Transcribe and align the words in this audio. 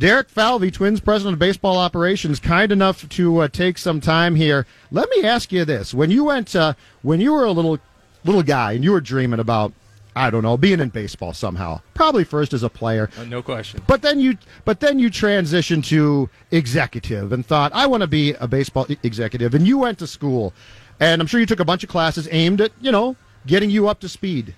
Derek 0.00 0.28
Falvey, 0.28 0.70
Twins 0.70 1.00
president 1.00 1.32
of 1.32 1.38
baseball 1.40 1.76
operations, 1.76 2.38
kind 2.38 2.70
enough 2.70 3.08
to 3.08 3.38
uh, 3.38 3.48
take 3.48 3.76
some 3.76 4.00
time 4.00 4.36
here. 4.36 4.64
Let 4.92 5.10
me 5.10 5.24
ask 5.24 5.50
you 5.50 5.64
this: 5.64 5.92
when 5.92 6.08
you 6.08 6.22
went, 6.22 6.54
uh, 6.54 6.74
when 7.02 7.20
you 7.20 7.32
were 7.32 7.44
a 7.44 7.50
little 7.50 7.80
little 8.24 8.44
guy 8.44 8.74
and 8.74 8.84
you 8.84 8.92
were 8.92 9.00
dreaming 9.00 9.40
about, 9.40 9.72
I 10.14 10.30
don't 10.30 10.44
know, 10.44 10.56
being 10.56 10.78
in 10.78 10.90
baseball 10.90 11.32
somehow, 11.32 11.80
probably 11.94 12.22
first 12.22 12.54
as 12.54 12.62
a 12.62 12.68
player, 12.68 13.10
uh, 13.18 13.24
no 13.24 13.42
question. 13.42 13.82
But 13.88 14.02
then 14.02 14.20
you, 14.20 14.38
but 14.64 14.78
then 14.78 15.00
you 15.00 15.10
transitioned 15.10 15.84
to 15.86 16.30
executive 16.52 17.32
and 17.32 17.44
thought, 17.44 17.72
I 17.74 17.86
want 17.86 18.02
to 18.02 18.06
be 18.06 18.34
a 18.34 18.46
baseball 18.46 18.86
executive, 19.02 19.52
and 19.52 19.66
you 19.66 19.78
went 19.78 19.98
to 19.98 20.06
school, 20.06 20.54
and 21.00 21.20
I'm 21.20 21.26
sure 21.26 21.40
you 21.40 21.46
took 21.46 21.58
a 21.58 21.64
bunch 21.64 21.82
of 21.82 21.90
classes 21.90 22.28
aimed 22.30 22.60
at, 22.60 22.70
you 22.80 22.92
know, 22.92 23.16
getting 23.48 23.68
you 23.68 23.88
up 23.88 23.98
to 23.98 24.08
speed. 24.08 24.54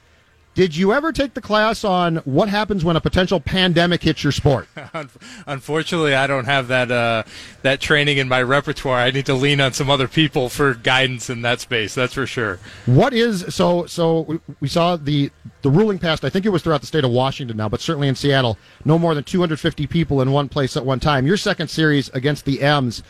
Did 0.54 0.76
you 0.76 0.92
ever 0.92 1.12
take 1.12 1.34
the 1.34 1.40
class 1.40 1.84
on 1.84 2.16
what 2.18 2.48
happens 2.48 2.84
when 2.84 2.96
a 2.96 3.00
potential 3.00 3.38
pandemic 3.38 4.02
hits 4.02 4.24
your 4.24 4.32
sport? 4.32 4.66
Unfortunately, 5.46 6.14
I 6.14 6.26
don't 6.26 6.46
have 6.46 6.66
that 6.68 6.90
uh, 6.90 7.22
that 7.62 7.80
training 7.80 8.18
in 8.18 8.28
my 8.28 8.42
repertoire. 8.42 8.98
I 8.98 9.12
need 9.12 9.26
to 9.26 9.34
lean 9.34 9.60
on 9.60 9.72
some 9.72 9.88
other 9.88 10.08
people 10.08 10.48
for 10.48 10.74
guidance 10.74 11.30
in 11.30 11.42
that 11.42 11.60
space. 11.60 11.94
That's 11.94 12.14
for 12.14 12.26
sure. 12.26 12.58
What 12.86 13.14
is 13.14 13.54
so? 13.54 13.86
So 13.86 14.40
we 14.58 14.66
saw 14.66 14.96
the 14.96 15.30
the 15.62 15.70
ruling 15.70 16.00
passed. 16.00 16.24
I 16.24 16.30
think 16.30 16.44
it 16.44 16.50
was 16.50 16.62
throughout 16.62 16.80
the 16.80 16.86
state 16.88 17.04
of 17.04 17.12
Washington 17.12 17.56
now, 17.56 17.68
but 17.68 17.80
certainly 17.80 18.08
in 18.08 18.16
Seattle, 18.16 18.58
no 18.84 18.98
more 18.98 19.14
than 19.14 19.22
250 19.22 19.86
people 19.86 20.20
in 20.20 20.32
one 20.32 20.48
place 20.48 20.76
at 20.76 20.84
one 20.84 20.98
time. 20.98 21.28
Your 21.28 21.36
second 21.36 21.68
series 21.68 22.08
against 22.08 22.44
the 22.44 22.60
M's 22.60 23.04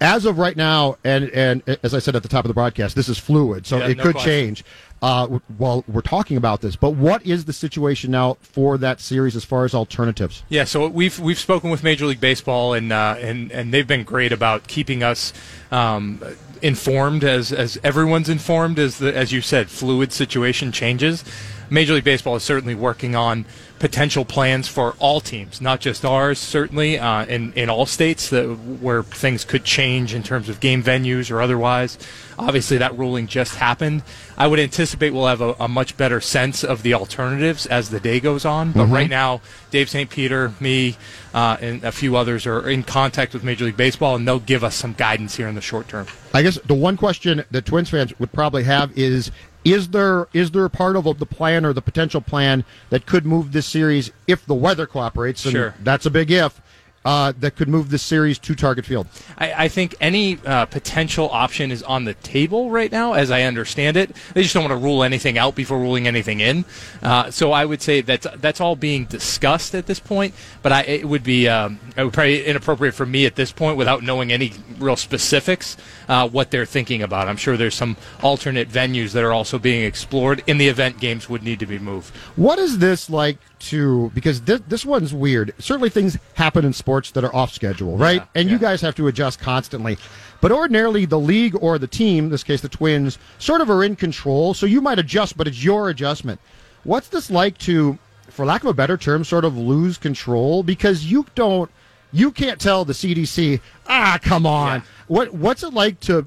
as 0.00 0.26
of 0.26 0.38
right 0.38 0.56
now, 0.56 0.96
and 1.04 1.30
and 1.30 1.62
as 1.82 1.94
I 1.94 1.98
said 1.98 2.16
at 2.16 2.22
the 2.22 2.28
top 2.28 2.44
of 2.44 2.48
the 2.48 2.54
broadcast, 2.54 2.96
this 2.96 3.08
is 3.08 3.18
fluid, 3.18 3.66
so 3.66 3.78
yeah, 3.78 3.88
it 3.88 3.96
no 3.96 4.02
could 4.02 4.12
question. 4.12 4.30
change 4.30 4.64
uh, 5.02 5.26
while 5.58 5.84
we're 5.86 6.00
talking 6.00 6.36
about 6.36 6.60
this. 6.60 6.76
But 6.76 6.90
what 6.90 7.24
is 7.24 7.44
the 7.44 7.52
situation 7.52 8.10
now 8.10 8.34
for 8.40 8.78
that 8.78 9.00
series 9.00 9.36
as 9.36 9.44
far 9.44 9.64
as 9.64 9.74
alternatives? 9.74 10.42
Yeah, 10.48 10.64
so 10.64 10.88
we've 10.88 11.18
we've 11.18 11.38
spoken 11.38 11.70
with 11.70 11.82
Major 11.82 12.06
League 12.06 12.20
Baseball, 12.20 12.74
and 12.74 12.92
uh, 12.92 13.16
and 13.18 13.50
and 13.52 13.72
they've 13.72 13.86
been 13.86 14.04
great 14.04 14.32
about 14.32 14.66
keeping 14.66 15.02
us. 15.02 15.32
Um, 15.70 16.22
informed 16.62 17.22
as 17.22 17.52
as 17.52 17.78
everyone's 17.84 18.30
informed 18.30 18.78
as 18.78 18.96
the 18.96 19.14
as 19.14 19.30
you 19.30 19.42
said 19.42 19.68
fluid 19.68 20.10
situation 20.10 20.72
changes 20.72 21.22
Major 21.70 21.94
League 21.94 22.04
Baseball 22.04 22.36
is 22.36 22.42
certainly 22.42 22.74
working 22.74 23.14
on 23.14 23.44
potential 23.78 24.24
plans 24.24 24.68
for 24.68 24.94
all 24.98 25.20
teams, 25.20 25.60
not 25.60 25.80
just 25.80 26.04
ours, 26.04 26.38
certainly, 26.38 26.98
uh, 26.98 27.26
in, 27.26 27.52
in 27.52 27.68
all 27.68 27.84
states 27.84 28.30
that, 28.30 28.44
where 28.80 29.02
things 29.02 29.44
could 29.44 29.64
change 29.64 30.14
in 30.14 30.22
terms 30.22 30.48
of 30.48 30.60
game 30.60 30.82
venues 30.82 31.30
or 31.30 31.42
otherwise. 31.42 31.98
Obviously, 32.38 32.78
that 32.78 32.96
ruling 32.96 33.26
just 33.26 33.56
happened. 33.56 34.02
I 34.36 34.46
would 34.46 34.58
anticipate 34.58 35.10
we'll 35.10 35.26
have 35.26 35.40
a, 35.40 35.54
a 35.60 35.68
much 35.68 35.96
better 35.96 36.20
sense 36.20 36.64
of 36.64 36.82
the 36.82 36.94
alternatives 36.94 37.66
as 37.66 37.90
the 37.90 38.00
day 38.00 38.20
goes 38.20 38.44
on. 38.44 38.72
But 38.72 38.84
mm-hmm. 38.84 38.92
right 38.92 39.10
now, 39.10 39.40
Dave 39.70 39.88
St. 39.90 40.08
Peter, 40.08 40.52
me, 40.60 40.96
uh, 41.34 41.56
and 41.60 41.84
a 41.84 41.92
few 41.92 42.16
others 42.16 42.46
are 42.46 42.68
in 42.68 42.82
contact 42.82 43.34
with 43.34 43.44
Major 43.44 43.66
League 43.66 43.76
Baseball, 43.76 44.16
and 44.16 44.26
they'll 44.26 44.38
give 44.38 44.64
us 44.64 44.74
some 44.74 44.94
guidance 44.94 45.36
here 45.36 45.48
in 45.48 45.54
the 45.54 45.60
short 45.60 45.88
term. 45.88 46.06
I 46.32 46.42
guess 46.42 46.58
the 46.64 46.74
one 46.74 46.96
question 46.96 47.44
that 47.50 47.66
Twins 47.66 47.90
fans 47.90 48.18
would 48.18 48.32
probably 48.32 48.64
have 48.64 48.96
is 48.96 49.30
is 49.66 49.88
there 49.88 50.28
is 50.32 50.52
there 50.52 50.64
a 50.64 50.70
part 50.70 50.94
of 50.94 51.18
the 51.18 51.26
plan 51.26 51.64
or 51.64 51.72
the 51.72 51.82
potential 51.82 52.20
plan 52.20 52.64
that 52.90 53.04
could 53.04 53.26
move 53.26 53.50
this 53.50 53.66
series 53.66 54.12
if 54.28 54.46
the 54.46 54.54
weather 54.54 54.86
cooperates? 54.86 55.44
And 55.44 55.52
sure. 55.52 55.74
that's 55.82 56.06
a 56.06 56.10
big 56.10 56.30
if 56.30 56.60
uh, 57.06 57.32
that 57.38 57.54
could 57.54 57.68
move 57.68 57.90
the 57.90 57.98
series 57.98 58.36
to 58.40 58.56
Target 58.56 58.84
Field? 58.84 59.06
I, 59.38 59.64
I 59.64 59.68
think 59.68 59.94
any 60.00 60.38
uh, 60.44 60.66
potential 60.66 61.30
option 61.30 61.70
is 61.70 61.84
on 61.84 62.04
the 62.04 62.14
table 62.14 62.68
right 62.68 62.90
now, 62.90 63.12
as 63.12 63.30
I 63.30 63.42
understand 63.42 63.96
it. 63.96 64.10
They 64.34 64.42
just 64.42 64.54
don't 64.54 64.64
want 64.64 64.72
to 64.72 64.84
rule 64.84 65.04
anything 65.04 65.38
out 65.38 65.54
before 65.54 65.78
ruling 65.78 66.08
anything 66.08 66.40
in. 66.40 66.64
Uh, 67.02 67.30
so 67.30 67.52
I 67.52 67.64
would 67.64 67.80
say 67.80 68.00
that's 68.00 68.26
that's 68.38 68.60
all 68.60 68.74
being 68.74 69.04
discussed 69.04 69.76
at 69.76 69.86
this 69.86 70.00
point. 70.00 70.34
But 70.62 70.72
I, 70.72 70.82
it 70.82 71.08
would 71.08 71.22
be 71.22 71.48
um, 71.48 71.78
it 71.96 72.02
would 72.02 72.12
probably 72.12 72.44
inappropriate 72.44 72.94
for 72.94 73.06
me 73.06 73.24
at 73.24 73.36
this 73.36 73.52
point, 73.52 73.76
without 73.76 74.02
knowing 74.02 74.32
any 74.32 74.52
real 74.78 74.96
specifics, 74.96 75.76
uh, 76.08 76.28
what 76.28 76.50
they're 76.50 76.66
thinking 76.66 77.02
about. 77.02 77.28
I'm 77.28 77.36
sure 77.36 77.56
there's 77.56 77.76
some 77.76 77.96
alternate 78.20 78.68
venues 78.68 79.12
that 79.12 79.22
are 79.22 79.32
also 79.32 79.60
being 79.60 79.84
explored 79.84 80.42
in 80.48 80.58
the 80.58 80.66
event 80.66 80.98
games 80.98 81.28
would 81.28 81.44
need 81.44 81.60
to 81.60 81.66
be 81.66 81.78
moved. 81.78 82.12
What 82.34 82.58
is 82.58 82.78
this 82.78 83.08
like 83.08 83.38
to 83.58 84.10
because 84.14 84.42
this, 84.42 84.60
this 84.68 84.84
one's 84.84 85.14
weird. 85.14 85.54
Certainly 85.58 85.90
things 85.90 86.18
happen 86.34 86.64
in 86.64 86.72
sports 86.72 87.10
that 87.12 87.24
are 87.24 87.34
off 87.34 87.52
schedule, 87.52 87.96
right? 87.96 88.20
Yeah, 88.20 88.26
and 88.34 88.48
yeah. 88.48 88.54
you 88.54 88.58
guys 88.58 88.80
have 88.80 88.94
to 88.96 89.08
adjust 89.08 89.40
constantly. 89.40 89.98
But 90.40 90.52
ordinarily 90.52 91.06
the 91.06 91.18
league 91.18 91.56
or 91.60 91.78
the 91.78 91.86
team, 91.86 92.24
in 92.24 92.30
this 92.30 92.44
case 92.44 92.60
the 92.60 92.68
Twins, 92.68 93.18
sort 93.38 93.60
of 93.60 93.70
are 93.70 93.82
in 93.82 93.96
control, 93.96 94.54
so 94.54 94.66
you 94.66 94.80
might 94.80 94.98
adjust, 94.98 95.36
but 95.36 95.48
it's 95.48 95.62
your 95.64 95.88
adjustment. 95.88 96.40
What's 96.84 97.08
this 97.08 97.30
like 97.30 97.58
to 97.58 97.98
for 98.28 98.44
lack 98.44 98.62
of 98.62 98.68
a 98.68 98.74
better 98.74 98.96
term 98.96 99.24
sort 99.24 99.44
of 99.44 99.56
lose 99.56 99.96
control 99.96 100.62
because 100.62 101.06
you 101.06 101.26
don't 101.34 101.70
you 102.12 102.30
can't 102.30 102.60
tell 102.60 102.84
the 102.84 102.92
CDC, 102.92 103.60
"Ah, 103.88 104.18
come 104.22 104.46
on." 104.46 104.80
Yeah. 104.80 104.86
What 105.08 105.34
what's 105.34 105.62
it 105.62 105.72
like 105.72 106.00
to 106.00 106.26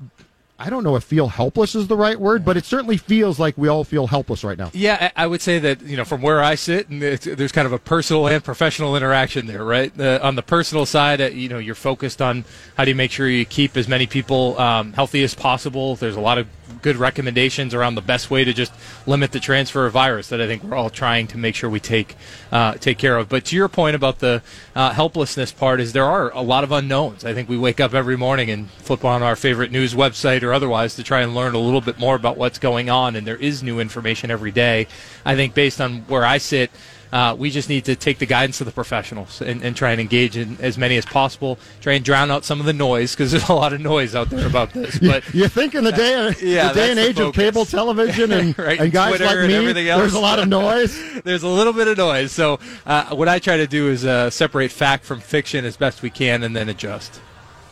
I 0.59 0.70
don't 0.70 0.84
know 0.84 0.97
if 0.97 1.06
feel 1.06 1.30
helpless 1.30 1.74
is 1.74 1.88
the 1.88 1.96
right 1.96 2.20
word, 2.20 2.44
but 2.44 2.58
it 2.58 2.66
certainly 2.66 2.97
feels 2.97 3.40
like 3.40 3.58
we 3.58 3.70
all 3.70 3.86
feel 3.86 4.08
helpless 4.08 4.44
right 4.44 4.58
now. 4.58 4.72
Yeah, 4.74 5.09
I 5.16 5.25
would 5.25 5.42
say 5.42 5.58
that 5.59 5.81
you 5.84 5.96
know 5.96 6.03
from 6.03 6.22
where 6.22 6.44
I 6.44 6.56
sit, 6.56 6.90
and 6.90 7.02
there's 7.02 7.53
kind 7.53 7.66
of 7.66 7.72
a 7.72 7.80
personal 7.80 8.28
and 8.28 8.44
professional 8.44 8.97
interaction 8.97 9.47
there, 9.47 9.64
right? 9.64 9.97
Uh, 9.97 10.20
on 10.22 10.36
the 10.36 10.42
personal 10.44 10.86
side, 10.86 11.22
uh, 11.22 11.28
you 11.28 11.47
know, 11.47 11.59
you're 11.59 11.75
focused 11.75 12.22
on 12.22 12.44
how 12.75 12.84
do 12.84 12.92
you 12.92 12.96
make 12.96 13.12
sure 13.12 13.30
you 13.30 13.46
keep 13.46 13.78
as 13.78 13.88
many 13.88 14.06
people 14.06 14.59
um, 14.59 14.92
healthy 14.92 15.24
as 15.24 15.34
possible. 15.34 15.96
There's 15.96 16.18
a 16.18 16.22
lot 16.22 16.38
of 16.38 16.47
good 16.81 16.95
recommendations 16.95 17.73
around 17.73 17.95
the 17.95 18.01
best 18.01 18.29
way 18.29 18.44
to 18.44 18.53
just 18.53 18.73
limit 19.06 19.31
the 19.31 19.40
transfer 19.40 19.85
of 19.85 19.94
virus 19.94 20.29
that 20.29 20.41
I 20.41 20.47
think 20.47 20.63
we're 20.63 20.75
all 20.75 20.90
trying 20.90 21.28
to 21.28 21.38
make 21.38 21.56
sure 21.56 21.69
we 21.69 21.79
take 21.79 22.16
uh, 22.51 22.73
take 22.73 22.97
care 22.97 23.17
of. 23.17 23.29
But 23.29 23.45
to 23.45 23.56
your 23.56 23.67
point 23.67 23.95
about 23.95 24.19
the 24.19 24.41
uh, 24.75 24.91
helplessness 24.91 25.51
part, 25.51 25.79
is 25.79 25.94
there 25.94 26.06
are 26.06 26.31
a 26.31 26.41
lot 26.41 26.63
of 26.63 26.72
unknowns. 26.72 27.25
I 27.25 27.34
think 27.34 27.50
we 27.50 27.57
wake 27.57 27.79
up 27.79 27.94
every 27.94 28.17
morning 28.17 28.50
and 28.50 28.69
flip 28.72 29.06
on 29.06 29.23
our 29.23 29.35
favorite 29.35 29.72
news 29.72 29.94
website 29.94 30.44
or 30.44 30.53
otherwise 30.53 30.95
to 30.95 31.03
try 31.03 31.22
and 31.22 31.35
learn 31.35 31.56
a 31.56 31.59
little 31.59 31.81
bit 31.81 32.00
more 32.00 32.16
about 32.16 32.38
what's 32.38 32.59
going 32.59 32.90
on, 32.90 33.16
and 33.16 33.25
there 33.25 33.35
is 33.38 33.63
new 33.63 33.79
information 33.79 34.31
every 34.31 34.51
day. 34.51 34.88
I 35.25 35.35
think 35.35 35.53
based 35.53 35.81
on 35.81 36.01
where 36.01 36.25
I 36.25 36.38
sit. 36.38 36.72
Uh, 37.12 37.36
we 37.38 37.50
just 37.50 37.70
need 37.70 37.86
to 37.86 37.96
take 37.96 38.20
the 38.20 38.25
guidance 38.25 38.62
of 38.62 38.66
the 38.66 38.72
professionals 38.72 39.42
and, 39.42 39.64
and, 39.64 39.75
try 39.75 39.92
and 39.92 40.00
engage 40.00 40.38
in 40.38 40.58
as 40.59 40.78
many 40.78 40.96
as 40.96 41.06
possible. 41.06 41.58
Try 41.81 41.94
and 41.94 42.06
drown 42.06 42.30
out 42.30 42.46
some 42.46 42.59
of 42.59 42.68
the 42.68 42.74
noise 42.74 43.14
because 43.14 43.31
there's 43.31 43.50
a 43.50 43.53
lot 43.53 43.74
of 43.74 43.81
noise 43.81 44.14
out 44.14 44.30
there 44.30 44.46
about 44.46 44.74
this. 44.74 45.00
But 45.00 45.34
you, 45.34 45.47
think 45.47 45.74
in 45.74 45.84
the 45.84 45.92
day, 45.92 46.14
uh, 46.14 46.34
yeah, 46.42 46.68
the 46.68 46.74
day 46.75 46.92
and 46.92 47.00
age 47.00 47.20
of 47.20 47.34
cable 47.34 47.66
television 47.66 48.31
and, 48.31 48.58
right, 48.59 48.80
and 48.80 48.92
guys 48.92 49.18
Twitter 49.18 49.25
like 49.25 49.47
me, 49.47 49.74
there's 49.74 50.14
a 50.14 50.20
lot 50.20 50.38
of 50.38 50.47
noise. 50.50 51.22
there's 51.24 51.44
a 51.44 51.47
little 51.47 51.74
bit 51.74 51.88
of 51.88 51.97
noise. 51.97 52.31
So 52.31 52.59
uh, 52.86 53.16
what 53.16 53.28
I 53.28 53.40
try 53.40 53.58
to 53.58 53.68
do 53.68 53.90
is 53.90 54.06
uh, 54.06 54.30
separate 54.30 54.72
fact 54.72 55.03
from 55.03 55.20
fiction 55.20 55.66
as 55.66 55.78
best 55.78 56.02
we 56.02 56.12
can, 56.12 56.44
and 56.44 56.56
then 56.56 56.70
adjust. 56.70 57.22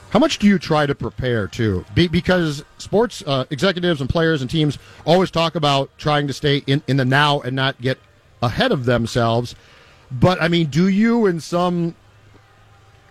How 0.09 0.19
much 0.19 0.39
do 0.39 0.47
you 0.47 0.57
try 0.57 0.85
to 0.85 0.95
prepare 0.95 1.47
too? 1.47 1.85
Be- 1.93 2.07
because 2.07 2.63
sports 2.77 3.21
uh, 3.27 3.45
executives 3.49 3.99
and 3.99 4.09
players 4.09 4.41
and 4.41 4.49
teams 4.49 4.79
always 5.05 5.29
talk 5.29 5.55
about 5.55 5.89
trying 5.97 6.27
to 6.27 6.33
stay 6.33 6.63
in, 6.65 6.81
in 6.87 6.97
the 6.97 7.05
now 7.05 7.41
and 7.41 7.55
not 7.55 7.79
get 7.81 7.99
ahead 8.41 8.71
of 8.71 8.85
themselves. 8.85 9.55
But 10.11 10.41
I 10.41 10.47
mean, 10.47 10.67
do 10.67 10.87
you 10.87 11.25
in 11.25 11.39
some 11.39 11.95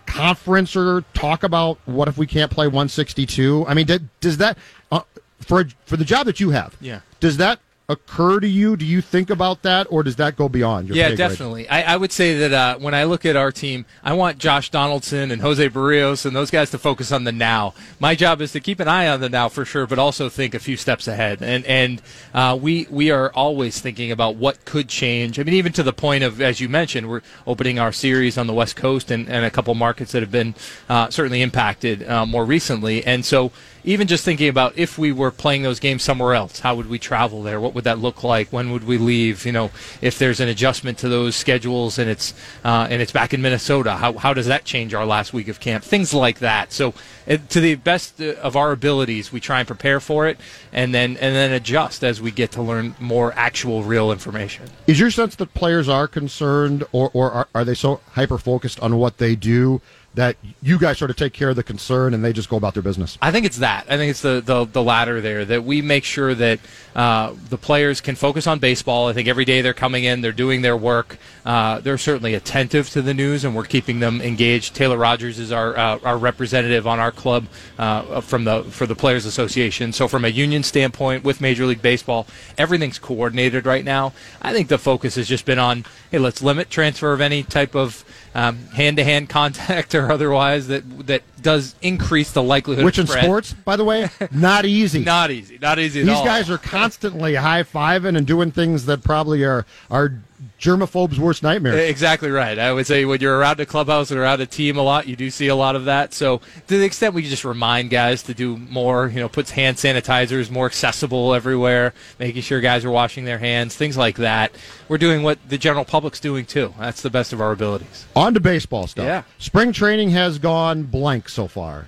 conference 0.05 0.75
or 0.75 1.01
talk 1.13 1.43
about 1.43 1.77
what 1.85 2.07
if 2.07 2.17
we 2.17 2.25
can't 2.25 2.51
play 2.51 2.67
162? 2.67 3.65
I 3.67 3.73
mean, 3.73 3.87
does 4.19 4.37
that 4.37 4.57
uh, 4.91 5.01
for 5.39 5.65
for 5.85 5.97
the 5.97 6.05
job 6.05 6.25
that 6.25 6.39
you 6.39 6.51
have? 6.51 6.75
Yeah. 6.81 7.01
Does 7.19 7.37
that 7.37 7.59
occur 7.89 8.41
to 8.41 8.47
you? 8.47 8.75
Do 8.75 8.85
you 8.85 8.99
think 8.99 9.29
about 9.29 9.61
that, 9.61 9.87
or 9.89 10.03
does 10.03 10.17
that 10.17 10.35
go 10.35 10.49
beyond 10.49 10.89
your? 10.89 10.97
Yeah, 10.97 11.15
definitely. 11.15 11.69
I, 11.69 11.93
I, 11.93 11.95
would 11.95 12.11
say 12.11 12.37
that 12.39 12.51
uh, 12.51 12.77
when 12.79 12.93
I 12.93 13.05
look 13.05 13.25
at 13.25 13.37
our 13.37 13.49
team, 13.49 13.85
I 14.03 14.11
want 14.11 14.39
Josh 14.39 14.69
Donaldson 14.69 15.31
and 15.31 15.41
Jose 15.41 15.69
Berrios 15.69 16.25
and 16.25 16.35
those 16.35 16.51
guys 16.51 16.69
to 16.71 16.77
focus 16.77 17.13
on 17.13 17.23
the 17.23 17.31
now. 17.31 17.73
My 17.97 18.13
job 18.13 18.41
is 18.41 18.51
to 18.51 18.59
keep 18.59 18.81
an 18.81 18.89
eye 18.89 19.07
on 19.07 19.21
the 19.21 19.29
now 19.29 19.47
for 19.47 19.63
sure, 19.63 19.87
but 19.87 19.99
also 19.99 20.27
think 20.27 20.53
a 20.53 20.59
few 20.59 20.75
steps 20.75 21.07
ahead. 21.07 21.41
And 21.41 21.65
and 21.65 22.01
uh, 22.33 22.59
we 22.61 22.87
we 22.89 23.09
are 23.09 23.31
always 23.33 23.79
thinking 23.79 24.11
about 24.11 24.35
what 24.35 24.65
could 24.65 24.89
change. 24.89 25.39
I 25.39 25.43
mean, 25.43 25.55
even 25.55 25.71
to 25.73 25.83
the 25.83 25.93
point 25.93 26.25
of, 26.25 26.41
as 26.41 26.59
you 26.59 26.67
mentioned, 26.67 27.07
we're 27.07 27.21
opening 27.45 27.79
our 27.79 27.93
series 27.93 28.37
on 28.37 28.47
the 28.47 28.53
West 28.53 28.75
Coast 28.75 29.11
and, 29.11 29.29
and 29.29 29.45
a 29.45 29.49
couple 29.49 29.73
markets 29.75 30.11
that 30.11 30.21
have 30.21 30.31
been 30.31 30.55
uh, 30.89 31.09
certainly 31.09 31.41
impacted 31.41 32.05
uh, 32.05 32.25
more 32.25 32.43
recently, 32.43 33.05
and 33.05 33.23
so 33.23 33.53
even 33.87 34.05
just 34.05 34.25
thinking 34.25 34.49
about 34.49 34.77
if 34.77 34.97
we 34.97 35.13
were 35.13 35.31
playing 35.31 35.63
those 35.63 35.79
games 35.79 36.03
somewhere 36.03 36.33
else, 36.33 36.59
how 36.59 36.75
would 36.75 36.89
we 36.89 36.99
travel 36.99 37.41
there? 37.41 37.57
What 37.57 37.73
would 37.73 37.85
that 37.85 37.99
look 37.99 38.21
like? 38.21 38.51
When 38.51 38.71
would 38.71 38.83
we 38.83 38.97
leave? 38.97 39.45
You 39.45 39.53
know, 39.53 39.71
if 40.01 40.19
there's 40.19 40.41
an 40.41 40.49
adjustment 40.49 40.97
to 40.99 41.09
those 41.09 41.37
schedules 41.37 41.97
and 41.97 42.09
it's 42.09 42.33
uh, 42.65 42.87
and 42.89 43.01
it's 43.01 43.13
back 43.13 43.33
in 43.33 43.41
Minnesota, 43.41 43.93
how 43.95 44.13
how 44.13 44.33
does 44.33 44.47
that 44.47 44.65
change 44.65 44.93
our 44.93 45.05
last 45.05 45.31
week 45.31 45.47
of 45.47 45.61
camp? 45.61 45.85
Things 45.85 46.13
like 46.13 46.39
that. 46.39 46.73
So, 46.73 46.93
it, 47.25 47.49
to 47.49 47.61
the 47.61 47.75
best 47.75 48.19
of 48.19 48.57
our 48.57 48.73
abilities, 48.73 49.31
we 49.31 49.39
try 49.39 49.59
and 49.59 49.67
prepare 49.67 50.01
for 50.01 50.27
it, 50.27 50.37
and 50.73 50.93
then 50.93 51.11
and 51.11 51.33
then 51.33 51.53
adjust 51.53 52.03
as 52.03 52.21
we 52.21 52.29
get 52.29 52.51
to 52.51 52.61
learn 52.61 52.93
more 52.99 53.31
actual, 53.37 53.83
real 53.83 54.11
information. 54.11 54.65
Is 54.85 54.99
your 54.99 55.11
sense 55.11 55.35
that 55.37 55.53
players 55.53 55.87
are 55.87 56.09
concerned, 56.09 56.83
or 56.91 57.09
or 57.13 57.31
are, 57.31 57.47
are 57.55 57.63
they 57.63 57.73
so 57.73 58.01
hyper 58.11 58.37
focused 58.37 58.81
on 58.81 58.97
what 58.97 59.17
they 59.17 59.37
do? 59.37 59.81
That 60.17 60.35
you 60.63 60.79
guys 60.79 60.97
sort 60.97 61.11
of 61.11 61.15
take 61.15 61.31
care 61.31 61.49
of 61.49 61.55
the 61.55 61.61
concern 61.61 62.15
and 62.15 62.25
they 62.25 62.33
just 62.33 62.49
go 62.49 62.57
about 62.57 62.73
their 62.73 62.81
business? 62.81 63.19
I 63.21 63.31
think 63.31 63.45
it's 63.45 63.57
that. 63.57 63.85
I 63.87 63.97
think 63.97 64.09
it's 64.09 64.23
the, 64.23 64.41
the, 64.43 64.65
the 64.65 64.81
latter 64.81 65.21
there, 65.21 65.45
that 65.45 65.63
we 65.63 65.83
make 65.83 66.03
sure 66.03 66.33
that 66.33 66.59
uh, 66.95 67.33
the 67.49 67.57
players 67.57 68.01
can 68.01 68.15
focus 68.15 68.47
on 68.47 68.57
baseball. 68.57 69.07
I 69.07 69.13
think 69.13 69.27
every 69.27 69.45
day 69.45 69.61
they're 69.61 69.75
coming 69.75 70.05
in, 70.05 70.21
they're 70.21 70.31
doing 70.31 70.63
their 70.63 70.75
work. 70.75 71.19
Uh, 71.45 71.81
they're 71.81 71.99
certainly 71.99 72.33
attentive 72.33 72.89
to 72.89 73.03
the 73.03 73.13
news, 73.13 73.43
and 73.43 73.55
we're 73.55 73.65
keeping 73.65 73.99
them 73.99 74.19
engaged. 74.19 74.73
Taylor 74.73 74.97
Rogers 74.97 75.37
is 75.37 75.51
our, 75.51 75.77
uh, 75.77 75.99
our 76.03 76.17
representative 76.17 76.87
on 76.87 76.99
our 76.99 77.11
club 77.11 77.45
uh, 77.77 78.19
from 78.21 78.43
the, 78.43 78.63
for 78.63 78.87
the 78.87 78.95
Players 78.95 79.27
Association. 79.27 79.93
So, 79.93 80.07
from 80.07 80.25
a 80.25 80.29
union 80.29 80.63
standpoint 80.63 81.23
with 81.23 81.41
Major 81.41 81.67
League 81.67 81.83
Baseball, 81.83 82.25
everything's 82.57 82.97
coordinated 82.97 83.67
right 83.67 83.85
now. 83.85 84.13
I 84.41 84.51
think 84.51 84.67
the 84.67 84.79
focus 84.79 85.13
has 85.13 85.27
just 85.27 85.45
been 85.45 85.59
on 85.59 85.85
hey, 86.09 86.19
let's 86.19 86.41
limit 86.41 86.69
transfer 86.69 87.13
of 87.13 87.21
any 87.21 87.43
type 87.43 87.75
of 87.75 88.03
hand 88.37 88.97
to 88.97 89.03
hand 89.03 89.29
contact 89.29 89.95
or 89.95 90.11
otherwise 90.11 90.67
that 90.67 91.07
that 91.07 91.23
does 91.41 91.75
increase 91.81 92.31
the 92.31 92.43
likelihood. 92.43 92.85
Which 92.85 92.99
in 92.99 93.07
sports, 93.07 93.53
by 93.53 93.75
the 93.75 93.83
way, 93.83 94.09
not 94.31 94.65
easy. 94.65 95.03
not 95.03 95.31
easy. 95.31 95.57
Not 95.59 95.79
easy. 95.79 96.01
These 96.03 96.21
guys 96.21 96.49
are 96.49 96.57
constantly 96.57 97.35
high 97.35 97.63
fiving 97.63 98.17
and 98.17 98.27
doing 98.27 98.51
things 98.51 98.85
that 98.85 99.03
probably 99.03 99.43
are 99.43 99.65
are 99.89 100.13
germaphobe's 100.59 101.19
worst 101.19 101.43
nightmare. 101.43 101.73
Eh, 101.73 101.87
exactly 101.87 102.29
right. 102.29 102.57
I 102.59 102.71
would 102.71 102.85
say 102.85 103.05
when 103.05 103.21
you're 103.21 103.37
around 103.37 103.59
a 103.59 103.65
clubhouse 103.65 104.11
and 104.11 104.19
around 104.19 104.41
a 104.41 104.45
team 104.45 104.77
a 104.77 104.81
lot, 104.81 105.07
you 105.07 105.15
do 105.15 105.29
see 105.29 105.47
a 105.47 105.55
lot 105.55 105.75
of 105.75 105.85
that. 105.85 106.13
So 106.13 106.41
to 106.67 106.77
the 106.77 106.85
extent 106.85 107.13
we 107.13 107.23
just 107.23 107.43
remind 107.43 107.89
guys 107.89 108.23
to 108.23 108.33
do 108.33 108.57
more, 108.57 109.07
you 109.07 109.19
know, 109.19 109.29
puts 109.29 109.51
hand 109.51 109.77
sanitizers 109.77 110.51
more 110.51 110.65
accessible 110.65 111.33
everywhere, 111.33 111.93
making 112.19 112.41
sure 112.41 112.61
guys 112.61 112.85
are 112.85 112.91
washing 112.91 113.25
their 113.25 113.39
hands, 113.39 113.75
things 113.75 113.97
like 113.97 114.17
that. 114.17 114.51
We're 114.87 114.97
doing 114.97 115.23
what 115.23 115.39
the 115.49 115.57
general 115.57 115.85
public's 115.85 116.19
doing 116.19 116.45
too. 116.45 116.73
That's 116.79 117.01
the 117.01 117.09
best 117.09 117.33
of 117.33 117.41
our 117.41 117.51
abilities. 117.51 118.05
On 118.15 118.33
to 118.33 118.39
baseball 118.39 118.87
stuff. 118.87 119.05
Yeah. 119.05 119.23
Spring 119.39 119.71
training 119.71 120.11
has 120.11 120.37
gone 120.37 120.83
blank 120.83 121.29
so 121.29 121.47
far. 121.47 121.87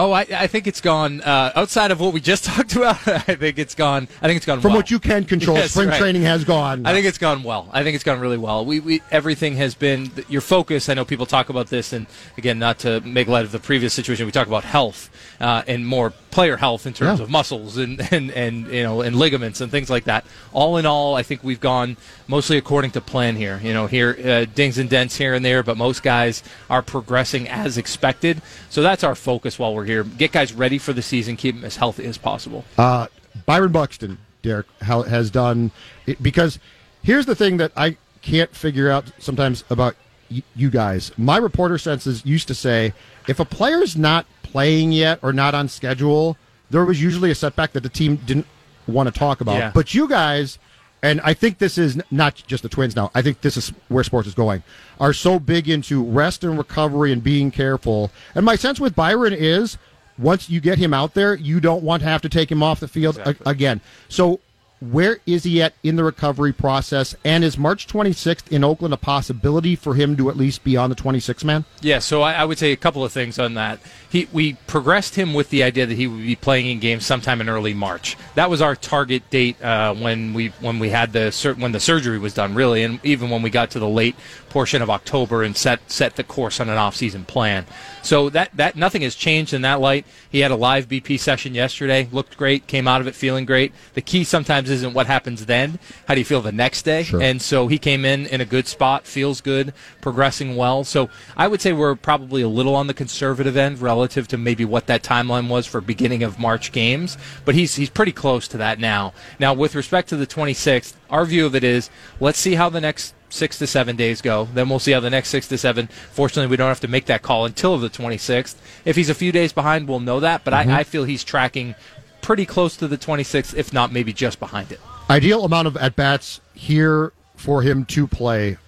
Oh, 0.00 0.12
I, 0.12 0.20
I 0.30 0.46
think 0.46 0.68
it's 0.68 0.80
gone 0.80 1.20
uh, 1.22 1.50
outside 1.56 1.90
of 1.90 1.98
what 1.98 2.12
we 2.12 2.20
just 2.20 2.44
talked 2.50 2.76
about. 2.76 3.06
I 3.08 3.34
think 3.34 3.58
it's 3.58 3.74
gone. 3.74 4.06
I 4.22 4.28
think 4.28 4.36
it's 4.36 4.46
gone 4.46 4.60
from 4.60 4.70
well. 4.70 4.78
what 4.78 4.90
you 4.92 5.00
can 5.00 5.24
control. 5.24 5.56
Yes, 5.58 5.72
spring 5.72 5.88
right. 5.88 5.98
training 5.98 6.22
has 6.22 6.44
gone. 6.44 6.86
I 6.86 6.92
think 6.92 7.04
it's 7.04 7.18
gone 7.18 7.42
well. 7.42 7.68
I 7.72 7.82
think 7.82 7.96
it's 7.96 8.04
gone 8.04 8.20
really 8.20 8.38
well. 8.38 8.64
We, 8.64 8.78
we 8.78 9.02
everything 9.10 9.56
has 9.56 9.74
been 9.74 10.12
your 10.28 10.40
focus. 10.40 10.88
I 10.88 10.94
know 10.94 11.04
people 11.04 11.26
talk 11.26 11.48
about 11.48 11.66
this, 11.66 11.92
and 11.92 12.06
again, 12.36 12.60
not 12.60 12.78
to 12.80 13.00
make 13.00 13.26
light 13.26 13.44
of 13.44 13.50
the 13.50 13.58
previous 13.58 13.92
situation, 13.92 14.24
we 14.24 14.30
talk 14.30 14.46
about 14.46 14.62
health 14.62 15.10
uh, 15.40 15.62
and 15.66 15.84
more 15.84 16.10
player 16.30 16.58
health 16.58 16.86
in 16.86 16.92
terms 16.92 17.18
Yeah. 17.18 17.24
of 17.24 17.30
muscles 17.30 17.76
and, 17.78 18.00
and 18.12 18.30
and 18.30 18.68
you 18.68 18.84
know 18.84 19.00
and 19.00 19.16
ligaments 19.16 19.60
and 19.60 19.72
things 19.72 19.90
like 19.90 20.04
that. 20.04 20.24
All 20.52 20.76
in 20.76 20.86
all, 20.86 21.16
I 21.16 21.24
think 21.24 21.42
we've 21.42 21.58
gone 21.58 21.96
mostly 22.28 22.56
according 22.56 22.92
to 22.92 23.00
plan 23.00 23.34
here. 23.34 23.58
You 23.64 23.72
know, 23.72 23.88
here 23.88 24.16
uh, 24.24 24.44
dings 24.54 24.78
and 24.78 24.88
dents 24.88 25.16
here 25.16 25.34
and 25.34 25.44
there, 25.44 25.64
but 25.64 25.76
most 25.76 26.04
guys 26.04 26.44
are 26.70 26.82
progressing 26.82 27.48
as 27.48 27.76
expected. 27.78 28.42
So 28.70 28.82
that's 28.82 29.02
our 29.02 29.16
focus 29.16 29.58
while 29.58 29.74
we're 29.74 29.87
here. 29.88 30.04
Get 30.04 30.32
guys 30.32 30.52
ready 30.52 30.78
for 30.78 30.92
the 30.92 31.02
season, 31.02 31.36
keep 31.36 31.56
them 31.56 31.64
as 31.64 31.76
healthy 31.76 32.04
as 32.06 32.18
possible. 32.18 32.64
Uh, 32.76 33.06
Byron 33.46 33.72
Buxton, 33.72 34.18
Derek, 34.42 34.66
how, 34.82 35.02
has 35.02 35.30
done 35.30 35.70
it, 36.06 36.22
because 36.22 36.58
here's 37.02 37.26
the 37.26 37.34
thing 37.34 37.56
that 37.56 37.72
I 37.76 37.96
can't 38.22 38.54
figure 38.54 38.90
out 38.90 39.10
sometimes 39.18 39.64
about 39.70 39.96
y- 40.30 40.42
you 40.54 40.70
guys. 40.70 41.12
My 41.16 41.36
reporter 41.36 41.78
senses 41.78 42.24
used 42.24 42.48
to 42.48 42.54
say 42.54 42.92
if 43.26 43.40
a 43.40 43.44
player's 43.44 43.96
not 43.96 44.26
playing 44.42 44.92
yet 44.92 45.18
or 45.22 45.32
not 45.32 45.54
on 45.54 45.68
schedule, 45.68 46.36
there 46.70 46.84
was 46.84 47.00
usually 47.02 47.30
a 47.30 47.34
setback 47.34 47.72
that 47.72 47.82
the 47.82 47.88
team 47.88 48.16
didn't 48.16 48.46
want 48.86 49.12
to 49.12 49.18
talk 49.18 49.40
about. 49.40 49.56
Yeah. 49.56 49.70
But 49.74 49.94
you 49.94 50.08
guys, 50.08 50.58
and 51.02 51.20
I 51.22 51.34
think 51.34 51.58
this 51.58 51.78
is 51.78 52.00
not 52.10 52.42
just 52.46 52.62
the 52.62 52.68
Twins 52.68 52.96
now. 52.96 53.10
I 53.14 53.22
think 53.22 53.40
this 53.40 53.56
is 53.56 53.72
where 53.88 54.04
sports 54.04 54.28
is 54.28 54.34
going. 54.34 54.62
Are 55.00 55.12
so 55.12 55.38
big 55.38 55.68
into 55.68 56.02
rest 56.02 56.44
and 56.44 56.58
recovery 56.58 57.12
and 57.12 57.22
being 57.22 57.50
careful. 57.50 58.10
And 58.34 58.44
my 58.44 58.56
sense 58.56 58.80
with 58.80 58.96
Byron 58.96 59.32
is 59.32 59.78
once 60.18 60.50
you 60.50 60.60
get 60.60 60.78
him 60.78 60.92
out 60.92 61.14
there, 61.14 61.34
you 61.34 61.60
don't 61.60 61.82
want 61.84 62.02
to 62.02 62.08
have 62.08 62.22
to 62.22 62.28
take 62.28 62.50
him 62.50 62.62
off 62.62 62.80
the 62.80 62.88
field 62.88 63.18
a- 63.18 63.36
again. 63.46 63.80
So 64.08 64.40
where 64.80 65.18
is 65.26 65.42
he 65.44 65.60
at 65.62 65.74
in 65.82 65.96
the 65.96 66.04
recovery 66.04 66.52
process? 66.52 67.14
And 67.24 67.42
is 67.42 67.58
March 67.58 67.86
26th 67.86 68.50
in 68.50 68.62
Oakland 68.62 68.94
a 68.94 68.96
possibility 68.96 69.74
for 69.74 69.94
him 69.94 70.16
to 70.16 70.30
at 70.30 70.36
least 70.36 70.62
be 70.64 70.76
on 70.76 70.88
the 70.90 70.96
26 70.96 71.44
man? 71.44 71.64
Yeah, 71.80 71.98
so 71.98 72.22
I, 72.22 72.34
I 72.34 72.44
would 72.44 72.58
say 72.58 72.72
a 72.72 72.76
couple 72.76 73.04
of 73.04 73.12
things 73.12 73.38
on 73.38 73.54
that. 73.54 73.80
He, 74.10 74.26
we 74.32 74.54
progressed 74.66 75.16
him 75.16 75.34
with 75.34 75.50
the 75.50 75.62
idea 75.62 75.84
that 75.84 75.94
he 75.94 76.06
would 76.06 76.22
be 76.22 76.34
playing 76.34 76.66
in 76.66 76.78
games 76.78 77.04
sometime 77.04 77.42
in 77.42 77.48
early 77.48 77.74
March. 77.74 78.16
That 78.36 78.48
was 78.48 78.62
our 78.62 78.74
target 78.74 79.28
date 79.28 79.62
uh, 79.62 79.94
when 79.94 80.32
we 80.32 80.48
when 80.60 80.78
we 80.78 80.88
had 80.88 81.12
the 81.12 81.30
sur- 81.30 81.54
when 81.54 81.72
the 81.72 81.80
surgery 81.80 82.18
was 82.18 82.32
done, 82.32 82.54
really, 82.54 82.82
and 82.82 83.04
even 83.04 83.28
when 83.28 83.42
we 83.42 83.50
got 83.50 83.70
to 83.72 83.78
the 83.78 83.88
late 83.88 84.16
portion 84.48 84.80
of 84.80 84.88
October 84.88 85.42
and 85.42 85.54
set 85.54 85.90
set 85.90 86.16
the 86.16 86.24
course 86.24 86.58
on 86.58 86.70
an 86.70 86.78
off-season 86.78 87.26
plan. 87.26 87.66
So 88.02 88.30
that 88.30 88.50
that 88.56 88.76
nothing 88.76 89.02
has 89.02 89.14
changed 89.14 89.52
in 89.52 89.60
that 89.62 89.78
light. 89.78 90.06
He 90.30 90.40
had 90.40 90.50
a 90.50 90.56
live 90.56 90.88
BP 90.88 91.20
session 91.20 91.54
yesterday, 91.54 92.08
looked 92.10 92.38
great, 92.38 92.66
came 92.66 92.88
out 92.88 93.02
of 93.02 93.06
it 93.06 93.14
feeling 93.14 93.44
great. 93.44 93.74
The 93.92 94.00
key 94.00 94.24
sometimes 94.24 94.70
isn't 94.70 94.94
what 94.94 95.06
happens 95.06 95.44
then; 95.44 95.78
how 96.06 96.14
do 96.14 96.20
you 96.20 96.24
feel 96.24 96.40
the 96.40 96.50
next 96.50 96.82
day? 96.82 97.02
Sure. 97.02 97.20
And 97.20 97.42
so 97.42 97.68
he 97.68 97.78
came 97.78 98.06
in 98.06 98.24
in 98.26 98.40
a 98.40 98.46
good 98.46 98.66
spot, 98.66 99.06
feels 99.06 99.42
good, 99.42 99.74
progressing 100.00 100.56
well. 100.56 100.82
So 100.82 101.10
I 101.36 101.46
would 101.46 101.60
say 101.60 101.74
we're 101.74 101.94
probably 101.94 102.40
a 102.40 102.48
little 102.48 102.74
on 102.74 102.86
the 102.86 102.94
conservative 102.94 103.54
end 103.54 103.82
relative 103.82 103.97
to 104.06 104.38
maybe 104.38 104.64
what 104.64 104.86
that 104.86 105.02
timeline 105.02 105.48
was 105.48 105.66
for 105.66 105.80
beginning 105.80 106.22
of 106.22 106.38
March 106.38 106.72
games, 106.72 107.18
but 107.44 107.54
he's 107.54 107.74
he's 107.74 107.90
pretty 107.90 108.12
close 108.12 108.46
to 108.48 108.58
that 108.58 108.78
now. 108.78 109.12
Now 109.38 109.54
with 109.54 109.74
respect 109.74 110.08
to 110.10 110.16
the 110.16 110.26
26th, 110.26 110.94
our 111.10 111.24
view 111.24 111.46
of 111.46 111.54
it 111.54 111.64
is 111.64 111.90
let's 112.20 112.38
see 112.38 112.54
how 112.54 112.68
the 112.68 112.80
next 112.80 113.14
six 113.30 113.58
to 113.58 113.66
seven 113.66 113.96
days 113.96 114.22
go. 114.22 114.48
Then 114.54 114.68
we'll 114.68 114.78
see 114.78 114.92
how 114.92 115.00
the 115.00 115.10
next 115.10 115.28
six 115.28 115.48
to 115.48 115.58
seven. 115.58 115.88
Fortunately, 116.12 116.48
we 116.48 116.56
don't 116.56 116.68
have 116.68 116.80
to 116.80 116.88
make 116.88 117.06
that 117.06 117.22
call 117.22 117.44
until 117.44 117.78
the 117.78 117.90
26th. 117.90 118.56
If 118.84 118.96
he's 118.96 119.10
a 119.10 119.14
few 119.14 119.32
days 119.32 119.52
behind, 119.52 119.88
we'll 119.88 120.00
know 120.00 120.20
that. 120.20 120.44
But 120.44 120.54
I, 120.54 120.62
mm-hmm. 120.62 120.72
I 120.72 120.84
feel 120.84 121.04
he's 121.04 121.24
tracking 121.24 121.74
pretty 122.22 122.46
close 122.46 122.76
to 122.78 122.88
the 122.88 122.98
26th, 122.98 123.54
if 123.54 123.72
not 123.72 123.92
maybe 123.92 124.12
just 124.12 124.40
behind 124.40 124.72
it. 124.72 124.80
Ideal 125.10 125.44
amount 125.44 125.68
of 125.68 125.76
at 125.76 125.96
bats 125.96 126.40
here 126.54 127.12
for 127.36 127.62
him 127.62 127.84
to 127.86 128.06
play 128.06 128.58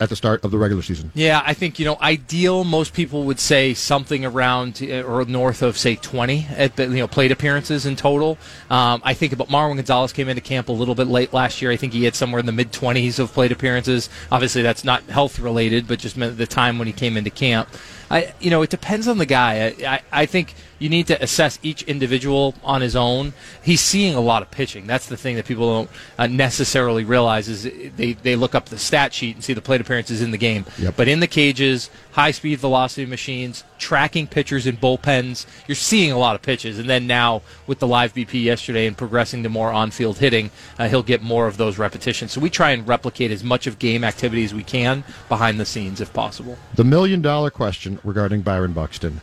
at 0.00 0.08
the 0.08 0.16
start 0.16 0.44
of 0.44 0.50
the 0.50 0.58
regular 0.58 0.82
season. 0.82 1.12
Yeah, 1.14 1.42
I 1.44 1.54
think 1.54 1.78
you 1.78 1.84
know 1.84 1.96
ideal. 2.00 2.64
Most 2.64 2.92
people 2.92 3.24
would 3.24 3.38
say 3.38 3.72
something 3.72 4.24
around 4.24 4.80
uh, 4.82 5.02
or 5.02 5.24
north 5.24 5.62
of 5.62 5.78
say 5.78 5.96
twenty 5.96 6.46
at 6.56 6.76
the, 6.76 6.84
you 6.84 6.96
know 6.96 7.06
plate 7.06 7.30
appearances 7.30 7.86
in 7.86 7.96
total. 7.96 8.36
Um, 8.68 9.00
I 9.04 9.14
think 9.14 9.32
about 9.32 9.48
Marwin 9.48 9.76
Gonzalez 9.76 10.12
came 10.12 10.28
into 10.28 10.42
camp 10.42 10.68
a 10.68 10.72
little 10.72 10.94
bit 10.94 11.06
late 11.06 11.32
last 11.32 11.62
year. 11.62 11.70
I 11.70 11.76
think 11.76 11.92
he 11.92 12.04
had 12.04 12.14
somewhere 12.14 12.40
in 12.40 12.46
the 12.46 12.52
mid 12.52 12.72
twenties 12.72 13.18
of 13.18 13.32
plate 13.32 13.52
appearances. 13.52 14.10
Obviously, 14.30 14.62
that's 14.62 14.84
not 14.84 15.04
health 15.04 15.38
related, 15.38 15.86
but 15.86 15.98
just 15.98 16.16
meant 16.16 16.36
the 16.36 16.46
time 16.46 16.78
when 16.78 16.86
he 16.86 16.92
came 16.92 17.16
into 17.16 17.30
camp. 17.30 17.68
I 18.10 18.34
you 18.40 18.50
know 18.50 18.62
it 18.62 18.70
depends 18.70 19.06
on 19.06 19.18
the 19.18 19.26
guy. 19.26 19.66
I, 19.66 19.86
I, 19.86 20.00
I 20.12 20.26
think 20.26 20.54
you 20.82 20.88
need 20.88 21.06
to 21.06 21.22
assess 21.22 21.60
each 21.62 21.82
individual 21.84 22.56
on 22.64 22.80
his 22.80 22.96
own. 22.96 23.32
He's 23.62 23.80
seeing 23.80 24.16
a 24.16 24.20
lot 24.20 24.42
of 24.42 24.50
pitching. 24.50 24.84
That's 24.88 25.06
the 25.06 25.16
thing 25.16 25.36
that 25.36 25.46
people 25.46 25.72
don't 25.72 25.90
uh, 26.18 26.26
necessarily 26.26 27.04
realize 27.04 27.48
is 27.48 27.62
they, 27.62 28.14
they 28.14 28.34
look 28.34 28.56
up 28.56 28.68
the 28.68 28.78
stat 28.78 29.14
sheet 29.14 29.36
and 29.36 29.44
see 29.44 29.52
the 29.52 29.62
plate 29.62 29.80
appearances 29.80 30.20
in 30.20 30.32
the 30.32 30.38
game. 30.38 30.66
Yep. 30.78 30.96
But 30.96 31.06
in 31.06 31.20
the 31.20 31.28
cages, 31.28 31.88
high 32.10 32.32
speed 32.32 32.58
velocity 32.58 33.06
machines, 33.06 33.62
tracking 33.78 34.26
pitchers 34.26 34.66
in 34.66 34.76
bullpens, 34.76 35.46
you're 35.68 35.76
seeing 35.76 36.10
a 36.10 36.18
lot 36.18 36.34
of 36.34 36.42
pitches. 36.42 36.80
And 36.80 36.90
then 36.90 37.06
now 37.06 37.42
with 37.68 37.78
the 37.78 37.86
live 37.86 38.12
BP 38.12 38.42
yesterday 38.42 38.88
and 38.88 38.98
progressing 38.98 39.44
to 39.44 39.48
more 39.48 39.70
on 39.70 39.92
field 39.92 40.18
hitting, 40.18 40.50
uh, 40.80 40.88
he'll 40.88 41.04
get 41.04 41.22
more 41.22 41.46
of 41.46 41.58
those 41.58 41.78
repetitions. 41.78 42.32
So 42.32 42.40
we 42.40 42.50
try 42.50 42.72
and 42.72 42.86
replicate 42.88 43.30
as 43.30 43.44
much 43.44 43.68
of 43.68 43.78
game 43.78 44.02
activity 44.02 44.42
as 44.42 44.52
we 44.52 44.64
can 44.64 45.04
behind 45.28 45.60
the 45.60 45.64
scenes 45.64 46.00
if 46.00 46.12
possible. 46.12 46.58
The 46.74 46.84
million 46.84 47.22
dollar 47.22 47.50
question 47.50 48.00
regarding 48.02 48.42
Byron 48.42 48.72
Buxton. 48.72 49.20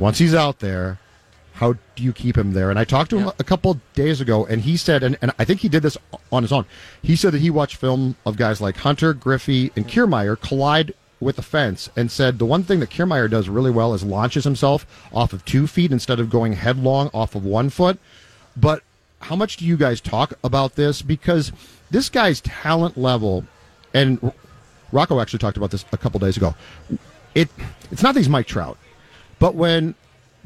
Once 0.00 0.18
he's 0.18 0.34
out 0.34 0.58
there, 0.60 0.98
how 1.54 1.74
do 1.94 2.02
you 2.02 2.12
keep 2.12 2.36
him 2.36 2.52
there? 2.52 2.70
And 2.70 2.78
I 2.78 2.84
talked 2.84 3.10
to 3.10 3.18
him 3.18 3.26
Yeah. 3.26 3.32
a 3.38 3.44
couple 3.44 3.78
days 3.94 4.20
ago, 4.20 4.46
and 4.46 4.62
he 4.62 4.76
said, 4.76 5.02
and, 5.02 5.18
and 5.20 5.30
I 5.38 5.44
think 5.44 5.60
he 5.60 5.68
did 5.68 5.82
this 5.82 5.98
on 6.32 6.42
his 6.42 6.52
own. 6.52 6.64
He 7.02 7.14
said 7.16 7.32
that 7.34 7.40
he 7.40 7.50
watched 7.50 7.76
film 7.76 8.16
of 8.24 8.36
guys 8.36 8.60
like 8.60 8.78
Hunter, 8.78 9.12
Griffey, 9.12 9.70
and 9.76 9.86
Kiermaier 9.86 10.40
collide 10.40 10.94
with 11.20 11.36
the 11.36 11.42
fence, 11.42 11.90
and 11.96 12.10
said 12.10 12.38
the 12.38 12.46
one 12.46 12.62
thing 12.62 12.80
that 12.80 12.88
Kiermaier 12.88 13.28
does 13.28 13.50
really 13.50 13.70
well 13.70 13.92
is 13.92 14.02
launches 14.02 14.44
himself 14.44 14.86
off 15.12 15.34
of 15.34 15.44
two 15.44 15.66
feet 15.66 15.92
instead 15.92 16.18
of 16.18 16.30
going 16.30 16.54
headlong 16.54 17.10
off 17.12 17.34
of 17.34 17.44
one 17.44 17.68
foot. 17.68 17.98
But 18.56 18.82
how 19.20 19.36
much 19.36 19.58
do 19.58 19.66
you 19.66 19.76
guys 19.76 20.00
talk 20.00 20.32
about 20.42 20.76
this? 20.76 21.02
Because 21.02 21.52
this 21.90 22.08
guy's 22.08 22.40
talent 22.40 22.96
level, 22.96 23.44
and 23.92 24.32
Rocco 24.92 25.20
actually 25.20 25.40
talked 25.40 25.58
about 25.58 25.70
this 25.72 25.84
a 25.92 25.98
couple 25.98 26.18
days 26.20 26.38
ago. 26.38 26.54
It 27.34 27.50
it's 27.90 28.02
not 28.02 28.14
that 28.14 28.20
he's 28.20 28.28
Mike 28.30 28.46
Trout, 28.46 28.78
but 29.40 29.56
when 29.56 29.96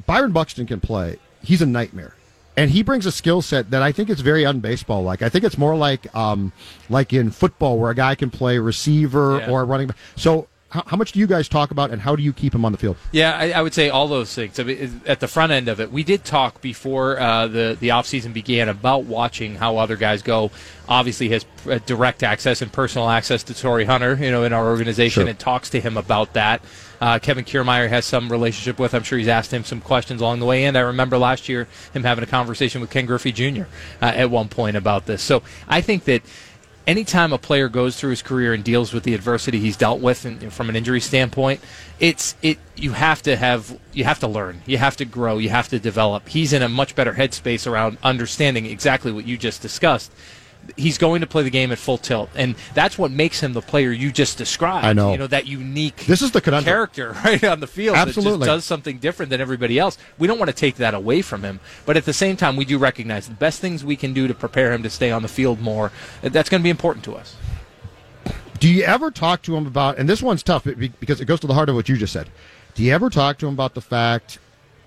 Byron 0.06 0.32
Buxton 0.32 0.66
can 0.66 0.80
play, 0.80 1.18
he's 1.42 1.60
a 1.60 1.66
nightmare. 1.66 2.14
And 2.56 2.70
he 2.70 2.82
brings 2.84 3.04
a 3.04 3.10
skill 3.12 3.42
set 3.42 3.72
that 3.72 3.82
I 3.82 3.90
think 3.90 4.08
is 4.08 4.20
very 4.20 4.44
unbaseball 4.44 5.04
like. 5.04 5.22
I 5.22 5.28
think 5.28 5.44
it's 5.44 5.58
more 5.58 5.74
like 5.76 6.14
um, 6.14 6.52
like 6.88 7.12
in 7.12 7.30
football 7.32 7.78
where 7.78 7.90
a 7.90 7.94
guy 7.96 8.14
can 8.14 8.30
play 8.30 8.58
receiver 8.58 9.38
Yeah. 9.40 9.50
or 9.50 9.64
running 9.64 9.88
back. 9.88 9.96
So 10.14 10.46
how, 10.68 10.84
how 10.86 10.96
much 10.96 11.10
do 11.10 11.18
you 11.18 11.26
guys 11.26 11.48
talk 11.48 11.72
about 11.72 11.90
and 11.90 12.00
how 12.00 12.14
do 12.14 12.22
you 12.22 12.32
keep 12.32 12.54
him 12.54 12.64
on 12.64 12.70
the 12.70 12.78
field? 12.78 12.96
Yeah, 13.10 13.36
I, 13.36 13.50
I 13.50 13.62
would 13.62 13.74
say 13.74 13.88
all 13.90 14.06
those 14.06 14.32
things. 14.32 14.60
I 14.60 14.62
mean, 14.62 15.00
at 15.04 15.18
the 15.18 15.26
front 15.26 15.50
end 15.50 15.66
of 15.68 15.80
it, 15.80 15.90
we 15.90 16.04
did 16.04 16.24
talk 16.24 16.60
before 16.60 17.18
uh, 17.18 17.48
the 17.48 17.76
the 17.80 17.90
off 17.90 18.06
season 18.06 18.32
began 18.32 18.68
about 18.68 19.02
watching 19.02 19.56
how 19.56 19.78
other 19.78 19.96
guys 19.96 20.22
go. 20.22 20.52
Obviously, 20.88 21.26
he 21.26 21.32
has 21.32 21.46
uh, 21.68 21.78
direct 21.86 22.22
access 22.22 22.62
and 22.62 22.72
personal 22.72 23.08
access 23.10 23.42
to 23.44 23.54
Torii 23.54 23.84
Hunter, 23.84 24.14
you 24.20 24.30
know, 24.30 24.44
in 24.44 24.52
our 24.52 24.66
organization, 24.68 25.22
Sure. 25.22 25.28
and 25.30 25.38
talks 25.40 25.70
to 25.70 25.80
him 25.80 25.96
about 25.96 26.34
that. 26.34 26.60
Uh, 27.04 27.18
Kevin 27.18 27.44
Kiermaier 27.44 27.90
has 27.90 28.06
some 28.06 28.32
relationship 28.32 28.78
with. 28.78 28.94
I'm 28.94 29.02
sure 29.02 29.18
he's 29.18 29.28
asked 29.28 29.52
him 29.52 29.62
some 29.62 29.82
questions 29.82 30.22
along 30.22 30.40
the 30.40 30.46
way. 30.46 30.64
And 30.64 30.74
I 30.74 30.80
remember 30.80 31.18
last 31.18 31.50
year 31.50 31.68
him 31.92 32.02
having 32.02 32.24
a 32.24 32.26
conversation 32.26 32.80
with 32.80 32.88
Ken 32.88 33.04
Griffey 33.04 33.30
Jr. 33.30 33.64
Uh, 34.00 34.06
at 34.06 34.30
one 34.30 34.48
point 34.48 34.74
about 34.74 35.04
this. 35.04 35.20
So 35.20 35.42
I 35.68 35.82
think 35.82 36.04
that 36.04 36.22
anytime 36.86 37.34
a 37.34 37.36
player 37.36 37.68
goes 37.68 38.00
through 38.00 38.08
his 38.08 38.22
career 38.22 38.54
and 38.54 38.64
deals 38.64 38.94
with 38.94 39.04
the 39.04 39.12
adversity 39.12 39.60
he's 39.60 39.76
dealt 39.76 40.00
with 40.00 40.24
and, 40.24 40.50
from 40.50 40.70
an 40.70 40.76
injury 40.76 41.00
standpoint, 41.00 41.60
it's 42.00 42.36
it 42.40 42.56
you 42.74 42.92
have 42.92 43.20
to 43.24 43.36
have 43.36 43.78
you 43.92 44.04
have 44.04 44.20
to 44.20 44.26
learn, 44.26 44.62
you 44.64 44.78
have 44.78 44.96
to 44.96 45.04
grow, 45.04 45.36
you 45.36 45.50
have 45.50 45.68
to 45.68 45.78
develop. 45.78 46.30
He's 46.30 46.54
in 46.54 46.62
a 46.62 46.70
much 46.70 46.94
better 46.94 47.12
headspace 47.12 47.70
around 47.70 47.98
understanding 48.02 48.64
exactly 48.64 49.12
what 49.12 49.26
you 49.26 49.36
just 49.36 49.60
discussed 49.60 50.10
he's 50.76 50.98
going 50.98 51.20
to 51.20 51.26
play 51.26 51.42
the 51.42 51.50
game 51.50 51.72
at 51.72 51.78
full 51.78 51.98
tilt, 51.98 52.30
and 52.34 52.54
that's 52.74 52.98
what 52.98 53.10
makes 53.10 53.40
him 53.40 53.52
the 53.52 53.62
player 53.62 53.92
you 53.92 54.12
just 54.12 54.38
described. 54.38 54.86
I 54.86 54.92
know, 54.92 55.12
you 55.12 55.18
know 55.18 55.26
that 55.26 55.46
unique. 55.46 55.96
This 56.06 56.22
is 56.22 56.32
the 56.32 56.40
conundrum. 56.40 56.72
character 56.72 57.12
right 57.24 57.42
on 57.44 57.60
the 57.60 57.66
field 57.66 57.96
Absolutely. 57.96 58.32
that 58.32 58.38
just 58.38 58.46
does 58.46 58.64
something 58.64 58.98
different 58.98 59.30
than 59.30 59.40
everybody 59.40 59.78
else. 59.78 59.98
We 60.18 60.26
don't 60.26 60.38
want 60.38 60.50
to 60.50 60.56
take 60.56 60.76
that 60.76 60.94
away 60.94 61.22
from 61.22 61.42
him, 61.42 61.60
but 61.86 61.96
at 61.96 62.04
the 62.04 62.12
same 62.12 62.36
time, 62.36 62.56
we 62.56 62.64
do 62.64 62.78
recognize 62.78 63.28
the 63.28 63.34
best 63.34 63.60
things 63.60 63.84
we 63.84 63.96
can 63.96 64.12
do 64.12 64.28
to 64.28 64.34
prepare 64.34 64.72
him 64.72 64.82
to 64.82 64.90
stay 64.90 65.10
on 65.10 65.22
the 65.22 65.28
field 65.28 65.60
more. 65.60 65.92
Uh, 66.22 66.28
that's 66.28 66.48
going 66.48 66.60
to 66.60 66.64
be 66.64 66.70
important 66.70 67.04
to 67.04 67.14
us. 67.14 67.36
Do 68.58 68.72
you 68.72 68.84
ever 68.84 69.10
talk 69.10 69.42
to 69.42 69.56
him 69.56 69.66
about? 69.66 69.98
And 69.98 70.08
this 70.08 70.22
one's 70.22 70.42
tough 70.42 70.64
because 70.64 71.20
it 71.20 71.26
goes 71.26 71.40
to 71.40 71.46
the 71.46 71.54
heart 71.54 71.68
of 71.68 71.74
what 71.74 71.88
you 71.88 71.96
just 71.96 72.12
said. 72.12 72.30
Do 72.74 72.82
you 72.82 72.92
ever 72.92 73.10
talk 73.10 73.38
to 73.38 73.46
him 73.46 73.54
about 73.54 73.74
the 73.74 73.80
fact 73.80 74.38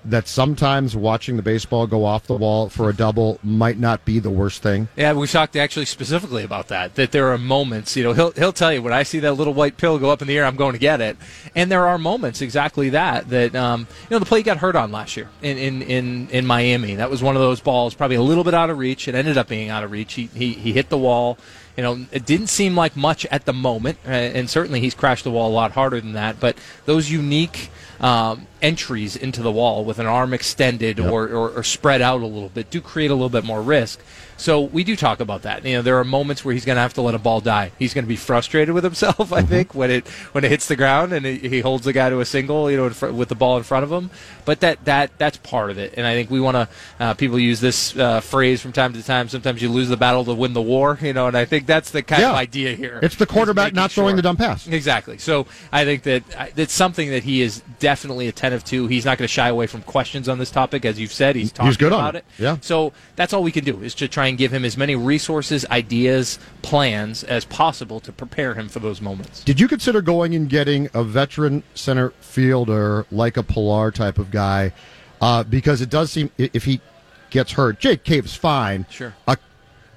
that 0.07 0.27
sometimes 0.27 0.95
watching 0.95 1.35
the 1.35 1.43
baseball 1.43 1.85
go 1.85 2.05
off 2.05 2.27
the 2.27 2.35
wall 2.35 2.69
for 2.69 2.89
a 2.89 2.93
double 2.93 3.39
might 3.43 3.77
not 3.77 4.05
be 4.05 4.19
the 4.19 4.29
worst 4.29 4.63
thing. 4.63 4.87
Yeah, 4.95 5.13
we've 5.13 5.29
talked 5.29 5.55
actually 5.55 5.85
specifically 5.85 6.43
about 6.43 6.69
that. 6.69 6.95
That 6.95 7.11
there 7.11 7.31
are 7.33 7.37
moments, 7.37 7.95
you 7.95 8.03
know, 8.03 8.13
he'll 8.13 8.31
he'll 8.31 8.53
tell 8.53 8.71
you 8.71 8.81
when 8.81 8.93
I 8.93 9.03
see 9.03 9.19
that 9.19 9.33
little 9.33 9.53
white 9.53 9.77
pill 9.77 9.99
go 9.99 10.09
up 10.09 10.21
in 10.21 10.27
the 10.27 10.37
air, 10.37 10.45
I'm 10.45 10.55
going 10.55 10.73
to 10.73 10.79
get 10.79 11.01
it. 11.01 11.17
And 11.55 11.69
there 11.69 11.85
are 11.85 11.97
moments 11.97 12.41
exactly 12.41 12.89
that 12.89 13.29
that 13.29 13.53
um, 13.55 13.87
you 14.09 14.15
know 14.15 14.19
the 14.19 14.25
play 14.25 14.43
got 14.43 14.57
hurt 14.57 14.75
on 14.75 14.91
last 14.91 15.17
year 15.17 15.29
in, 15.41 15.57
in 15.57 15.81
in 15.81 16.29
in 16.29 16.45
Miami. 16.45 16.95
That 16.95 17.09
was 17.09 17.21
one 17.21 17.35
of 17.35 17.41
those 17.41 17.59
balls, 17.59 17.93
probably 17.93 18.15
a 18.15 18.21
little 18.21 18.45
bit 18.45 18.53
out 18.53 18.69
of 18.69 18.77
reach. 18.77 19.07
It 19.07 19.15
ended 19.15 19.37
up 19.37 19.49
being 19.49 19.69
out 19.69 19.83
of 19.83 19.91
reach. 19.91 20.13
He 20.13 20.29
he, 20.33 20.53
he 20.53 20.71
hit 20.71 20.89
the 20.89 20.97
wall. 20.97 21.37
You 21.75 21.83
know, 21.83 22.05
it 22.11 22.25
didn't 22.25 22.47
seem 22.47 22.75
like 22.75 22.95
much 22.95 23.27
at 23.27 23.45
the 23.45 23.53
moment, 23.53 23.99
uh, 24.03 24.09
and 24.09 24.49
certainly 24.49 24.79
he's 24.79 24.95
crashed 24.95 25.23
the 25.25 25.29
wall 25.29 25.51
a 25.51 25.53
lot 25.53 25.73
harder 25.73 26.01
than 26.01 26.13
that. 26.13 26.39
But 26.39 26.57
those 26.85 27.11
unique 27.11 27.69
um, 27.99 28.47
entries 28.61 29.15
into 29.15 29.41
the 29.41 29.51
wall 29.51 29.83
with 29.83 29.99
an 29.99 30.05
arm 30.05 30.33
extended 30.33 30.99
yep. 30.99 31.11
or, 31.11 31.27
or, 31.27 31.49
or, 31.49 31.63
spread 31.63 32.01
out 32.01 32.21
a 32.21 32.25
little 32.25 32.49
bit 32.49 32.69
do 32.69 32.79
create 32.79 33.09
a 33.09 33.13
little 33.13 33.29
bit 33.29 33.43
more 33.43 33.61
risk. 33.61 33.99
So 34.37 34.61
we 34.61 34.83
do 34.83 34.95
talk 34.95 35.19
about 35.19 35.41
that. 35.41 35.65
You 35.65 35.77
know, 35.77 35.81
there 35.81 35.97
are 35.97 36.03
moments 36.03 36.45
where 36.45 36.53
he's 36.53 36.63
going 36.63 36.75
to 36.75 36.81
have 36.81 36.93
to 36.93 37.01
let 37.01 37.15
a 37.15 37.19
ball 37.19 37.41
die. 37.41 37.71
He's 37.79 37.93
going 37.93 38.05
to 38.05 38.09
be 38.09 38.15
frustrated 38.15 38.73
with 38.73 38.83
himself, 38.83 39.19
I 39.33 39.41
mm-hmm. 39.41 39.49
think, 39.49 39.75
when 39.75 39.91
it 39.91 40.07
when 40.31 40.43
it 40.43 40.51
hits 40.51 40.67
the 40.67 40.75
ground 40.75 41.11
and 41.11 41.25
it, 41.25 41.43
he 41.43 41.59
holds 41.59 41.85
the 41.85 41.93
guy 41.93 42.09
to 42.09 42.19
a 42.19 42.25
single, 42.25 42.69
you 42.69 42.77
know, 42.77 42.89
fr- 42.91 43.07
with 43.07 43.29
the 43.29 43.35
ball 43.35 43.57
in 43.57 43.63
front 43.63 43.83
of 43.83 43.91
him. 43.91 44.11
But 44.45 44.59
that 44.61 44.85
that 44.85 45.17
that's 45.17 45.37
part 45.37 45.71
of 45.71 45.77
it. 45.77 45.95
And 45.97 46.05
I 46.05 46.13
think 46.13 46.29
we 46.29 46.39
want 46.39 46.55
to. 46.55 46.69
Uh, 46.99 47.13
people 47.15 47.39
use 47.39 47.59
this 47.59 47.97
uh, 47.97 48.21
phrase 48.21 48.61
from 48.61 48.71
time 48.71 48.93
to 48.93 49.03
time. 49.03 49.27
Sometimes 49.27 49.61
you 49.61 49.69
lose 49.69 49.89
the 49.89 49.97
battle 49.97 50.23
to 50.25 50.33
win 50.33 50.53
the 50.53 50.61
war. 50.61 50.97
You 51.01 51.13
know, 51.13 51.27
and 51.27 51.35
I 51.35 51.45
think 51.45 51.65
that's 51.65 51.91
the 51.91 52.03
kind 52.03 52.21
yeah. 52.21 52.29
of 52.29 52.35
idea 52.35 52.75
here. 52.75 52.99
It's 53.01 53.15
the 53.15 53.25
quarterback 53.25 53.73
not 53.73 53.91
throwing 53.91 54.11
sure. 54.11 54.17
the 54.17 54.21
dumb 54.21 54.37
pass. 54.37 54.67
Exactly. 54.67 55.17
So 55.17 55.47
I 55.71 55.83
think 55.83 56.03
that 56.03 56.53
it's 56.55 56.73
something 56.73 57.09
that 57.09 57.23
he 57.23 57.41
is 57.41 57.63
definitely 57.79 58.27
attentive 58.27 58.63
to. 58.65 58.87
He's 58.87 59.05
not 59.05 59.17
going 59.17 59.27
to 59.27 59.33
shy 59.33 59.49
away 59.49 59.67
from 59.67 59.81
questions 59.81 60.29
on 60.29 60.37
this 60.37 60.51
topic, 60.51 60.85
as 60.85 60.99
you've 60.99 61.13
said. 61.13 61.35
He's 61.35 61.51
talking 61.51 61.67
he's 61.67 61.77
good 61.77 61.93
about 61.93 62.15
it. 62.15 62.25
it. 62.37 62.43
Yeah. 62.43 62.57
So 62.61 62.93
that's 63.15 63.33
all 63.33 63.43
we 63.43 63.51
can 63.51 63.63
do 63.63 63.81
is 63.81 63.95
to 63.95 64.07
try 64.07 64.26
and 64.27 64.37
give 64.37 64.53
him 64.53 64.65
as 64.65 64.77
many 64.77 64.95
resources, 64.95 65.65
ideas, 65.71 66.39
plans 66.61 67.23
as 67.23 67.45
possible 67.45 67.99
to 68.01 68.11
prepare 68.11 68.53
him 68.53 68.67
for 68.67 68.79
those 68.79 69.01
moments. 69.01 69.43
Did 69.43 69.59
you 69.59 69.67
consider 69.67 70.01
going 70.01 70.35
and 70.35 70.49
getting 70.49 70.89
a 70.93 71.03
veteran 71.03 71.63
center 71.73 72.09
fielder 72.19 73.05
like 73.11 73.37
a 73.37 73.43
Pillar 73.43 73.91
type 73.91 74.17
of 74.17 74.31
guy? 74.31 74.73
Uh, 75.21 75.43
because 75.43 75.81
it 75.81 75.89
does 75.89 76.11
seem 76.11 76.29
if 76.37 76.65
he 76.65 76.81
gets 77.29 77.53
hurt, 77.53 77.79
Jake 77.79 78.03
Cave's 78.03 78.35
fine. 78.35 78.85
Sure. 78.89 79.15
Uh, 79.27 79.35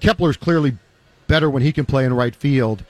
Kepler's 0.01 0.37
clearly 0.37 0.77
better 1.27 1.51
when 1.51 1.63
he 1.63 1.73
can 1.73 1.85
play 1.85 2.05
in 2.05 2.15
right 2.15 2.35
field. 2.35 2.85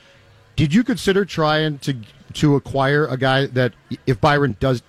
Did 0.56 0.72
you 0.74 0.84
consider 0.84 1.24
trying 1.24 1.78
to 1.80 1.96
to 2.34 2.54
acquire 2.54 3.06
a 3.06 3.16
guy 3.16 3.46
that 3.46 3.72
if 4.06 4.20
Byron 4.20 4.56
does 4.60 4.82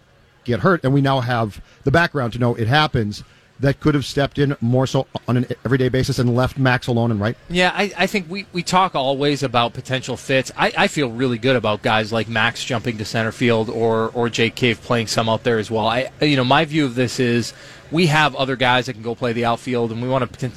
get 0.44 0.60
hurt, 0.60 0.84
and 0.84 0.94
we 0.94 1.02
now 1.02 1.22
have 1.22 1.62
the 1.84 1.92
background 1.92 2.34
to 2.34 2.40
know 2.40 2.54
it 2.56 2.68
happens, 2.68 3.24
that 3.62 3.80
could 3.80 3.96
have 3.96 4.06
stepped 4.06 4.38
in 4.38 4.56
more 4.60 4.86
so 4.86 5.08
on 5.28 5.38
an 5.38 5.46
everyday 5.66 5.90
basis 5.90 6.20
and 6.20 6.36
left 6.36 6.58
Max 6.58 6.88
alone 6.88 7.12
and 7.12 7.20
right? 7.20 7.38
Yeah, 7.50 7.72
I, 7.74 7.94
I 7.98 8.08
think 8.08 8.30
we, 8.30 8.46
we 8.52 8.64
talk 8.64 8.96
always 8.96 9.44
about 9.44 9.74
potential 9.74 10.18
fits. 10.18 10.52
I, 10.58 10.74
I 10.78 10.88
feel 10.88 11.12
really 11.12 11.38
good 11.38 11.56
about 11.56 11.82
guys 11.82 12.12
like 12.12 12.28
Max 12.28 12.64
jumping 12.64 12.98
to 12.98 13.06
center 13.06 13.32
field 13.32 13.70
or, 13.70 14.10
or 14.10 14.30
Jake 14.30 14.56
Cave 14.56 14.82
playing 14.82 15.08
some 15.08 15.30
out 15.30 15.44
there 15.44 15.60
as 15.60 15.72
well. 15.72 15.88
I 15.88 16.12
you 16.22 16.36
know 16.36 16.44
my 16.44 16.66
view 16.66 16.86
of 16.86 16.96
this 16.96 17.20
is 17.20 17.54
we 17.92 18.08
have 18.08 18.36
other 18.36 18.56
guys 18.56 18.86
that 18.86 18.94
can 18.94 19.02
go 19.02 19.14
play 19.16 19.34
the 19.34 19.46
outfield, 19.46 19.92
and 19.92 20.02
we 20.02 20.08
want 20.08 20.40
to 20.40 20.52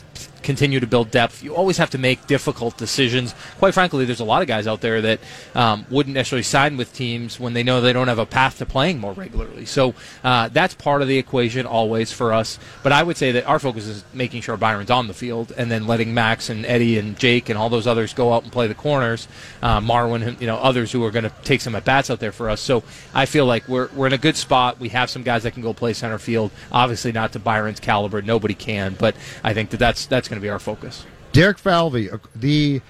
continue 0.45 0.79
to 0.79 0.87
build 0.87 1.11
depth. 1.11 1.43
You 1.43 1.57
always 1.57 1.79
have 1.79 1.91
to 1.91 1.99
make 1.99 2.27
difficult 2.27 2.77
decisions. 2.77 3.35
Quite 3.59 3.75
frankly, 3.75 4.05
there's 4.05 4.21
a 4.21 4.25
lot 4.25 4.43
of 4.43 4.49
guys 4.49 4.67
out 4.67 4.81
there 4.81 5.01
that 5.01 5.21
um, 5.55 5.87
wouldn't 5.91 6.15
necessarily 6.15 6.45
sign 6.45 6.77
with 6.77 6.93
teams 6.93 7.41
when 7.41 7.55
they 7.55 7.63
know 7.63 7.81
they 7.81 7.93
don't 7.93 8.09
have 8.09 8.19
a 8.19 8.27
path 8.27 8.59
to 8.59 8.67
playing 8.67 9.01
more 9.01 9.13
regularly. 9.13 9.65
So 9.65 9.95
uh, 10.23 10.49
that's 10.49 10.75
part 10.75 11.03
of 11.03 11.09
the 11.09 11.19
equation 11.19 11.67
always 11.67 12.13
for 12.13 12.33
us. 12.33 12.59
But 12.83 12.93
I 12.93 13.03
would 13.03 13.17
say 13.17 13.33
that 13.33 13.47
our 13.47 13.59
focus 13.59 13.87
is 13.87 14.05
making 14.13 14.43
sure 14.43 14.57
Byron's 14.57 14.91
on 14.91 15.09
the 15.09 15.15
field 15.15 15.53
and 15.57 15.71
then 15.71 15.87
letting 15.87 16.15
Max 16.15 16.51
and 16.51 16.65
Eddie 16.67 16.99
and 16.99 17.19
Jake 17.19 17.49
and 17.49 17.59
all 17.59 17.71
those 17.71 17.87
others 17.87 18.15
go 18.15 18.33
out 18.33 18.43
and 18.43 18.53
play 18.53 18.67
the 18.67 18.75
corners. 18.75 19.27
Uh, 19.63 19.81
Marwin, 19.81 20.41
you 20.41 20.47
know, 20.47 20.57
others 20.57 20.93
who 20.93 21.03
are 21.05 21.11
going 21.11 21.25
to 21.25 21.33
take 21.43 21.61
some 21.61 21.75
at 21.75 21.85
bats 21.85 22.11
out 22.11 22.21
there 22.21 22.33
for 22.33 22.51
us. 22.51 22.61
So 22.61 22.85
I 23.15 23.27
feel 23.27 23.47
like 23.47 23.67
we're, 23.69 23.89
we're 23.95 24.07
in 24.07 24.13
a 24.13 24.19
good 24.19 24.37
spot. 24.37 24.79
We 24.79 24.91
have 24.91 25.11
some 25.11 25.23
guys 25.23 25.43
that 25.45 25.53
can 25.53 25.63
go 25.63 25.73
play 25.73 25.95
center 25.95 26.19
field. 26.19 26.51
Obviously, 26.71 27.13
not 27.13 27.33
to 27.33 27.39
Byron's 27.39 27.81
caliber. 27.81 28.21
Nobody 28.21 28.55
can. 28.55 28.95
But 28.95 29.17
I 29.43 29.55
think 29.55 29.71
that 29.71 29.79
that's, 29.79 30.07
that's 30.07 30.29
going 30.29 30.34
to 30.37 30.43
be 30.43 30.49
our 30.49 30.59
focus. 30.59 31.07
Derek 31.33 31.59
Falvey, 31.59 32.11
uh, 32.11 32.19
the 32.35 32.81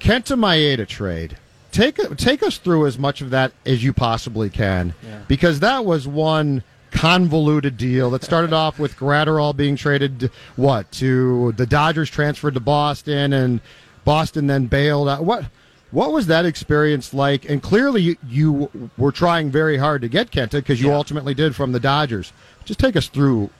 Kenta 0.00 0.36
Maeda 0.36 0.86
trade. 0.86 1.36
Take 1.70 1.96
take 2.18 2.42
us 2.42 2.58
through 2.58 2.86
as 2.86 2.98
much 2.98 3.22
of 3.22 3.30
that 3.30 3.52
as 3.64 3.82
you 3.82 3.92
possibly 3.92 4.50
can, 4.50 4.94
yeah. 5.02 5.22
because 5.26 5.60
that 5.60 5.84
was 5.86 6.06
one 6.06 6.62
convoluted 6.90 7.78
deal 7.78 8.10
that 8.10 8.22
started 8.22 8.52
off 8.52 8.78
with 8.78 8.96
Graterol 8.96 9.56
being 9.56 9.76
traded 9.76 10.30
what 10.56 10.90
to 10.92 11.52
the 11.52 11.64
Dodgers 11.64 12.10
transferred 12.10 12.54
to 12.54 12.60
Boston 12.60 13.32
and 13.32 13.60
Boston 14.04 14.46
then 14.46 14.66
bailed 14.66 15.08
out. 15.08 15.24
What 15.24 15.46
what 15.90 16.12
was 16.12 16.26
that 16.26 16.44
experience 16.44 17.14
like? 17.14 17.48
And 17.48 17.62
clearly 17.62 18.02
you, 18.02 18.16
you 18.26 18.90
were 18.96 19.12
trying 19.12 19.50
very 19.50 19.76
hard 19.76 20.02
to 20.02 20.08
get 20.08 20.30
Kenta 20.30 20.52
because 20.52 20.80
you 20.80 20.88
yeah. 20.88 20.96
ultimately 20.96 21.34
did 21.34 21.54
from 21.54 21.72
the 21.72 21.80
Dodgers. 21.80 22.32
Just 22.64 22.80
take 22.80 22.96
us 22.96 23.08
through 23.08 23.50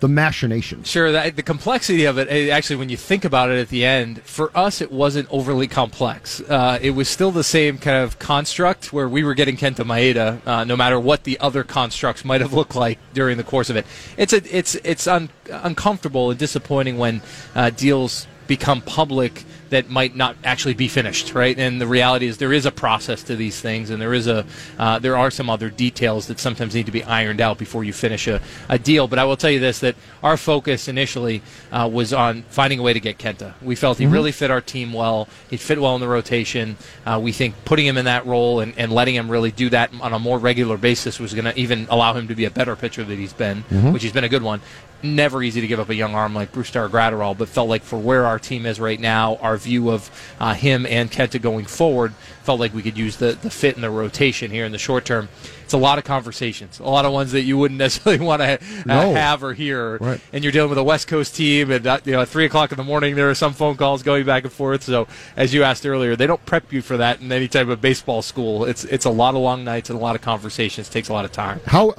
the 0.00 0.08
machinations. 0.08 0.88
Sure, 0.88 1.12
the, 1.12 1.32
the 1.34 1.42
complexity 1.42 2.04
of 2.04 2.18
it, 2.18 2.28
eh, 2.30 2.50
actually, 2.50 2.76
when 2.76 2.88
you 2.88 2.96
think 2.96 3.24
about 3.24 3.50
it 3.50 3.58
at 3.58 3.68
the 3.68 3.84
end, 3.84 4.22
for 4.22 4.56
us, 4.56 4.80
it 4.80 4.92
wasn't 4.92 5.28
overly 5.30 5.66
complex. 5.66 6.40
Uh, 6.42 6.78
it 6.82 6.90
was 6.90 7.08
still 7.08 7.30
the 7.30 7.44
same 7.44 7.78
kind 7.78 8.02
of 8.02 8.18
construct 8.18 8.92
where 8.92 9.08
we 9.08 9.24
were 9.24 9.34
getting 9.34 9.56
Kenta 9.56 9.84
Maeda, 9.84 10.46
uh, 10.46 10.64
no 10.64 10.76
matter 10.76 10.98
what 11.00 11.24
the 11.24 11.38
other 11.40 11.64
constructs 11.64 12.24
might 12.24 12.40
have 12.40 12.52
looked 12.52 12.74
like 12.74 12.98
during 13.12 13.36
the 13.36 13.44
course 13.44 13.70
of 13.70 13.76
it. 13.76 13.86
It's 14.16 14.32
a, 14.32 14.56
it's 14.56 14.74
it's 14.76 15.06
un, 15.06 15.30
uncomfortable 15.50 16.30
and 16.30 16.38
disappointing 16.38 16.98
when 16.98 17.22
uh, 17.54 17.70
deals 17.70 18.26
become 18.46 18.80
public 18.80 19.44
that 19.70 19.90
might 19.90 20.14
not 20.14 20.36
actually 20.44 20.74
be 20.74 20.86
finished, 20.86 21.34
right? 21.34 21.58
And 21.58 21.80
the 21.80 21.86
reality 21.86 22.26
is 22.26 22.38
there 22.38 22.52
is 22.52 22.64
a 22.64 22.70
process 22.70 23.24
to 23.24 23.34
these 23.34 23.60
things, 23.60 23.90
and 23.90 24.00
there 24.00 24.14
is 24.14 24.26
a 24.26 24.46
uh, 24.78 24.98
there 24.98 25.16
are 25.16 25.30
some 25.30 25.50
other 25.50 25.68
details 25.68 26.28
that 26.28 26.38
sometimes 26.38 26.74
need 26.74 26.86
to 26.86 26.92
be 26.92 27.02
ironed 27.02 27.40
out 27.40 27.58
before 27.58 27.82
you 27.82 27.92
finish 27.92 28.28
a, 28.28 28.40
a 28.68 28.78
deal. 28.78 29.08
But 29.08 29.18
I 29.18 29.24
will 29.24 29.36
tell 29.36 29.50
you 29.50 29.60
this: 29.60 29.80
that 29.80 29.96
our 30.22 30.36
focus 30.36 30.86
initially 30.86 31.42
uh, 31.72 31.90
was 31.92 32.12
on 32.12 32.42
finding 32.50 32.78
a 32.78 32.82
way 32.82 32.92
to 32.92 33.00
get 33.00 33.18
Kenta. 33.18 33.54
We 33.62 33.74
felt 33.74 33.98
he 33.98 34.04
mm-hmm. 34.04 34.14
really 34.14 34.32
fit 34.32 34.50
our 34.50 34.60
team 34.60 34.92
well. 34.92 35.28
He 35.50 35.56
fit 35.56 35.80
well 35.80 35.94
in 35.96 36.00
the 36.00 36.08
rotation. 36.08 36.76
Uh, 37.04 37.20
we 37.22 37.32
think 37.32 37.54
putting 37.64 37.86
him 37.86 37.96
in 37.96 38.04
that 38.04 38.26
role 38.26 38.60
and, 38.60 38.74
and 38.78 38.92
letting 38.92 39.14
him 39.14 39.30
really 39.30 39.50
do 39.50 39.70
that 39.70 39.90
on 40.00 40.12
a 40.12 40.18
more 40.18 40.38
regular 40.38 40.76
basis 40.76 41.18
was 41.18 41.34
going 41.34 41.46
to 41.46 41.58
even 41.58 41.86
allow 41.90 42.12
him 42.14 42.28
to 42.28 42.34
be 42.34 42.44
a 42.44 42.50
better 42.50 42.76
pitcher 42.76 43.02
that 43.02 43.18
he's 43.18 43.32
been, 43.32 43.62
mm-hmm. 43.64 43.92
which 43.92 44.02
he's 44.02 44.12
been 44.12 44.24
a 44.24 44.28
good 44.28 44.42
one 44.42 44.60
never 45.04 45.42
easy 45.42 45.60
to 45.60 45.66
give 45.66 45.78
up 45.78 45.88
a 45.88 45.94
young 45.94 46.14
arm 46.14 46.34
like 46.34 46.52
Brusdar 46.52 46.88
Graterol, 46.88 47.36
but 47.36 47.48
felt 47.48 47.68
like 47.68 47.82
for 47.82 47.98
where 47.98 48.26
our 48.26 48.38
team 48.38 48.66
is 48.66 48.80
right 48.80 48.98
now, 48.98 49.36
our 49.36 49.56
view 49.56 49.90
of 49.90 50.10
uh, 50.40 50.54
him 50.54 50.86
and 50.86 51.10
Kenta 51.10 51.40
going 51.40 51.66
forward, 51.66 52.12
felt 52.42 52.60
like 52.60 52.74
we 52.74 52.82
could 52.82 52.98
use 52.98 53.16
the, 53.16 53.32
the 53.40 53.50
fit 53.50 53.74
and 53.74 53.84
the 53.84 53.90
rotation 53.90 54.50
here 54.50 54.64
in 54.64 54.72
the 54.72 54.78
short 54.78 55.04
term. 55.04 55.28
It's 55.64 55.72
a 55.72 55.78
lot 55.78 55.96
of 55.98 56.04
conversations, 56.04 56.78
a 56.78 56.84
lot 56.84 57.04
of 57.06 57.12
ones 57.12 57.32
that 57.32 57.42
you 57.42 57.56
wouldn't 57.56 57.78
necessarily 57.84 58.24
want 58.24 58.42
to 58.42 58.54
uh, 58.54 58.58
no. 58.86 59.14
have 59.14 59.42
or 59.42 59.54
hear. 59.54 59.96
Right. 59.98 60.20
And 60.32 60.44
you're 60.44 60.52
dealing 60.52 60.70
with 60.70 60.78
a 60.78 60.84
West 60.84 61.08
Coast 61.08 61.34
team, 61.34 61.70
and 61.70 61.86
uh, 61.86 62.00
you 62.04 62.12
know 62.12 62.20
at 62.20 62.28
three 62.28 62.44
o'clock 62.44 62.72
in 62.72 62.76
the 62.76 62.84
morning 62.84 63.14
there 63.14 63.30
are 63.30 63.34
some 63.34 63.52
phone 63.52 63.76
calls 63.76 64.02
going 64.02 64.26
back 64.26 64.44
and 64.44 64.52
forth. 64.52 64.82
So 64.82 65.06
as 65.36 65.54
you 65.54 65.62
asked 65.62 65.86
earlier, 65.86 66.16
they 66.16 66.26
don't 66.26 66.44
prep 66.44 66.72
you 66.72 66.82
for 66.82 66.96
that 66.98 67.20
in 67.20 67.32
any 67.32 67.48
type 67.48 67.68
of 67.68 67.80
baseball 67.80 68.22
school. 68.22 68.64
It's 68.64 68.84
it's 68.84 69.04
a 69.04 69.10
lot 69.10 69.34
of 69.34 69.40
long 69.40 69.64
nights 69.64 69.90
and 69.90 69.98
a 69.98 70.02
lot 70.02 70.14
of 70.14 70.22
conversations. 70.22 70.88
It 70.88 70.92
takes 70.92 71.08
a 71.08 71.12
lot 71.12 71.24
of 71.24 71.32
time. 71.32 71.60
How 71.66 71.94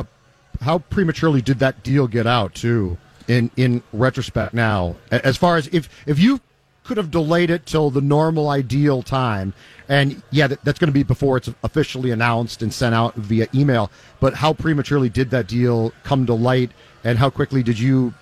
how 0.66 0.80
prematurely 0.80 1.42
did 1.42 1.60
that 1.60 1.84
deal 1.84 2.08
get 2.08 2.26
out 2.26 2.56
too? 2.56 2.98
In 3.28 3.52
in 3.56 3.84
retrospect, 3.94 4.54
now 4.54 4.96
as 5.12 5.38
far 5.38 5.58
as 5.58 5.68
if 5.68 5.90
if 6.06 6.20
you 6.20 6.42
could 6.84 6.98
have 6.98 7.10
delayed 7.10 7.50
it 7.50 7.66
till 7.66 7.90
the 7.90 8.02
normal 8.02 8.50
ideal 8.50 9.02
time. 9.02 9.54
And 9.90 10.22
yeah, 10.32 10.48
that, 10.48 10.64
that's 10.64 10.80
going 10.80 10.90
to 10.90 10.94
be 10.94 11.04
before 11.04 11.38
it's 11.38 11.50
officially 11.64 12.12
announced 12.12 12.62
and 12.62 12.72
sent 12.72 12.94
out 12.94 13.16
via 13.16 13.48
email. 13.54 13.92
But 14.20 14.36
how 14.36 14.54
prematurely 14.54 15.10
did 15.10 15.32
that 15.32 15.48
deal 15.48 15.94
come 16.04 16.26
to 16.28 16.34
light? 16.34 16.72
And 17.04 17.18
how 17.18 17.30
quickly 17.30 17.64
did 17.64 17.80
you 17.80 18.14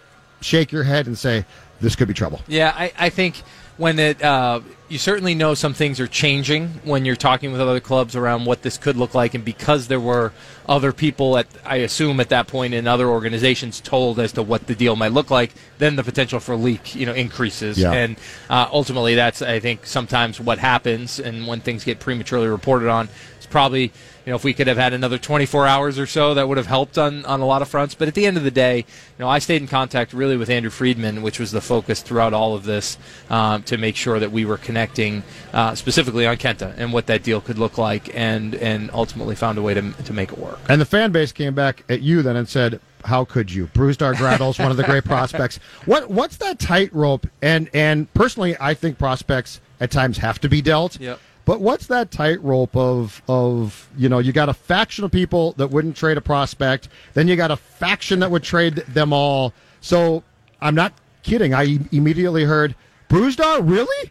shake 0.42 0.72
your 0.72 0.84
head 0.84 1.08
and 1.08 1.18
say, 1.18 1.46
this 1.82 1.96
could 1.96 2.08
be 2.08 2.14
trouble? 2.14 2.42
Yeah, 2.48 2.74
I, 2.76 2.94
I 2.98 3.10
think 3.10 3.44
when 3.76 4.00
it, 4.00 4.22
uh, 4.24 4.62
you 4.90 4.98
certainly 5.00 5.34
know 5.34 5.54
some 5.54 5.74
things 5.74 6.00
are 6.00 6.08
changing 6.08 6.68
when 6.84 7.06
you're 7.06 7.16
talking 7.16 7.52
with 7.52 7.62
other 7.62 7.80
clubs 7.80 8.16
around 8.16 8.46
what 8.46 8.62
this 8.62 8.78
could 8.78 8.96
look 8.96 9.16
like, 9.16 9.34
and 9.34 9.44
because 9.44 9.88
there 9.88 10.00
were 10.00 10.32
other 10.68 10.92
people 10.94 11.38
at, 11.38 11.48
I 11.66 11.78
assume 11.78 12.20
at 12.20 12.30
that 12.30 12.48
point 12.48 12.74
in 12.74 12.86
other 12.88 13.08
organizations 13.08 13.80
told 13.82 14.20
as 14.20 14.34
to 14.34 14.44
what 14.44 14.68
the 14.68 14.76
deal 14.76 14.96
might 14.96 15.12
look 15.12 15.32
like, 15.32 15.52
then 15.78 15.96
the 15.96 16.04
potential 16.04 16.40
for 16.40 16.56
leak, 16.56 16.96
you 16.96 17.06
know, 17.06 17.14
increases, 17.14 17.78
Yeah. 17.80 17.92
and 17.92 18.18
uh, 18.50 18.68
ultimately 18.72 19.16
that's 19.16 19.42
I 19.42 19.60
think 19.60 19.86
sometimes 19.86 20.40
what 20.40 20.60
happens, 20.60 21.20
and 21.20 21.48
when 21.48 21.60
things 21.62 21.84
get 21.84 22.00
prematurely 22.00 22.48
reported 22.48 22.90
on, 22.90 23.10
it's 23.38 23.46
probably 23.48 23.92
you 24.26 24.32
know 24.32 24.36
if 24.38 24.44
we 24.46 24.54
could 24.54 24.68
have 24.68 24.78
had 24.78 24.94
another 24.94 25.18
24 25.18 25.68
hours 25.68 26.00
or 26.00 26.06
so, 26.06 26.34
that 26.34 26.48
would 26.48 26.58
have 26.58 26.68
helped 26.68 26.98
on 26.98 27.26
on 27.26 27.42
a 27.42 27.46
lot 27.46 27.62
of 27.62 27.68
fronts. 27.68 27.94
But 27.94 28.08
at 28.08 28.14
the 28.14 28.26
end 28.26 28.38
of 28.38 28.44
the 28.44 28.52
day, 28.52 28.78
you 28.78 28.86
know, 29.20 29.28
I 29.28 29.40
stayed 29.40 29.62
in 29.62 29.68
contact 29.68 30.14
really 30.14 30.38
with 30.38 30.50
Andrew 30.50 30.72
Friedman, 30.72 31.22
which 31.24 31.40
was 31.40 31.52
the 31.52 31.60
focus 31.60 32.02
throughout 32.02 32.34
all 32.34 32.56
of 32.56 32.64
this, 32.64 32.98
um, 33.30 33.64
to 33.64 33.78
make 33.78 33.98
sure 33.98 34.20
that 34.20 34.32
we 34.32 34.46
were 34.46 34.58
connecting 34.84 35.24
uh, 35.54 35.76
specifically 35.76 36.28
on 36.28 36.36
Kenta 36.38 36.74
and 36.78 36.92
what 36.92 37.08
that 37.08 37.24
deal 37.24 37.40
could 37.40 37.58
look 37.58 37.78
like, 37.78 38.14
and 38.16 38.56
and 38.56 38.90
ultimately 38.92 39.36
found 39.36 39.58
a 39.58 39.62
way 39.62 39.74
to 39.74 39.92
to 39.92 40.14
make 40.14 40.32
it 40.32 40.38
work. 40.38 40.60
And 40.70 40.82
the 40.82 40.86
fan 40.86 41.12
base 41.12 41.32
came 41.32 41.54
back 41.54 41.84
at 41.90 42.02
you 42.02 42.22
then 42.22 42.36
and 42.36 42.48
said, 42.48 42.80
"How 43.06 43.24
could 43.24 43.52
you?" 43.52 43.68
Brusdar 43.68 44.14
Graterol's 44.16 44.60
one 44.60 44.72
of 44.72 44.78
the 44.78 44.84
great 44.84 45.06
prospects. 45.16 45.60
What 45.86 46.10
what's 46.10 46.38
that 46.38 46.60
tightrope? 46.60 47.28
And 47.42 47.70
and 47.74 48.14
personally, 48.14 48.56
I 48.60 48.74
think 48.74 48.98
prospects 48.98 49.62
at 49.80 49.92
times 49.92 50.18
have 50.18 50.40
to 50.42 50.50
be 50.50 50.62
dealt. 50.62 51.00
Yep. 51.00 51.20
But 51.46 51.60
what's 51.60 51.88
that 51.88 52.12
tightrope 52.12 52.76
of 52.76 53.22
of 53.28 53.90
you 53.98 54.10
know 54.10 54.20
you 54.20 54.34
got 54.34 54.50
a 54.50 54.54
faction 54.54 55.06
of 55.06 55.12
people 55.12 55.54
that 55.54 55.68
wouldn't 55.68 55.96
trade 55.96 56.18
a 56.18 56.22
prospect, 56.22 56.90
then 57.14 57.28
you 57.28 57.36
got 57.36 57.52
a 57.52 57.58
faction 57.58 58.20
that 58.20 58.32
would 58.32 58.44
trade 58.44 58.76
them 58.76 59.14
all. 59.14 59.54
So 59.82 60.24
I'm 60.62 60.76
not 60.76 60.94
kidding. 61.24 61.54
I 61.54 61.80
immediately 61.92 62.44
heard. 62.44 62.76
Brusdar, 63.14 63.70
really? 63.70 64.10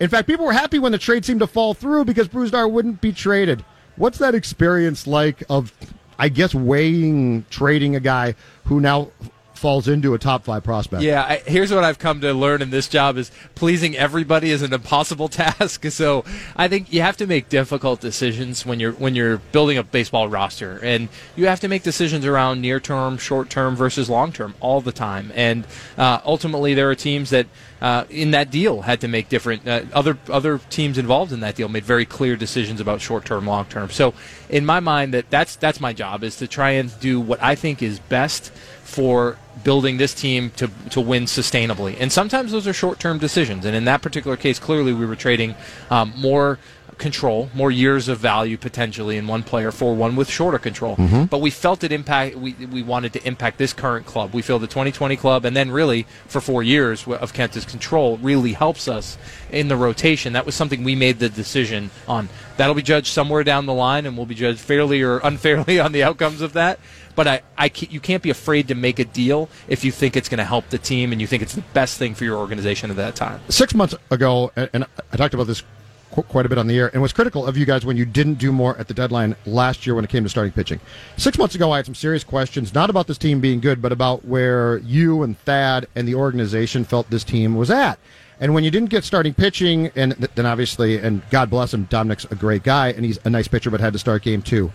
In 0.00 0.08
fact, 0.08 0.26
people 0.26 0.44
were 0.44 0.52
happy 0.52 0.80
when 0.80 0.90
the 0.90 0.98
trade 0.98 1.24
seemed 1.24 1.38
to 1.38 1.46
fall 1.46 1.72
through 1.72 2.04
because 2.04 2.26
Brusdar 2.26 2.68
wouldn't 2.68 3.00
be 3.00 3.12
traded. 3.12 3.64
What's 3.94 4.18
that 4.18 4.34
experience 4.34 5.06
like 5.06 5.44
of, 5.48 5.72
I 6.18 6.30
guess, 6.30 6.52
weighing 6.52 7.44
trading 7.48 7.94
a 7.94 8.00
guy 8.00 8.34
who 8.64 8.80
now 8.80 9.10
falls 9.54 9.86
into 9.86 10.14
a 10.14 10.18
top 10.18 10.42
five 10.42 10.64
prospect? 10.64 11.02
Yeah, 11.02 11.22
I, 11.22 11.36
here's 11.46 11.72
what 11.72 11.84
I've 11.84 11.98
come 11.98 12.22
to 12.22 12.32
learn 12.32 12.62
in 12.62 12.70
this 12.70 12.88
job 12.88 13.18
is 13.18 13.30
pleasing 13.54 13.96
everybody 13.96 14.50
is 14.50 14.62
an 14.62 14.72
impossible 14.72 15.28
task. 15.42 15.84
So 15.90 16.24
I 16.56 16.66
think 16.66 16.92
you 16.92 17.02
have 17.02 17.18
to 17.18 17.28
make 17.28 17.48
difficult 17.48 18.00
decisions 18.00 18.66
when 18.66 18.80
you're 18.80 18.92
when 18.92 19.14
you're 19.14 19.36
building 19.36 19.78
a 19.78 19.84
baseball 19.84 20.28
roster, 20.28 20.80
and 20.82 21.08
you 21.36 21.46
have 21.46 21.60
to 21.60 21.68
make 21.68 21.84
decisions 21.84 22.26
around 22.26 22.60
near 22.60 22.80
term, 22.80 23.16
short 23.16 23.48
term 23.48 23.76
versus 23.76 24.10
long 24.10 24.32
term 24.32 24.54
all 24.58 24.80
the 24.80 24.92
time. 24.92 25.30
And 25.36 25.66
uh, 25.96 26.20
ultimately, 26.24 26.74
there 26.74 26.90
are 26.90 26.96
teams 26.96 27.30
that. 27.30 27.46
Uh, 27.80 28.04
in 28.10 28.32
that 28.32 28.50
deal, 28.50 28.82
had 28.82 29.00
to 29.00 29.08
make 29.08 29.28
different. 29.28 29.66
Uh, 29.66 29.82
other 29.92 30.18
other 30.28 30.58
teams 30.68 30.98
involved 30.98 31.32
in 31.32 31.40
that 31.40 31.54
deal 31.54 31.68
made 31.68 31.84
very 31.84 32.04
clear 32.04 32.36
decisions 32.36 32.80
about 32.80 33.00
short 33.00 33.24
term, 33.24 33.46
long 33.46 33.64
term. 33.66 33.88
So, 33.88 34.12
in 34.50 34.66
my 34.66 34.80
mind, 34.80 35.14
that 35.14 35.30
that's 35.30 35.56
that's 35.56 35.80
my 35.80 35.92
job 35.92 36.22
is 36.22 36.36
to 36.36 36.46
try 36.46 36.72
and 36.72 36.98
do 37.00 37.20
what 37.20 37.42
I 37.42 37.54
think 37.54 37.82
is 37.82 37.98
best 37.98 38.52
for 38.90 39.38
building 39.62 39.98
this 39.98 40.12
team 40.12 40.50
to, 40.56 40.68
to 40.90 41.00
win 41.00 41.24
sustainably. 41.24 41.96
And 42.00 42.10
sometimes 42.12 42.52
those 42.52 42.66
are 42.66 42.72
short 42.72 42.98
term 42.98 43.18
decisions. 43.18 43.64
And 43.64 43.76
in 43.76 43.84
that 43.84 44.02
particular 44.02 44.36
case, 44.36 44.58
clearly 44.58 44.92
we 44.92 45.06
were 45.06 45.16
trading 45.16 45.54
um, 45.90 46.12
more 46.16 46.58
control, 47.00 47.50
more 47.54 47.70
years 47.72 48.06
of 48.06 48.18
value 48.18 48.56
potentially 48.56 49.16
in 49.16 49.26
one 49.26 49.42
player 49.42 49.72
for 49.72 49.96
one 49.96 50.14
with 50.14 50.30
shorter 50.30 50.58
control. 50.58 50.96
Mm-hmm. 50.96 51.24
But 51.24 51.38
we 51.38 51.50
felt 51.50 51.82
it 51.82 51.90
impact. 51.90 52.36
We, 52.36 52.52
we 52.52 52.82
wanted 52.82 53.12
to 53.14 53.26
impact 53.26 53.58
this 53.58 53.72
current 53.72 54.06
club. 54.06 54.32
We 54.32 54.42
feel 54.42 54.60
the 54.60 54.68
2020 54.68 55.16
club, 55.16 55.44
and 55.44 55.56
then 55.56 55.72
really 55.72 56.06
for 56.28 56.40
four 56.40 56.62
years 56.62 57.08
of 57.08 57.32
Kenta's 57.32 57.64
control, 57.64 58.18
really 58.18 58.52
helps 58.52 58.86
us 58.86 59.18
in 59.50 59.66
the 59.66 59.76
rotation. 59.76 60.34
That 60.34 60.46
was 60.46 60.54
something 60.54 60.84
we 60.84 60.94
made 60.94 61.18
the 61.18 61.28
decision 61.28 61.90
on. 62.06 62.28
That'll 62.56 62.74
be 62.74 62.82
judged 62.82 63.08
somewhere 63.08 63.42
down 63.42 63.66
the 63.66 63.74
line, 63.74 64.06
and 64.06 64.16
we'll 64.16 64.26
be 64.26 64.34
judged 64.34 64.60
fairly 64.60 65.02
or 65.02 65.18
unfairly 65.24 65.80
on 65.80 65.92
the 65.92 66.04
outcomes 66.04 66.40
of 66.40 66.52
that. 66.52 66.78
But 67.16 67.26
I, 67.26 67.42
I 67.58 67.68
ca- 67.70 67.88
you 67.90 68.00
can't 68.00 68.22
be 68.22 68.30
afraid 68.30 68.68
to 68.68 68.74
make 68.74 68.98
a 68.98 69.04
deal 69.04 69.48
if 69.68 69.84
you 69.84 69.90
think 69.90 70.16
it's 70.16 70.28
going 70.28 70.38
to 70.38 70.44
help 70.44 70.68
the 70.68 70.78
team 70.78 71.12
and 71.12 71.20
you 71.20 71.26
think 71.26 71.42
it's 71.42 71.54
the 71.54 71.64
best 71.74 71.98
thing 71.98 72.14
for 72.14 72.24
your 72.24 72.38
organization 72.38 72.90
at 72.90 72.96
that 72.96 73.16
time. 73.16 73.40
Six 73.48 73.74
months 73.74 73.94
ago, 74.10 74.52
and 74.56 74.84
I 75.12 75.16
talked 75.16 75.34
about 75.34 75.46
this 75.46 75.62
qu- 76.10 76.22
quite 76.22 76.46
a 76.46 76.48
bit 76.48 76.58
on 76.58 76.66
the 76.66 76.78
air, 76.78 76.90
and 76.92 77.02
was 77.02 77.12
critical 77.12 77.46
of 77.46 77.56
you 77.56 77.66
guys 77.66 77.84
when 77.84 77.96
you 77.96 78.04
didn't 78.04 78.34
do 78.34 78.52
more 78.52 78.76
at 78.78 78.88
the 78.88 78.94
deadline 78.94 79.36
last 79.46 79.86
year 79.86 79.94
when 79.94 80.04
it 80.04 80.10
came 80.10 80.22
to 80.22 80.28
starting 80.28 80.52
pitching. 80.52 80.80
Six 81.16 81.38
months 81.38 81.54
ago, 81.54 81.72
I 81.72 81.76
had 81.76 81.86
some 81.86 81.94
serious 81.94 82.24
questions, 82.24 82.74
not 82.74 82.90
about 82.90 83.06
this 83.06 83.18
team 83.18 83.40
being 83.40 83.60
good, 83.60 83.80
but 83.80 83.92
about 83.92 84.24
where 84.24 84.78
you 84.78 85.22
and 85.22 85.38
Thad 85.38 85.86
and 85.94 86.06
the 86.06 86.14
organization 86.14 86.84
felt 86.84 87.10
this 87.10 87.24
team 87.24 87.54
was 87.54 87.70
at. 87.70 87.98
And 88.40 88.54
when 88.54 88.64
you 88.64 88.70
didn't 88.70 88.88
get 88.88 89.04
starting 89.04 89.34
pitching, 89.34 89.90
and 89.96 90.16
th- 90.16 90.30
then 90.34 90.46
obviously, 90.46 90.96
and 90.96 91.22
God 91.30 91.50
bless 91.50 91.74
him, 91.74 91.86
Dobnak's 91.86 92.24
a 92.30 92.34
great 92.34 92.62
guy, 92.62 92.88
and 92.88 93.04
he's 93.04 93.18
a 93.24 93.30
nice 93.30 93.48
pitcher, 93.48 93.70
but 93.70 93.80
had 93.80 93.92
to 93.92 93.98
start 93.98 94.22
game 94.22 94.40
two. 94.40 94.72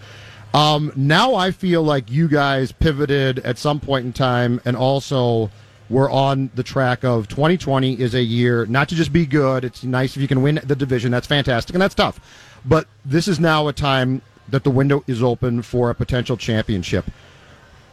Um, 0.54 0.94
now 0.96 1.36
I 1.36 1.52
feel 1.52 1.84
like 1.84 2.10
you 2.10 2.28
guys 2.28 2.72
pivoted 2.72 3.40
at 3.40 3.58
some 3.58 3.80
point 3.80 4.06
in 4.06 4.14
time, 4.14 4.62
and 4.66 4.78
also 4.78 5.50
we're 5.90 6.10
on 6.12 6.50
the 6.56 6.64
track 6.64 7.04
of 7.04 7.28
2020 7.28 8.00
is 8.00 8.16
a 8.16 8.24
year 8.24 8.66
not 8.66 8.90
to 8.90 8.96
just 8.96 9.14
be 9.14 9.26
good. 9.26 9.64
It's 9.64 9.84
nice 9.84 10.16
if 10.16 10.22
you 10.22 10.28
can 10.28 10.42
win 10.42 10.60
the 10.64 10.76
division. 10.76 11.12
That's 11.12 11.28
fantastic, 11.28 11.76
and 11.76 11.82
that's 11.82 11.96
tough. 11.96 12.20
But 12.66 12.88
this 13.04 13.28
is 13.28 13.40
now 13.40 13.68
a 13.68 13.74
time 13.74 14.22
that 14.50 14.64
the 14.64 14.72
window 14.72 15.04
is 15.08 15.22
open 15.22 15.62
for 15.62 15.90
a 15.90 15.96
potential 15.96 16.38
championship. 16.38 17.06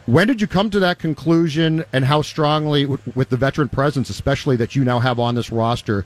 When 0.05 0.27
did 0.27 0.41
you 0.41 0.47
come 0.47 0.69
to 0.71 0.79
that 0.79 0.99
conclusion, 0.99 1.85
and 1.93 2.05
how 2.05 2.23
strongly, 2.23 2.85
with 2.85 3.29
the 3.29 3.37
veteran 3.37 3.69
presence, 3.69 4.09
especially 4.09 4.57
that 4.57 4.75
you 4.75 4.83
now 4.83 4.99
have 4.99 5.19
on 5.19 5.35
this 5.35 5.51
roster, 5.51 6.05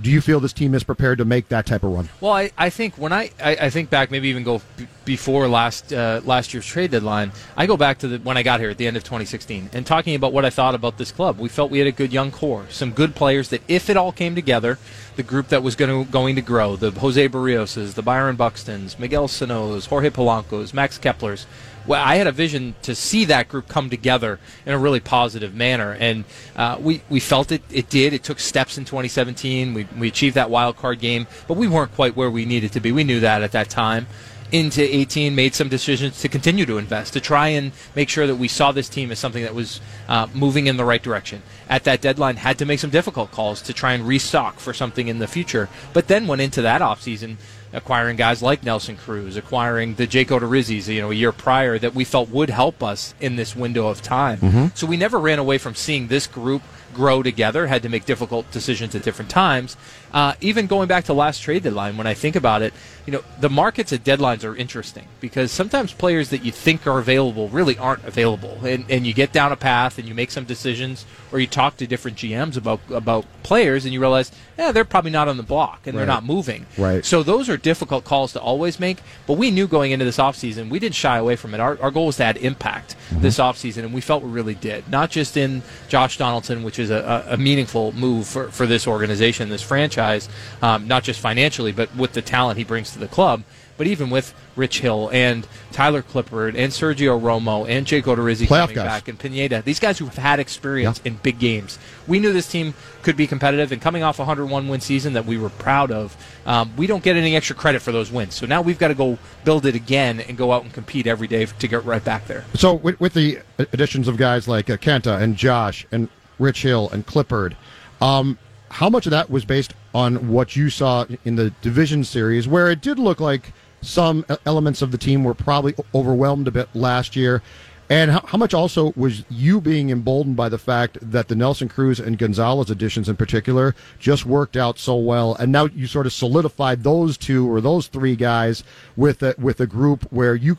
do 0.00 0.10
you 0.10 0.20
feel 0.20 0.40
this 0.40 0.52
team 0.52 0.74
is 0.74 0.82
prepared 0.82 1.18
to 1.18 1.24
make 1.24 1.48
that 1.48 1.66
type 1.66 1.82
of 1.82 1.92
run? 1.92 2.08
Well, 2.20 2.32
I, 2.32 2.50
I 2.56 2.70
think 2.70 2.96
when 2.96 3.12
I, 3.12 3.30
I, 3.42 3.56
I 3.62 3.70
think 3.70 3.90
back, 3.90 4.10
maybe 4.10 4.28
even 4.28 4.42
go 4.42 4.62
b- 4.76 4.86
before 5.04 5.48
last 5.48 5.92
uh, 5.92 6.20
last 6.24 6.54
year's 6.54 6.66
trade 6.66 6.90
deadline, 6.90 7.32
I 7.56 7.66
go 7.66 7.76
back 7.76 7.98
to 7.98 8.08
the, 8.08 8.18
when 8.18 8.36
I 8.36 8.42
got 8.42 8.60
here 8.60 8.70
at 8.70 8.78
the 8.78 8.86
end 8.86 8.96
of 8.96 9.04
2016 9.04 9.70
and 9.72 9.86
talking 9.86 10.14
about 10.14 10.32
what 10.32 10.44
I 10.44 10.50
thought 10.50 10.74
about 10.74 10.98
this 10.98 11.12
club. 11.12 11.38
We 11.38 11.48
felt 11.48 11.70
we 11.70 11.78
had 11.78 11.88
a 11.88 11.92
good 11.92 12.12
young 12.12 12.30
core, 12.30 12.66
some 12.70 12.92
good 12.92 13.14
players 13.14 13.50
that 13.50 13.62
if 13.68 13.90
it 13.90 13.96
all 13.96 14.12
came 14.12 14.34
together, 14.34 14.78
the 15.16 15.22
group 15.22 15.48
that 15.48 15.62
was 15.62 15.76
going 15.76 16.06
to 16.06 16.10
going 16.10 16.36
to 16.36 16.42
grow, 16.42 16.76
the 16.76 16.90
Jose 16.90 17.28
Berrioses, 17.28 17.94
the 17.94 18.02
Byron 18.02 18.36
Buxtons, 18.36 18.98
Miguel 18.98 19.28
Sano's, 19.28 19.86
Jorge 19.86 20.10
Polanco's, 20.10 20.72
Max 20.72 20.98
Kepler's. 20.98 21.46
Well, 21.84 22.02
I 22.02 22.14
had 22.16 22.28
a 22.28 22.32
vision 22.32 22.76
to 22.82 22.94
see 22.94 23.24
that 23.24 23.48
group 23.48 23.66
come 23.66 23.90
together 23.90 24.38
in 24.64 24.72
a 24.72 24.78
really 24.78 25.00
positive 25.00 25.54
manner, 25.54 25.96
and 25.98 26.24
uh, 26.54 26.76
we 26.80 27.02
we 27.08 27.18
felt 27.18 27.50
it. 27.50 27.62
It 27.70 27.88
did. 27.88 28.12
It 28.12 28.22
took 28.22 28.38
steps 28.38 28.78
in 28.78 28.84
2017. 28.84 29.74
We 29.74 29.88
we 29.98 30.08
achieved 30.08 30.36
that 30.36 30.48
wild 30.48 30.76
card 30.76 31.00
game, 31.00 31.26
but 31.48 31.56
we 31.56 31.66
weren't 31.66 31.92
quite 31.94 32.14
where 32.14 32.30
we 32.30 32.44
needed 32.44 32.72
to 32.72 32.80
be. 32.80 32.92
We 32.92 33.04
knew 33.04 33.20
that 33.20 33.42
at 33.42 33.52
that 33.52 33.68
time. 33.68 34.06
Into 34.52 34.82
18, 34.82 35.34
made 35.34 35.54
some 35.54 35.70
decisions 35.70 36.20
to 36.20 36.28
continue 36.28 36.66
to 36.66 36.76
invest, 36.76 37.14
to 37.14 37.22
try 37.22 37.48
and 37.48 37.72
make 37.96 38.10
sure 38.10 38.26
that 38.26 38.36
we 38.36 38.48
saw 38.48 38.70
this 38.70 38.86
team 38.86 39.10
as 39.10 39.18
something 39.18 39.42
that 39.42 39.54
was 39.54 39.80
uh, 40.08 40.26
moving 40.34 40.66
in 40.66 40.76
the 40.76 40.84
right 40.84 41.02
direction. 41.02 41.42
At 41.70 41.84
that 41.84 42.02
deadline, 42.02 42.36
had 42.36 42.58
to 42.58 42.66
make 42.66 42.78
some 42.78 42.90
difficult 42.90 43.30
calls 43.30 43.62
to 43.62 43.72
try 43.72 43.94
and 43.94 44.06
restock 44.06 44.58
for 44.58 44.74
something 44.74 45.08
in 45.08 45.20
the 45.20 45.26
future, 45.26 45.70
but 45.94 46.06
then 46.06 46.26
went 46.26 46.42
into 46.42 46.60
that 46.60 46.82
offseason 46.82 47.38
acquiring 47.72 48.16
guys 48.16 48.42
like 48.42 48.62
Nelson 48.62 48.96
Cruz, 48.96 49.36
acquiring 49.36 49.94
the 49.94 50.06
Jake 50.06 50.28
Odorizzi's, 50.28 50.88
you 50.88 51.00
know, 51.00 51.10
a 51.10 51.14
year 51.14 51.32
prior 51.32 51.78
that 51.78 51.94
we 51.94 52.04
felt 52.04 52.28
would 52.30 52.50
help 52.50 52.82
us 52.82 53.14
in 53.20 53.36
this 53.36 53.56
window 53.56 53.88
of 53.88 54.02
time. 54.02 54.38
Mm-hmm. 54.38 54.66
So 54.74 54.86
we 54.86 54.96
never 54.96 55.18
ran 55.18 55.38
away 55.38 55.58
from 55.58 55.74
seeing 55.74 56.08
this 56.08 56.26
group 56.26 56.62
grow 56.94 57.22
together, 57.22 57.66
had 57.66 57.82
to 57.82 57.88
make 57.88 58.04
difficult 58.04 58.50
decisions 58.50 58.94
at 58.94 59.02
different 59.02 59.30
times. 59.30 59.76
Uh, 60.12 60.34
even 60.40 60.66
going 60.66 60.88
back 60.88 61.04
to 61.04 61.12
last 61.12 61.40
trade 61.40 61.62
deadline, 61.62 61.96
when 61.96 62.06
I 62.06 62.14
think 62.14 62.36
about 62.36 62.62
it, 62.62 62.74
you 63.06 63.12
know, 63.12 63.24
the 63.40 63.48
markets 63.48 63.92
at 63.92 64.04
deadlines 64.04 64.44
are 64.44 64.54
interesting 64.54 65.08
because 65.20 65.50
sometimes 65.50 65.92
players 65.92 66.28
that 66.28 66.44
you 66.44 66.52
think 66.52 66.86
are 66.86 66.98
available 66.98 67.48
really 67.48 67.76
aren't 67.78 68.04
available. 68.04 68.58
And, 68.64 68.84
and 68.90 69.06
you 69.06 69.14
get 69.14 69.32
down 69.32 69.52
a 69.52 69.56
path 69.56 69.98
and 69.98 70.06
you 70.06 70.14
make 70.14 70.30
some 70.30 70.44
decisions 70.44 71.06
or 71.32 71.40
you 71.40 71.46
talk 71.46 71.78
to 71.78 71.86
different 71.86 72.18
GMs 72.18 72.56
about, 72.56 72.80
about 72.90 73.24
players 73.42 73.84
and 73.84 73.94
you 73.94 74.00
realize, 74.00 74.30
yeah, 74.58 74.70
they're 74.70 74.84
probably 74.84 75.10
not 75.10 75.28
on 75.28 75.36
the 75.36 75.42
block 75.42 75.86
and 75.86 75.96
they're 75.96 76.06
not 76.06 76.24
moving. 76.24 76.66
Right. 76.76 77.04
So 77.04 77.22
those 77.22 77.48
are 77.48 77.56
difficult 77.56 78.04
calls 78.04 78.32
to 78.34 78.40
always 78.40 78.78
make, 78.78 78.98
but 79.26 79.34
we 79.34 79.50
knew 79.50 79.66
going 79.66 79.92
into 79.92 80.04
this 80.04 80.18
offseason, 80.18 80.68
we 80.68 80.78
didn't 80.78 80.94
shy 80.94 81.16
away 81.16 81.36
from 81.36 81.54
it. 81.54 81.60
Our, 81.60 81.80
our 81.80 81.90
goal 81.90 82.06
was 82.06 82.16
to 82.18 82.24
add 82.24 82.36
impact 82.36 82.96
this 83.10 83.38
offseason, 83.38 83.84
and 83.84 83.92
we 83.92 84.00
felt 84.00 84.22
we 84.22 84.30
really 84.30 84.54
did. 84.54 84.88
Not 84.90 85.10
just 85.10 85.36
in 85.36 85.62
Josh 85.88 86.18
Donaldson, 86.18 86.62
which 86.62 86.78
is 86.78 86.81
a, 86.90 87.24
a, 87.28 87.34
a 87.34 87.36
meaningful 87.36 87.92
move 87.92 88.26
for, 88.26 88.48
for 88.50 88.66
this 88.66 88.86
organization, 88.86 89.48
this 89.48 89.62
franchise, 89.62 90.28
um, 90.62 90.86
not 90.88 91.02
just 91.04 91.20
financially, 91.20 91.72
but 91.72 91.94
with 91.96 92.12
the 92.12 92.22
talent 92.22 92.58
he 92.58 92.64
brings 92.64 92.92
to 92.92 92.98
the 92.98 93.08
club. 93.08 93.42
But 93.78 93.86
even 93.86 94.10
with 94.10 94.34
Rich 94.54 94.80
Hill 94.80 95.08
and 95.12 95.46
Tyler 95.72 96.02
Clippard 96.02 96.50
and 96.50 96.70
Sergio 96.70 97.18
Romo 97.20 97.66
and 97.68 97.86
Jake 97.86 98.04
Odorizzi 98.04 98.46
coming 98.46 98.76
guys. 98.76 98.84
back 98.84 99.08
and 99.08 99.18
Pineda, 99.18 99.62
these 99.62 99.80
guys 99.80 99.98
who've 99.98 100.14
had 100.14 100.38
experience 100.38 101.00
Yeah. 101.02 101.12
in 101.12 101.18
big 101.22 101.38
games, 101.38 101.78
we 102.06 102.20
knew 102.20 102.32
this 102.34 102.48
team 102.48 102.74
could 103.02 103.16
be 103.16 103.26
competitive. 103.26 103.72
And 103.72 103.80
coming 103.80 104.02
off 104.02 104.18
a 104.18 104.22
101 104.22 104.68
win 104.68 104.80
season 104.80 105.14
that 105.14 105.24
we 105.24 105.38
were 105.38 105.48
proud 105.48 105.90
of, 105.90 106.14
um, 106.44 106.70
we 106.76 106.86
don't 106.86 107.02
get 107.02 107.16
any 107.16 107.34
extra 107.34 107.56
credit 107.56 107.80
for 107.80 107.92
those 107.92 108.12
wins. 108.12 108.34
So 108.34 108.44
now 108.46 108.60
we've 108.60 108.78
got 108.78 108.88
to 108.88 108.94
go 108.94 109.18
build 109.42 109.64
it 109.64 109.74
again 109.74 110.20
and 110.20 110.36
go 110.36 110.52
out 110.52 110.62
and 110.64 110.72
compete 110.72 111.06
every 111.06 111.26
day 111.26 111.46
to 111.46 111.66
get 111.66 111.82
right 111.84 112.04
back 112.04 112.26
there. 112.26 112.44
So 112.54 112.74
with, 112.74 113.00
with 113.00 113.14
the 113.14 113.38
additions 113.58 114.06
of 114.06 114.18
guys 114.18 114.46
like 114.46 114.68
uh, 114.68 114.76
Kenta 114.76 115.20
and 115.20 115.34
Josh 115.34 115.86
and 115.90 116.08
Rich 116.38 116.62
Hill 116.62 116.88
and 116.90 117.06
Clippard, 117.06 117.54
um, 118.00 118.38
how 118.70 118.88
much 118.88 119.06
of 119.06 119.10
that 119.10 119.30
was 119.30 119.44
based 119.44 119.74
on 119.94 120.28
what 120.28 120.56
you 120.56 120.70
saw 120.70 121.04
in 121.24 121.36
the 121.36 121.50
division 121.60 122.04
series, 122.04 122.48
where 122.48 122.70
it 122.70 122.80
did 122.80 122.98
look 122.98 123.20
like 123.20 123.52
some 123.82 124.24
elements 124.46 124.80
of 124.80 124.90
the 124.92 124.98
team 124.98 125.24
were 125.24 125.34
probably 125.34 125.74
overwhelmed 125.94 126.48
a 126.48 126.50
bit 126.50 126.68
last 126.74 127.14
year? 127.14 127.42
And 127.90 128.10
how, 128.10 128.24
how 128.24 128.38
much 128.38 128.54
also 128.54 128.94
was 128.96 129.22
you 129.28 129.60
being 129.60 129.90
emboldened 129.90 130.36
by 130.36 130.48
the 130.48 130.56
fact 130.56 130.96
that 131.02 131.28
the 131.28 131.34
Nelson 131.34 131.68
Cruz 131.68 132.00
and 132.00 132.16
Gonzalez 132.16 132.70
additions 132.70 133.06
in 133.06 133.16
particular 133.16 133.74
just 133.98 134.24
worked 134.24 134.56
out 134.56 134.78
so 134.78 134.96
well, 134.96 135.34
and 135.34 135.52
now 135.52 135.66
you 135.66 135.86
sort 135.86 136.06
of 136.06 136.14
solidified 136.14 136.82
those 136.82 137.18
two 137.18 137.50
or 137.52 137.60
those 137.60 137.88
three 137.88 138.16
guys 138.16 138.64
with 138.96 139.22
a, 139.22 139.34
with 139.36 139.60
a 139.60 139.66
group 139.66 140.10
where 140.10 140.34
you 140.34 140.56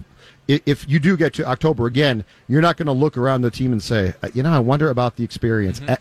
if 0.48 0.88
you 0.90 1.00
do 1.00 1.16
get 1.18 1.34
to 1.36 1.46
October 1.48 1.86
again, 1.88 2.26
you're 2.48 2.62
not 2.62 2.78
going 2.78 2.88
to 2.88 2.94
look 2.94 3.18
around 3.18 3.42
the 3.42 3.52
team 3.52 3.72
and 3.72 3.82
say, 3.82 4.14
uh, 4.22 4.30
you 4.34 4.44
know, 4.44 4.52
I 4.52 4.60
wonder 4.60 4.90
about 4.90 5.16
the 5.16 5.24
experience. 5.24 5.82
Uh, 5.82 5.96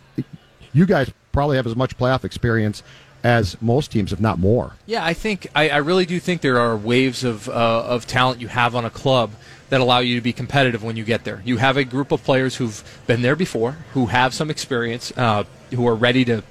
You 0.73 0.87
guys 0.87 1.11
probably 1.31 1.55
have 1.57 1.67
as 1.67 1.75
much 1.75 1.95
playoff 1.97 2.23
experience 2.25 2.81
as 3.23 3.61
most 3.61 3.91
teams, 3.91 4.11
if 4.11 4.19
not 4.19 4.39
more. 4.39 4.73
Yeah, 4.87 5.05
I 5.05 5.13
think 5.13 5.47
I, 5.53 5.69
I 5.69 5.77
really 5.77 6.05
do 6.05 6.19
think 6.19 6.41
there 6.41 6.59
are 6.59 6.75
waves 6.75 7.23
of 7.23 7.47
uh, 7.47 7.51
of 7.85 8.07
talent 8.07 8.41
you 8.41 8.47
have 8.47 8.75
on 8.75 8.83
a 8.83 8.89
club 8.89 9.31
that 9.69 9.81
allow 9.81 9.99
you 9.99 10.15
to 10.15 10.21
be 10.21 10.33
competitive 10.33 10.83
when 10.83 10.97
you 10.97 11.03
get 11.03 11.23
there. 11.25 11.41
You 11.45 11.57
have 11.57 11.77
a 11.77 11.83
group 11.83 12.11
of 12.11 12.23
players 12.23 12.55
who've 12.55 12.83
been 13.05 13.21
there 13.21 13.35
before, 13.35 13.77
who 13.93 14.07
have 14.07 14.33
some 14.33 14.49
experience, 14.49 15.13
uh, 15.15 15.43
who 15.71 15.87
are 15.87 15.95
ready 15.95 16.25
to 16.25 16.43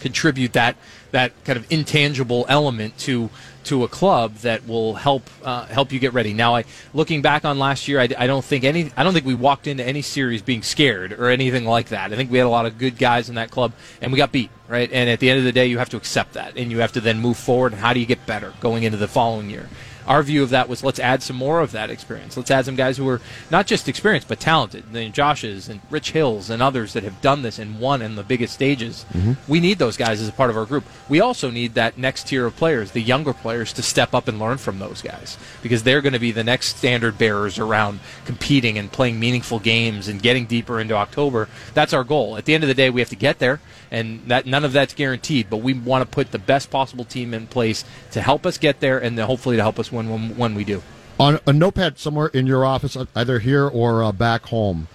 contribute 0.00 0.52
that 0.52 0.76
that 1.14 1.32
kind 1.44 1.56
of 1.56 1.70
intangible 1.72 2.44
element 2.48 2.98
to 2.98 3.30
to 3.64 3.82
a 3.82 3.88
club 3.88 4.34
that 4.38 4.66
will 4.66 4.94
help 4.94 5.22
uh, 5.42 5.64
help 5.66 5.92
you 5.92 5.98
get 5.98 6.12
ready. 6.12 6.34
Now, 6.34 6.56
I 6.56 6.64
looking 6.92 7.22
back 7.22 7.44
on 7.44 7.58
last 7.58 7.88
year, 7.88 8.00
I, 8.00 8.08
I 8.18 8.26
don't 8.26 8.44
think 8.44 8.64
any 8.64 8.90
I 8.96 9.04
don't 9.04 9.12
think 9.12 9.24
we 9.24 9.34
walked 9.34 9.66
into 9.66 9.84
any 9.84 10.02
series 10.02 10.42
being 10.42 10.62
scared 10.62 11.12
or 11.12 11.30
anything 11.30 11.64
like 11.64 11.88
that. 11.88 12.12
I 12.12 12.16
think 12.16 12.30
we 12.30 12.38
had 12.38 12.46
a 12.46 12.50
lot 12.50 12.66
of 12.66 12.78
good 12.78 12.98
guys 12.98 13.28
in 13.28 13.36
that 13.36 13.50
club, 13.50 13.72
and 14.00 14.12
we 14.12 14.18
got 14.18 14.32
beat 14.32 14.50
right. 14.68 14.90
And 14.92 15.08
at 15.08 15.20
the 15.20 15.30
end 15.30 15.38
of 15.38 15.44
the 15.44 15.52
day, 15.52 15.66
you 15.66 15.78
have 15.78 15.90
to 15.90 15.96
accept 15.96 16.34
that, 16.34 16.56
and 16.56 16.70
you 16.70 16.80
have 16.80 16.92
to 16.92 17.00
then 17.00 17.20
move 17.20 17.36
forward. 17.36 17.72
And 17.72 17.80
how 17.80 17.92
do 17.92 18.00
you 18.00 18.06
get 18.06 18.26
better 18.26 18.52
going 18.60 18.82
into 18.82 18.98
the 18.98 19.08
following 19.08 19.50
year? 19.50 19.68
Our 20.06 20.22
view 20.22 20.42
of 20.42 20.50
that 20.50 20.68
was 20.68 20.84
let's 20.84 20.98
add 20.98 21.22
some 21.22 21.36
more 21.36 21.60
of 21.60 21.72
that 21.72 21.90
experience. 21.90 22.36
Let's 22.36 22.50
add 22.50 22.64
some 22.64 22.76
guys 22.76 22.96
who 22.96 23.08
are 23.08 23.20
not 23.50 23.66
just 23.66 23.88
experienced 23.88 24.28
but 24.28 24.40
talented. 24.40 24.92
The 24.92 25.10
Joshes 25.10 25.68
and 25.68 25.80
Rich 25.90 26.12
Hills 26.12 26.50
and 26.50 26.62
others 26.62 26.92
that 26.92 27.02
have 27.02 27.20
done 27.20 27.42
this 27.42 27.58
and 27.58 27.80
won 27.80 28.02
in 28.02 28.16
the 28.16 28.22
biggest 28.22 28.54
stages. 28.54 29.04
Mm-hmm. 29.12 29.32
We 29.50 29.60
need 29.60 29.78
those 29.78 29.96
guys 29.96 30.20
as 30.20 30.28
a 30.28 30.32
part 30.32 30.50
of 30.50 30.56
our 30.56 30.66
group. 30.66 30.84
We 31.08 31.20
also 31.20 31.50
need 31.50 31.74
that 31.74 31.98
next 31.98 32.28
tier 32.28 32.46
of 32.46 32.56
players, 32.56 32.90
the 32.90 33.00
younger 33.00 33.32
players, 33.32 33.72
to 33.74 33.82
step 33.82 34.14
up 34.14 34.28
and 34.28 34.38
learn 34.38 34.58
from 34.58 34.78
those 34.78 35.02
guys 35.02 35.38
because 35.62 35.82
they're 35.82 36.02
going 36.02 36.12
to 36.12 36.18
be 36.18 36.32
the 36.32 36.44
next 36.44 36.76
standard 36.76 37.18
bearers 37.18 37.58
around 37.58 38.00
competing 38.24 38.78
and 38.78 38.92
playing 38.92 39.18
meaningful 39.18 39.58
games 39.58 40.08
and 40.08 40.22
getting 40.22 40.46
deeper 40.46 40.80
into 40.80 40.94
October. 40.94 41.48
That's 41.72 41.92
our 41.92 42.04
goal. 42.04 42.36
At 42.36 42.44
the 42.44 42.54
end 42.54 42.64
of 42.64 42.68
the 42.68 42.74
day, 42.74 42.90
we 42.90 43.00
have 43.00 43.10
to 43.10 43.16
get 43.16 43.38
there, 43.38 43.60
and 43.94 44.20
that 44.26 44.44
none 44.44 44.64
of 44.64 44.72
that's 44.72 44.92
guaranteed. 44.92 45.48
But 45.48 45.58
we 45.58 45.72
want 45.72 46.02
to 46.02 46.12
put 46.12 46.32
the 46.32 46.38
best 46.38 46.70
possible 46.70 47.04
team 47.04 47.32
in 47.32 47.46
place 47.46 47.84
to 48.10 48.20
help 48.20 48.44
us 48.44 48.58
get 48.58 48.80
there, 48.80 48.98
and 48.98 49.16
then 49.16 49.26
hopefully 49.26 49.56
to 49.56 49.62
help 49.62 49.78
us 49.78 49.92
win 49.92 50.10
when, 50.10 50.36
when 50.36 50.54
we 50.54 50.64
do. 50.64 50.82
On 51.20 51.38
a 51.46 51.52
notepad 51.52 51.98
somewhere 51.98 52.26
in 52.28 52.46
your 52.46 52.64
office, 52.64 52.96
either 53.14 53.38
here 53.38 53.68
or 53.68 54.02
uh, 54.02 54.10
back 54.10 54.46
home, 54.46 54.88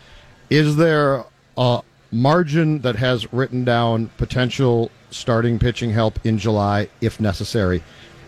is 0.50 0.76
there 0.76 1.24
a 1.58 1.82
margin 2.12 2.80
that 2.82 2.98
has 2.98 3.32
written 3.32 3.64
down 3.64 4.10
potential 4.18 4.92
starting 5.12 5.60
pitching 5.60 5.92
help 5.92 6.20
in 6.26 6.38
July 6.38 6.90
if 7.00 7.22
necessary? 7.22 7.82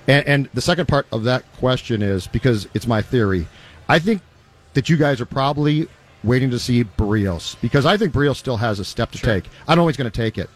And, 0.08 0.26
and 0.26 0.50
the 0.54 0.62
second 0.62 0.88
part 0.88 1.06
of 1.12 1.26
that 1.26 1.44
question 1.58 2.02
is 2.02 2.28
because 2.28 2.68
it's 2.74 2.88
my 2.88 3.02
theory. 3.02 3.46
I 3.90 4.00
think 4.00 4.22
that 4.74 4.88
you 4.88 4.96
guys 4.96 5.20
are 5.20 5.26
probably 5.26 5.90
waiting 6.24 6.50
to 6.52 6.60
see 6.60 6.86
Berrios 6.86 7.60
because 7.62 7.86
I 7.86 7.98
think 7.98 8.14
Berrios 8.14 8.38
still 8.38 8.58
has 8.58 8.80
a 8.80 8.86
step 8.86 9.12
to 9.12 9.18
take. 9.18 9.46
I 9.68 9.76
don't 9.76 9.84
know 9.84 9.88
he's 9.88 9.98
going 9.98 10.10
to 10.10 10.16
take 10.16 10.38
it. 10.38 10.50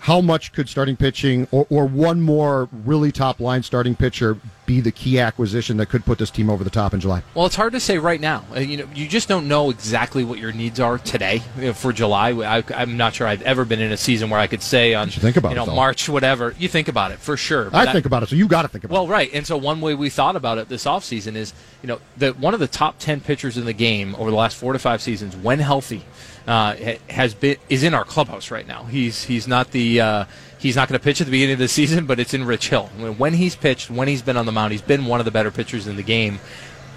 How 0.00 0.20
much 0.20 0.52
could 0.52 0.68
starting 0.68 0.96
pitching 0.96 1.48
or, 1.50 1.66
or 1.70 1.86
one 1.86 2.20
more 2.20 2.68
really 2.84 3.12
top 3.12 3.40
line 3.40 3.62
starting 3.62 3.96
pitcher 3.96 4.38
be 4.64 4.80
the 4.80 4.92
key 4.92 5.18
acquisition 5.18 5.76
that 5.78 5.86
could 5.86 6.04
put 6.04 6.18
this 6.18 6.30
team 6.30 6.48
over 6.48 6.62
the 6.62 6.70
top 6.70 6.94
in 6.94 7.00
July? 7.00 7.22
Well, 7.34 7.46
it's 7.46 7.56
hard 7.56 7.72
to 7.72 7.80
say 7.80 7.98
right 7.98 8.20
now. 8.20 8.44
Uh, 8.54 8.60
You 8.60 8.76
know, 8.76 8.88
you 8.94 9.08
just 9.08 9.28
don't 9.28 9.48
know 9.48 9.70
exactly 9.70 10.24
what 10.24 10.38
your 10.38 10.52
needs 10.52 10.78
are 10.78 10.98
today 10.98 11.42
you 11.56 11.66
know, 11.66 11.72
for 11.72 11.92
July. 11.92 12.30
I, 12.30 12.62
I'm 12.74 12.96
not 12.96 13.14
sure 13.14 13.26
I've 13.26 13.42
ever 13.42 13.64
been 13.64 13.80
in 13.80 13.90
a 13.90 13.96
season 13.96 14.30
where 14.30 14.38
I 14.38 14.46
could 14.46 14.62
say 14.62 14.94
on 14.94 15.08
you 15.08 15.14
think 15.14 15.36
about 15.36 15.50
you 15.50 15.56
know 15.56 15.64
it. 15.64 15.74
March 15.74 16.08
whatever. 16.08 16.54
You 16.58 16.68
think 16.68 16.88
about 16.88 17.10
it 17.10 17.18
for 17.18 17.36
sure. 17.36 17.66
I 17.68 17.86
but 17.86 17.92
think 17.92 18.06
about 18.06 18.22
it, 18.22 18.28
so 18.28 18.36
you 18.36 18.46
got 18.46 18.62
to 18.62 18.68
think 18.68 18.84
about 18.84 18.94
it. 18.94 18.98
Well, 18.98 19.08
right. 19.08 19.30
And 19.32 19.46
so 19.46 19.56
one 19.56 19.80
way 19.80 19.94
we 19.94 20.10
thought 20.10 20.36
about 20.36 20.58
it 20.58 20.68
this 20.68 20.84
offseason 20.84 21.34
is, 21.34 21.52
you 21.82 21.88
know, 21.88 22.00
that 22.18 22.38
one 22.38 22.54
of 22.54 22.60
the 22.60 22.68
top 22.68 22.98
10 22.98 23.20
pitchers 23.20 23.56
in 23.56 23.64
the 23.64 23.72
game 23.72 24.14
over 24.14 24.30
the 24.30 24.36
last 24.36 24.56
4 24.56 24.74
to 24.74 24.78
5 24.78 25.02
seasons 25.02 25.34
when 25.36 25.58
healthy 25.58 26.04
uh, 26.48 26.74
has 27.10 27.34
been 27.34 27.56
is 27.68 27.84
in 27.84 27.94
our 27.94 28.04
clubhouse 28.04 28.50
right 28.50 28.66
now. 28.66 28.84
He's 28.84 29.22
he's 29.24 29.46
not 29.46 29.70
the 29.70 30.00
uh, 30.00 30.24
he's 30.58 30.74
not 30.74 30.88
going 30.88 30.98
to 30.98 31.04
pitch 31.04 31.20
at 31.20 31.26
the 31.26 31.30
beginning 31.30 31.52
of 31.52 31.58
the 31.60 31.68
season, 31.80 32.06
but 32.06 32.18
it's 32.18 32.34
in 32.34 32.44
Rich 32.44 32.70
Hill. 32.70 32.90
When- 32.98 33.18
When 33.18 33.34
he's 33.34 33.54
pitched, 33.54 33.90
when 33.90 34.08
he's 34.08 34.22
been 34.22 34.36
on 34.36 34.46
the 34.46 34.52
mound, 34.52 34.72
he's 34.72 34.82
been 34.82 35.04
one 35.06 35.20
of 35.20 35.24
the 35.26 35.30
better 35.30 35.50
pitchers 35.52 35.86
in 35.86 35.94
the 35.96 36.02
game. 36.02 36.40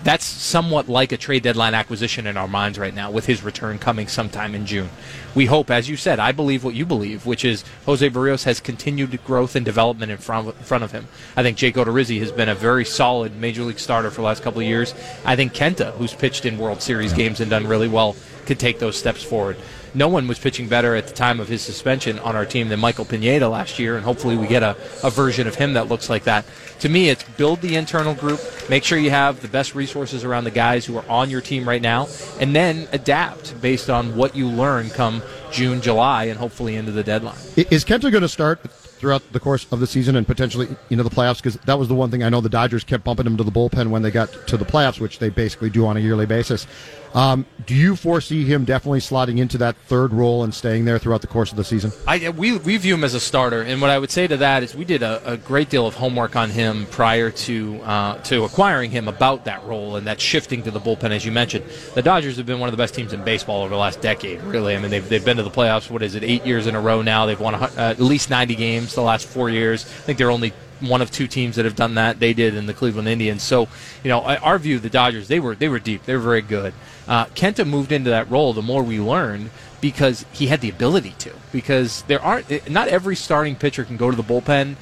That's 0.03 0.25
somewhat 0.25 0.89
like 0.89 1.11
a 1.11 1.17
trade 1.17 1.43
deadline 1.43 1.75
acquisition 1.75 2.25
in 2.25 2.35
our 2.35 2.47
minds 2.47 2.79
right 2.79 2.93
now, 2.95 3.11
with 3.11 3.27
his 3.27 3.43
return 3.43 3.77
coming 3.77 4.07
sometime 4.07 4.55
in 4.55 4.65
June. 4.65 4.89
We 5.35 5.45
hope, 5.45 5.69
as 5.69 5.87
you 5.87 5.95
said, 5.95 6.17
I 6.17 6.31
believe 6.31 6.63
what 6.63 6.73
you 6.73 6.87
believe, 6.87 7.27
which 7.27 7.45
is 7.45 7.63
Jose 7.85 8.09
Berrios 8.09 8.45
has 8.45 8.59
continued 8.59 9.23
growth 9.25 9.55
and 9.55 9.63
development 9.63 10.11
in 10.11 10.17
front 10.17 10.47
of, 10.47 10.57
in 10.57 10.63
front 10.63 10.83
of 10.83 10.91
him. 10.91 11.07
I 11.37 11.43
think 11.43 11.55
Jake 11.55 11.75
Odorizzi 11.75 12.17
has 12.17 12.31
been 12.31 12.49
a 12.49 12.55
very 12.55 12.83
solid 12.83 13.35
major 13.35 13.61
league 13.61 13.77
starter 13.77 14.09
for 14.09 14.21
the 14.21 14.25
last 14.25 14.41
couple 14.41 14.59
of 14.61 14.65
years. 14.65 14.95
I 15.23 15.35
think 15.35 15.53
Kenta, 15.53 15.91
who's 15.93 16.15
pitched 16.15 16.47
in 16.47 16.57
World 16.57 16.81
Series 16.81 17.13
games 17.13 17.39
and 17.39 17.51
done 17.51 17.67
really 17.67 17.87
well, 17.87 18.15
take 18.55 18.79
those 18.79 18.97
steps 18.97 19.23
forward. 19.23 19.57
No 19.93 20.07
one 20.07 20.27
was 20.27 20.39
pitching 20.39 20.69
better 20.69 20.95
at 20.95 21.07
the 21.07 21.13
time 21.13 21.39
of 21.39 21.49
his 21.49 21.61
suspension 21.61 22.17
on 22.19 22.35
our 22.35 22.45
team 22.45 22.69
than 22.69 22.79
Michael 22.79 23.03
Pineda 23.03 23.49
last 23.49 23.77
year, 23.77 23.97
and 23.97 24.05
hopefully 24.05 24.37
we 24.37 24.47
get 24.47 24.63
a, 24.63 24.77
a 25.03 25.09
version 25.09 25.47
of 25.47 25.55
him 25.55 25.73
that 25.73 25.89
looks 25.89 26.09
like 26.09 26.23
that. 26.23 26.45
To 26.79 26.89
me, 26.89 27.09
it's 27.09 27.23
build 27.23 27.61
the 27.61 27.75
internal 27.75 28.13
group, 28.13 28.39
make 28.69 28.83
sure 28.83 28.97
you 28.97 29.09
have 29.09 29.41
the 29.41 29.49
best 29.49 29.75
resources 29.75 30.23
around 30.23 30.45
the 30.45 30.51
guys 30.51 30.85
who 30.85 30.97
are 30.97 31.05
on 31.09 31.29
your 31.29 31.41
team 31.41 31.67
right 31.67 31.81
now, 31.81 32.07
and 32.39 32.55
then 32.55 32.87
adapt 32.93 33.59
based 33.61 33.89
on 33.89 34.15
what 34.15 34.35
you 34.35 34.47
learn 34.47 34.89
come 34.89 35.21
June, 35.51 35.81
July, 35.81 36.25
and 36.25 36.39
hopefully 36.39 36.75
into 36.75 36.91
the 36.91 37.03
deadline. 37.03 37.37
Is 37.57 37.83
Kenta 37.83 38.09
going 38.11 38.21
to 38.21 38.29
start 38.29 38.61
throughout 38.71 39.23
the 39.33 39.39
course 39.39 39.65
of 39.71 39.79
the 39.79 39.87
season 39.87 40.15
and 40.15 40.25
potentially 40.25 40.69
you 40.89 40.95
know 40.95 41.03
the 41.03 41.09
playoffs? 41.09 41.37
Because 41.37 41.55
that 41.65 41.77
was 41.77 41.87
the 41.87 41.95
one 41.95 42.09
thing 42.09 42.23
I 42.23 42.29
know 42.29 42.39
the 42.39 42.49
Dodgers 42.49 42.83
kept 42.83 43.03
bumping 43.03 43.25
him 43.25 43.35
to 43.37 43.43
the 43.43 43.51
bullpen 43.51 43.89
when 43.89 44.01
they 44.01 44.11
got 44.11 44.31
to 44.47 44.57
the 44.57 44.65
playoffs, 44.65 44.99
which 44.99 45.19
they 45.19 45.29
basically 45.29 45.69
do 45.69 45.85
on 45.85 45.97
a 45.97 45.99
yearly 45.99 46.25
basis. 46.25 46.65
Um, 47.13 47.45
do 47.65 47.75
you 47.75 47.95
foresee 47.95 48.45
him 48.45 48.65
definitely 48.65 48.99
slotting 48.99 49.37
into 49.37 49.57
that 49.59 49.75
third 49.87 50.13
role 50.13 50.43
and 50.43 50.53
staying 50.53 50.85
there 50.85 50.97
throughout 50.97 51.21
the 51.21 51.27
course 51.27 51.51
of 51.51 51.57
the 51.57 51.63
season? 51.63 51.91
I, 52.07 52.29
we, 52.29 52.57
we 52.57 52.77
view 52.77 52.93
him 52.93 53.03
as 53.03 53.13
a 53.13 53.19
starter, 53.19 53.61
and 53.61 53.81
what 53.81 53.89
I 53.89 53.99
would 53.99 54.11
say 54.11 54.27
to 54.27 54.37
that 54.37 54.63
is 54.63 54.75
we 54.75 54.85
did 54.85 55.03
a, 55.03 55.33
a 55.33 55.37
great 55.37 55.69
deal 55.69 55.85
of 55.85 55.95
homework 55.95 56.35
on 56.35 56.49
him 56.49 56.85
prior 56.87 57.29
to 57.31 57.81
uh, 57.83 58.17
to 58.23 58.43
acquiring 58.43 58.91
him 58.91 59.07
about 59.07 59.45
that 59.45 59.63
role 59.65 59.95
and 59.95 60.07
that 60.07 60.19
shifting 60.19 60.63
to 60.63 60.71
the 60.71 60.79
bullpen, 60.79 61.11
as 61.11 61.25
you 61.25 61.31
mentioned. 61.31 61.65
The 61.95 62.01
Dodgers 62.01 62.37
have 62.37 62.45
been 62.45 62.59
one 62.59 62.69
of 62.69 62.73
the 62.73 62.77
best 62.77 62.93
teams 62.93 63.13
in 63.13 63.23
baseball 63.23 63.61
over 63.61 63.69
the 63.69 63.79
last 63.79 64.01
decade, 64.01 64.41
really. 64.43 64.75
I 64.75 64.79
mean, 64.79 64.91
they've, 64.91 65.07
they've 65.07 65.23
been 65.23 65.37
to 65.37 65.43
the 65.43 65.51
playoffs, 65.51 65.89
what 65.89 66.01
is 66.01 66.15
it, 66.15 66.23
eight 66.23 66.45
years 66.45 66.67
in 66.67 66.75
a 66.75 66.81
row 66.81 67.01
now. 67.01 67.25
They've 67.25 67.39
won 67.39 67.55
a, 67.55 67.57
uh, 67.57 67.71
at 67.77 67.99
least 67.99 68.29
90 68.29 68.55
games 68.55 68.95
the 68.95 69.01
last 69.01 69.27
four 69.27 69.49
years. 69.49 69.83
I 69.85 69.87
think 69.87 70.17
they're 70.17 70.31
only 70.31 70.53
one 70.81 71.01
of 71.01 71.11
two 71.11 71.27
teams 71.27 71.55
that 71.55 71.65
have 71.65 71.75
done 71.75 71.95
that. 71.95 72.19
They 72.19 72.33
did 72.33 72.55
in 72.55 72.65
the 72.65 72.73
Cleveland 72.73 73.07
Indians. 73.07 73.43
So, 73.43 73.67
you 74.03 74.09
know, 74.09 74.21
our 74.21 74.57
view, 74.59 74.79
the 74.79 74.89
Dodgers, 74.89 75.27
they 75.27 75.39
were 75.39 75.55
they 75.55 75.69
were 75.69 75.79
deep. 75.79 76.03
They 76.03 76.13
were 76.13 76.21
very 76.21 76.41
good. 76.41 76.73
Uh, 77.07 77.25
Kenta 77.27 77.67
moved 77.67 77.91
into 77.91 78.09
that 78.09 78.29
role. 78.29 78.53
The 78.53 78.61
more 78.61 78.83
we 78.83 78.99
learned, 78.99 79.49
because 79.79 80.25
he 80.31 80.47
had 80.47 80.61
the 80.61 80.69
ability 80.69 81.15
to. 81.19 81.33
Because 81.51 82.03
there 82.03 82.21
aren't 82.21 82.69
not 82.69 82.87
every 82.87 83.15
starting 83.15 83.55
pitcher 83.55 83.83
can 83.83 83.97
go 83.97 84.11
to 84.11 84.17
the 84.17 84.23
bullpen 84.23 84.75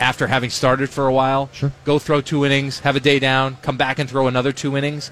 after 0.00 0.26
having 0.26 0.50
started 0.50 0.90
for 0.90 1.06
a 1.06 1.12
while. 1.12 1.50
Sure. 1.52 1.72
Go 1.84 1.98
throw 1.98 2.20
two 2.20 2.44
innings, 2.44 2.80
have 2.80 2.96
a 2.96 3.00
day 3.00 3.18
down, 3.18 3.56
come 3.62 3.76
back 3.76 3.98
and 3.98 4.08
throw 4.08 4.26
another 4.26 4.52
two 4.52 4.76
innings. 4.76 5.10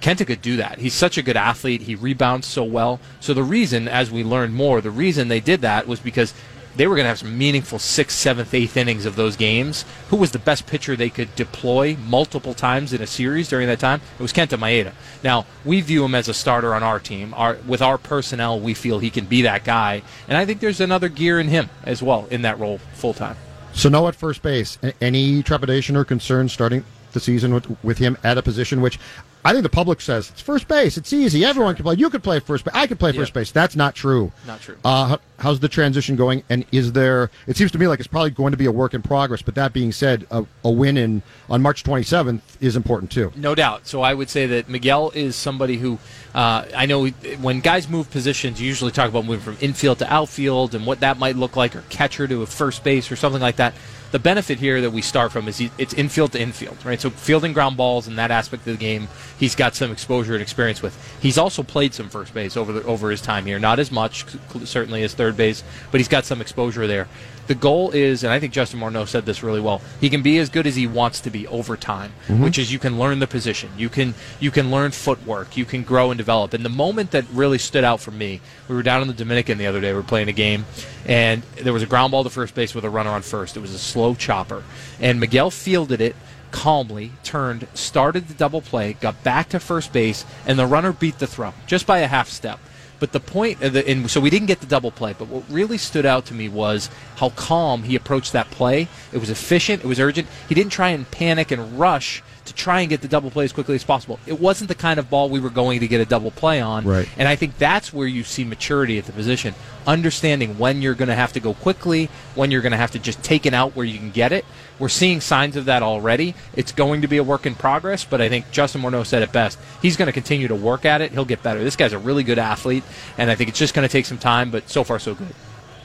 Kenta 0.00 0.26
could 0.26 0.42
do 0.42 0.56
that. 0.56 0.78
He's 0.78 0.94
such 0.94 1.16
a 1.16 1.22
good 1.22 1.36
athlete. 1.36 1.82
He 1.82 1.94
rebounds 1.94 2.46
so 2.46 2.64
well. 2.64 3.00
So 3.18 3.32
the 3.32 3.42
reason, 3.42 3.88
as 3.88 4.10
we 4.10 4.22
learned 4.22 4.54
more, 4.54 4.80
the 4.80 4.90
reason 4.90 5.28
they 5.28 5.40
did 5.40 5.62
that 5.62 5.86
was 5.88 6.00
because 6.00 6.34
they 6.76 6.86
were 6.86 6.94
going 6.94 7.04
to 7.04 7.08
have 7.08 7.18
some 7.18 7.36
meaningful 7.36 7.78
sixth, 7.78 8.18
seventh, 8.18 8.52
eighth 8.54 8.76
innings 8.76 9.06
of 9.06 9.16
those 9.16 9.36
games. 9.36 9.84
Who 10.10 10.16
was 10.16 10.32
the 10.32 10.38
best 10.38 10.66
pitcher 10.66 10.96
they 10.96 11.10
could 11.10 11.34
deploy 11.34 11.96
multiple 11.96 12.54
times 12.54 12.92
in 12.92 13.02
a 13.02 13.06
series 13.06 13.48
during 13.48 13.66
that 13.68 13.80
time? 13.80 14.00
It 14.18 14.22
was 14.22 14.32
Kenta 14.32 14.58
Maeda. 14.58 14.92
Now 15.24 15.46
we 15.64 15.80
view 15.80 16.04
him 16.04 16.14
as 16.14 16.28
a 16.28 16.34
starter 16.34 16.74
on 16.74 16.82
our 16.82 16.98
team. 17.00 17.34
Our, 17.34 17.56
with 17.66 17.82
our 17.82 17.98
personnel, 17.98 18.60
we 18.60 18.74
feel 18.74 18.98
he 18.98 19.10
can 19.10 19.26
be 19.26 19.42
that 19.42 19.64
guy, 19.64 20.02
and 20.28 20.36
I 20.36 20.44
think 20.44 20.60
there's 20.60 20.80
another 20.80 21.08
gear 21.08 21.40
in 21.40 21.48
him 21.48 21.70
as 21.84 22.02
well 22.02 22.26
in 22.30 22.42
that 22.42 22.58
role 22.58 22.78
full 22.94 23.14
time. 23.14 23.36
Sano 23.72 24.08
at 24.08 24.14
first 24.14 24.42
base. 24.42 24.78
Any 25.00 25.42
trepidation 25.42 25.96
or 25.96 26.04
concern 26.04 26.48
starting 26.48 26.84
the 27.16 27.20
season 27.20 27.54
with, 27.54 27.84
with 27.84 27.98
him 27.98 28.16
at 28.22 28.36
a 28.36 28.42
position 28.42 28.80
which 28.80 28.98
I 29.46 29.52
think 29.52 29.62
the 29.62 29.68
public 29.68 30.00
says 30.00 30.30
it's 30.30 30.40
first 30.40 30.66
base. 30.66 30.96
It's 30.96 31.12
easy. 31.12 31.44
Everyone 31.44 31.76
can 31.76 31.84
play. 31.84 31.94
You 31.94 32.10
could 32.10 32.24
play 32.24 32.40
first 32.40 32.64
base. 32.64 32.74
I 32.74 32.88
could 32.88 32.98
play 32.98 33.12
first 33.12 33.32
base. 33.32 33.52
That's 33.52 33.76
not 33.76 33.94
true. 33.94 34.32
Not 34.44 34.60
true. 34.60 34.76
Uh, 34.84 35.18
how's 35.38 35.60
the 35.60 35.68
transition 35.68 36.16
going? 36.16 36.42
And 36.50 36.64
is 36.72 36.90
there? 36.90 37.30
It 37.46 37.56
seems 37.56 37.70
to 37.70 37.78
me 37.78 37.86
like 37.86 38.00
it's 38.00 38.08
probably 38.08 38.30
going 38.30 38.50
to 38.50 38.56
be 38.56 38.66
a 38.66 38.72
work 38.72 38.92
in 38.92 39.02
progress. 39.02 39.42
But 39.42 39.54
that 39.54 39.72
being 39.72 39.92
said, 39.92 40.26
a, 40.32 40.44
a 40.64 40.70
win 40.70 40.96
in 40.96 41.22
on 41.48 41.62
March 41.62 41.84
27th 41.84 42.40
is 42.60 42.74
important 42.74 43.12
too. 43.12 43.32
No 43.36 43.54
doubt. 43.54 43.86
So 43.86 44.02
I 44.02 44.14
would 44.14 44.28
say 44.28 44.46
that 44.46 44.68
Miguel 44.68 45.12
is 45.14 45.36
somebody 45.36 45.76
who 45.76 46.00
uh, 46.34 46.66
I 46.74 46.86
know 46.86 47.06
when 47.06 47.60
guys 47.60 47.88
move 47.88 48.10
positions, 48.10 48.60
you 48.60 48.66
usually 48.66 48.90
talk 48.90 49.08
about 49.08 49.26
moving 49.26 49.40
from 49.40 49.56
infield 49.60 50.00
to 50.00 50.12
outfield 50.12 50.74
and 50.74 50.84
what 50.84 50.98
that 51.00 51.18
might 51.18 51.36
look 51.36 51.54
like, 51.54 51.76
or 51.76 51.82
catcher 51.82 52.26
to 52.26 52.42
a 52.42 52.46
first 52.46 52.82
base 52.82 53.12
or 53.12 53.16
something 53.16 53.40
like 53.40 53.56
that 53.56 53.74
the 54.16 54.20
benefit 54.20 54.58
here 54.58 54.80
that 54.80 54.92
we 54.92 55.02
start 55.02 55.30
from 55.30 55.46
is 55.46 55.58
he, 55.58 55.70
it's 55.76 55.92
infield 55.92 56.32
to 56.32 56.40
infield, 56.40 56.82
right? 56.86 56.98
So 56.98 57.10
fielding 57.10 57.52
ground 57.52 57.76
balls 57.76 58.08
and 58.08 58.16
that 58.16 58.30
aspect 58.30 58.66
of 58.66 58.72
the 58.72 58.82
game, 58.82 59.08
he's 59.38 59.54
got 59.54 59.74
some 59.74 59.92
exposure 59.92 60.32
and 60.32 60.40
experience 60.40 60.80
with. 60.80 60.96
He's 61.20 61.36
also 61.36 61.62
played 61.62 61.92
some 61.92 62.08
first 62.08 62.32
base 62.32 62.56
over 62.56 62.72
the, 62.72 62.82
over 62.84 63.10
his 63.10 63.20
time 63.20 63.44
here, 63.44 63.58
not 63.58 63.78
as 63.78 63.92
much 63.92 64.24
certainly 64.64 65.02
as 65.02 65.12
third 65.12 65.36
base, 65.36 65.62
but 65.90 66.00
he's 66.00 66.08
got 66.08 66.24
some 66.24 66.40
exposure 66.40 66.86
there. 66.86 67.08
The 67.46 67.54
goal 67.54 67.90
is, 67.90 68.24
and 68.24 68.32
I 68.32 68.40
think 68.40 68.52
Justin 68.52 68.80
Morneau 68.80 69.06
said 69.06 69.24
this 69.24 69.42
really 69.42 69.60
well. 69.60 69.80
He 70.00 70.10
can 70.10 70.22
be 70.22 70.38
as 70.38 70.48
good 70.48 70.66
as 70.66 70.76
he 70.76 70.86
wants 70.86 71.20
to 71.20 71.30
be 71.30 71.46
over 71.46 71.76
time, 71.76 72.12
mm-hmm. 72.26 72.42
which 72.42 72.58
is 72.58 72.72
you 72.72 72.78
can 72.78 72.98
learn 72.98 73.18
the 73.18 73.26
position, 73.26 73.70
you 73.76 73.88
can 73.88 74.14
you 74.40 74.50
can 74.50 74.70
learn 74.70 74.90
footwork, 74.90 75.56
you 75.56 75.64
can 75.64 75.82
grow 75.82 76.10
and 76.10 76.18
develop. 76.18 76.54
And 76.54 76.64
the 76.64 76.70
moment 76.70 77.12
that 77.12 77.24
really 77.32 77.58
stood 77.58 77.84
out 77.84 78.00
for 78.00 78.10
me, 78.10 78.40
we 78.68 78.74
were 78.74 78.82
down 78.82 79.02
in 79.02 79.08
the 79.08 79.14
Dominican 79.14 79.58
the 79.58 79.66
other 79.66 79.80
day. 79.80 79.92
We 79.92 79.98
were 79.98 80.02
playing 80.02 80.28
a 80.28 80.32
game, 80.32 80.64
and 81.06 81.42
there 81.62 81.72
was 81.72 81.82
a 81.82 81.86
ground 81.86 82.10
ball 82.10 82.24
to 82.24 82.30
first 82.30 82.54
base 82.54 82.74
with 82.74 82.84
a 82.84 82.90
runner 82.90 83.10
on 83.10 83.22
first. 83.22 83.56
It 83.56 83.60
was 83.60 83.74
a 83.74 83.78
slow 83.78 84.14
chopper, 84.14 84.64
and 85.00 85.20
Miguel 85.20 85.50
fielded 85.50 86.00
it 86.00 86.16
calmly, 86.50 87.12
turned, 87.22 87.66
started 87.74 88.28
the 88.28 88.34
double 88.34 88.62
play, 88.62 88.94
got 88.94 89.22
back 89.22 89.48
to 89.50 89.60
first 89.60 89.92
base, 89.92 90.24
and 90.46 90.58
the 90.58 90.66
runner 90.66 90.92
beat 90.92 91.18
the 91.18 91.26
throw 91.26 91.52
just 91.66 91.86
by 91.86 91.98
a 91.98 92.06
half 92.06 92.28
step. 92.28 92.58
But 92.98 93.12
the 93.12 93.20
point, 93.20 93.62
of 93.62 93.72
the, 93.74 93.86
and 93.86 94.10
so 94.10 94.20
we 94.20 94.30
didn't 94.30 94.46
get 94.46 94.60
the 94.60 94.66
double 94.66 94.90
play. 94.90 95.14
But 95.16 95.28
what 95.28 95.44
really 95.50 95.78
stood 95.78 96.06
out 96.06 96.26
to 96.26 96.34
me 96.34 96.48
was 96.48 96.88
how 97.16 97.30
calm 97.30 97.82
he 97.82 97.96
approached 97.96 98.32
that 98.32 98.50
play. 98.50 98.88
It 99.12 99.18
was 99.18 99.30
efficient. 99.30 99.84
It 99.84 99.86
was 99.86 100.00
urgent. 100.00 100.28
He 100.48 100.54
didn't 100.54 100.72
try 100.72 100.90
and 100.90 101.10
panic 101.10 101.50
and 101.50 101.78
rush 101.78 102.22
to 102.46 102.54
try 102.54 102.80
and 102.80 102.88
get 102.88 103.02
the 103.02 103.08
double 103.08 103.30
play 103.30 103.44
as 103.44 103.52
quickly 103.52 103.74
as 103.74 103.84
possible. 103.84 104.18
It 104.26 104.40
wasn't 104.40 104.68
the 104.68 104.74
kind 104.74 104.98
of 104.98 105.10
ball 105.10 105.28
we 105.28 105.40
were 105.40 105.50
going 105.50 105.80
to 105.80 105.88
get 105.88 106.00
a 106.00 106.04
double 106.04 106.30
play 106.30 106.60
on. 106.60 106.84
Right. 106.84 107.08
And 107.18 107.28
I 107.28 107.36
think 107.36 107.58
that's 107.58 107.92
where 107.92 108.06
you 108.06 108.22
see 108.22 108.44
maturity 108.44 108.98
at 108.98 109.04
the 109.04 109.12
position, 109.12 109.54
understanding 109.86 110.58
when 110.58 110.80
you're 110.80 110.94
going 110.94 111.08
to 111.08 111.14
have 111.14 111.32
to 111.34 111.40
go 111.40 111.54
quickly, 111.54 112.08
when 112.34 112.50
you're 112.50 112.62
going 112.62 112.72
to 112.72 112.78
have 112.78 112.92
to 112.92 112.98
just 112.98 113.22
take 113.22 113.46
it 113.46 113.54
out 113.54 113.76
where 113.76 113.84
you 113.84 113.98
can 113.98 114.10
get 114.10 114.32
it. 114.32 114.44
We're 114.78 114.88
seeing 114.88 115.20
signs 115.20 115.56
of 115.56 115.64
that 115.66 115.82
already. 115.82 116.34
It's 116.54 116.72
going 116.72 117.02
to 117.02 117.08
be 117.08 117.16
a 117.16 117.24
work 117.24 117.46
in 117.46 117.54
progress, 117.54 118.04
but 118.04 118.20
I 118.20 118.28
think 118.28 118.50
Justin 118.50 118.82
Morneau 118.82 119.06
said 119.06 119.22
it 119.22 119.32
best. 119.32 119.58
He's 119.80 119.96
going 119.96 120.06
to 120.06 120.12
continue 120.12 120.48
to 120.48 120.54
work 120.54 120.84
at 120.84 121.00
it. 121.00 121.12
He'll 121.12 121.24
get 121.24 121.42
better. 121.42 121.62
This 121.64 121.76
guy's 121.76 121.92
a 121.92 121.98
really 121.98 122.22
good 122.22 122.38
athlete, 122.38 122.84
and 123.16 123.30
I 123.30 123.34
think 123.34 123.48
it's 123.48 123.58
just 123.58 123.74
going 123.74 123.88
to 123.88 123.92
take 123.92 124.06
some 124.06 124.18
time, 124.18 124.50
but 124.50 124.68
so 124.68 124.84
far 124.84 124.98
so 124.98 125.14
good. 125.14 125.34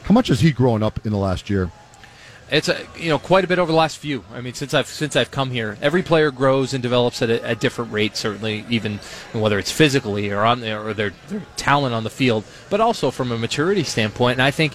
How 0.04 0.14
much 0.14 0.28
has 0.28 0.42
he 0.42 0.52
grown 0.52 0.84
up 0.84 1.06
in 1.06 1.12
the 1.12 1.18
last 1.18 1.50
year? 1.50 1.72
It's 2.50 2.68
a, 2.68 2.86
you 2.98 3.08
know 3.08 3.18
quite 3.18 3.46
a 3.46 3.48
bit 3.48 3.60
over 3.60 3.72
the 3.72 3.78
last 3.78 3.98
few. 3.98 4.26
I 4.34 4.42
mean, 4.42 4.54
since 4.54 4.74
I've 4.74 4.88
since 4.88 5.16
I've 5.16 5.32
come 5.32 5.52
here, 5.52 5.78
every 5.82 6.04
player 6.04 6.32
grows 6.32 6.74
and 6.74 6.84
develops 6.84 7.22
at 7.22 7.30
a, 7.30 7.52
a 7.52 7.56
different 7.56 7.94
rate. 7.94 8.18
Certainly, 8.18 8.66
even 8.70 9.00
whether 9.32 9.58
it's 9.58 9.72
physically 9.72 10.30
or 10.32 10.42
on 10.42 10.62
or 10.66 10.94
their, 10.94 11.14
their 11.30 11.44
talent 11.56 11.96
on 11.96 12.04
the 12.04 12.10
field, 12.10 12.44
but 12.70 12.82
also 12.82 13.10
from 13.10 13.32
a 13.32 13.38
maturity 13.38 13.84
standpoint. 13.84 14.34
And 14.34 14.42
I 14.42 14.52
think 14.52 14.74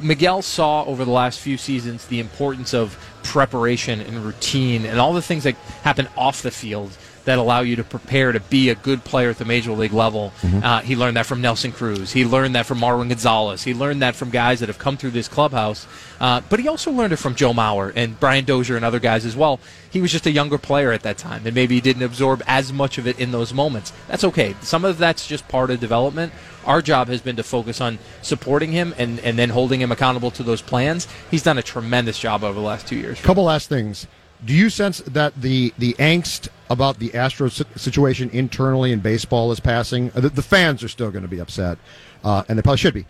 Miguel 0.00 0.42
saw 0.42 0.84
over 0.84 1.04
the 1.04 1.10
last 1.10 1.40
few 1.40 1.56
seasons 1.56 2.06
the 2.06 2.20
importance 2.20 2.74
of 2.74 2.98
preparation 3.22 4.00
and 4.00 4.24
routine 4.24 4.84
and 4.86 4.98
all 4.98 5.12
the 5.12 5.22
things 5.22 5.44
that 5.44 5.54
happen 5.84 6.08
off 6.16 6.42
the 6.42 6.50
field 6.50 6.96
that 7.24 7.38
allow 7.38 7.60
you 7.60 7.76
to 7.76 7.84
prepare 7.84 8.32
to 8.32 8.40
be 8.40 8.68
a 8.68 8.74
good 8.74 9.04
player 9.04 9.30
at 9.30 9.38
the 9.38 9.44
major 9.44 9.72
league 9.72 9.92
level. 9.92 10.32
Mm-hmm. 10.40 10.64
Uh, 10.64 10.80
he 10.80 10.96
learned 10.96 11.16
that 11.16 11.26
from 11.26 11.40
Nelson 11.40 11.72
Cruz. 11.72 12.12
He 12.12 12.24
learned 12.24 12.54
that 12.54 12.66
from 12.66 12.78
Marwin 12.78 13.08
Gonzalez. 13.08 13.62
He 13.62 13.74
learned 13.74 14.02
that 14.02 14.16
from 14.16 14.30
guys 14.30 14.60
that 14.60 14.68
have 14.68 14.78
come 14.78 14.96
through 14.96 15.12
this 15.12 15.28
clubhouse. 15.28 15.86
Uh, 16.20 16.40
but 16.48 16.60
he 16.60 16.68
also 16.68 16.90
learned 16.90 17.12
it 17.12 17.16
from 17.16 17.34
Joe 17.34 17.52
Mauer 17.52 17.92
and 17.94 18.18
Brian 18.18 18.44
Dozier 18.44 18.76
and 18.76 18.84
other 18.84 19.00
guys 19.00 19.24
as 19.24 19.36
well. 19.36 19.60
He 19.90 20.00
was 20.00 20.10
just 20.10 20.26
a 20.26 20.30
younger 20.30 20.58
player 20.58 20.92
at 20.92 21.02
that 21.02 21.18
time, 21.18 21.46
and 21.46 21.54
maybe 21.54 21.74
he 21.74 21.80
didn't 21.80 22.02
absorb 22.02 22.42
as 22.46 22.72
much 22.72 22.98
of 22.98 23.06
it 23.06 23.18
in 23.18 23.30
those 23.30 23.52
moments. 23.52 23.92
That's 24.08 24.24
okay. 24.24 24.56
Some 24.62 24.84
of 24.84 24.98
that's 24.98 25.26
just 25.26 25.46
part 25.48 25.70
of 25.70 25.80
development. 25.80 26.32
Our 26.64 26.80
job 26.80 27.08
has 27.08 27.20
been 27.20 27.36
to 27.36 27.42
focus 27.42 27.80
on 27.80 27.98
supporting 28.22 28.72
him 28.72 28.94
and, 28.96 29.18
and 29.20 29.38
then 29.38 29.50
holding 29.50 29.80
him 29.80 29.90
accountable 29.90 30.30
to 30.32 30.42
those 30.42 30.62
plans. 30.62 31.08
He's 31.30 31.42
done 31.42 31.58
a 31.58 31.62
tremendous 31.62 32.18
job 32.18 32.44
over 32.44 32.54
the 32.54 32.64
last 32.64 32.86
two 32.86 32.96
years. 32.96 33.20
Couple 33.20 33.44
last 33.44 33.68
things 33.68 34.06
do 34.44 34.52
you 34.52 34.70
sense 34.70 34.98
that 34.98 35.40
the 35.40 35.72
the 35.78 35.94
angst 35.94 36.48
about 36.70 36.98
the 36.98 37.10
Astros 37.10 37.64
situation 37.78 38.30
internally 38.30 38.92
in 38.92 39.00
baseball 39.00 39.52
is 39.52 39.60
passing? 39.60 40.10
Uh, 40.14 40.20
the, 40.20 40.30
the 40.30 40.42
fans 40.42 40.82
are 40.82 40.88
still 40.88 41.10
going 41.10 41.22
to 41.22 41.28
be 41.28 41.38
upset, 41.38 41.78
uh, 42.24 42.42
and 42.48 42.58
they 42.58 42.62
probably 42.62 42.78
should 42.78 42.94
be. 42.94 43.06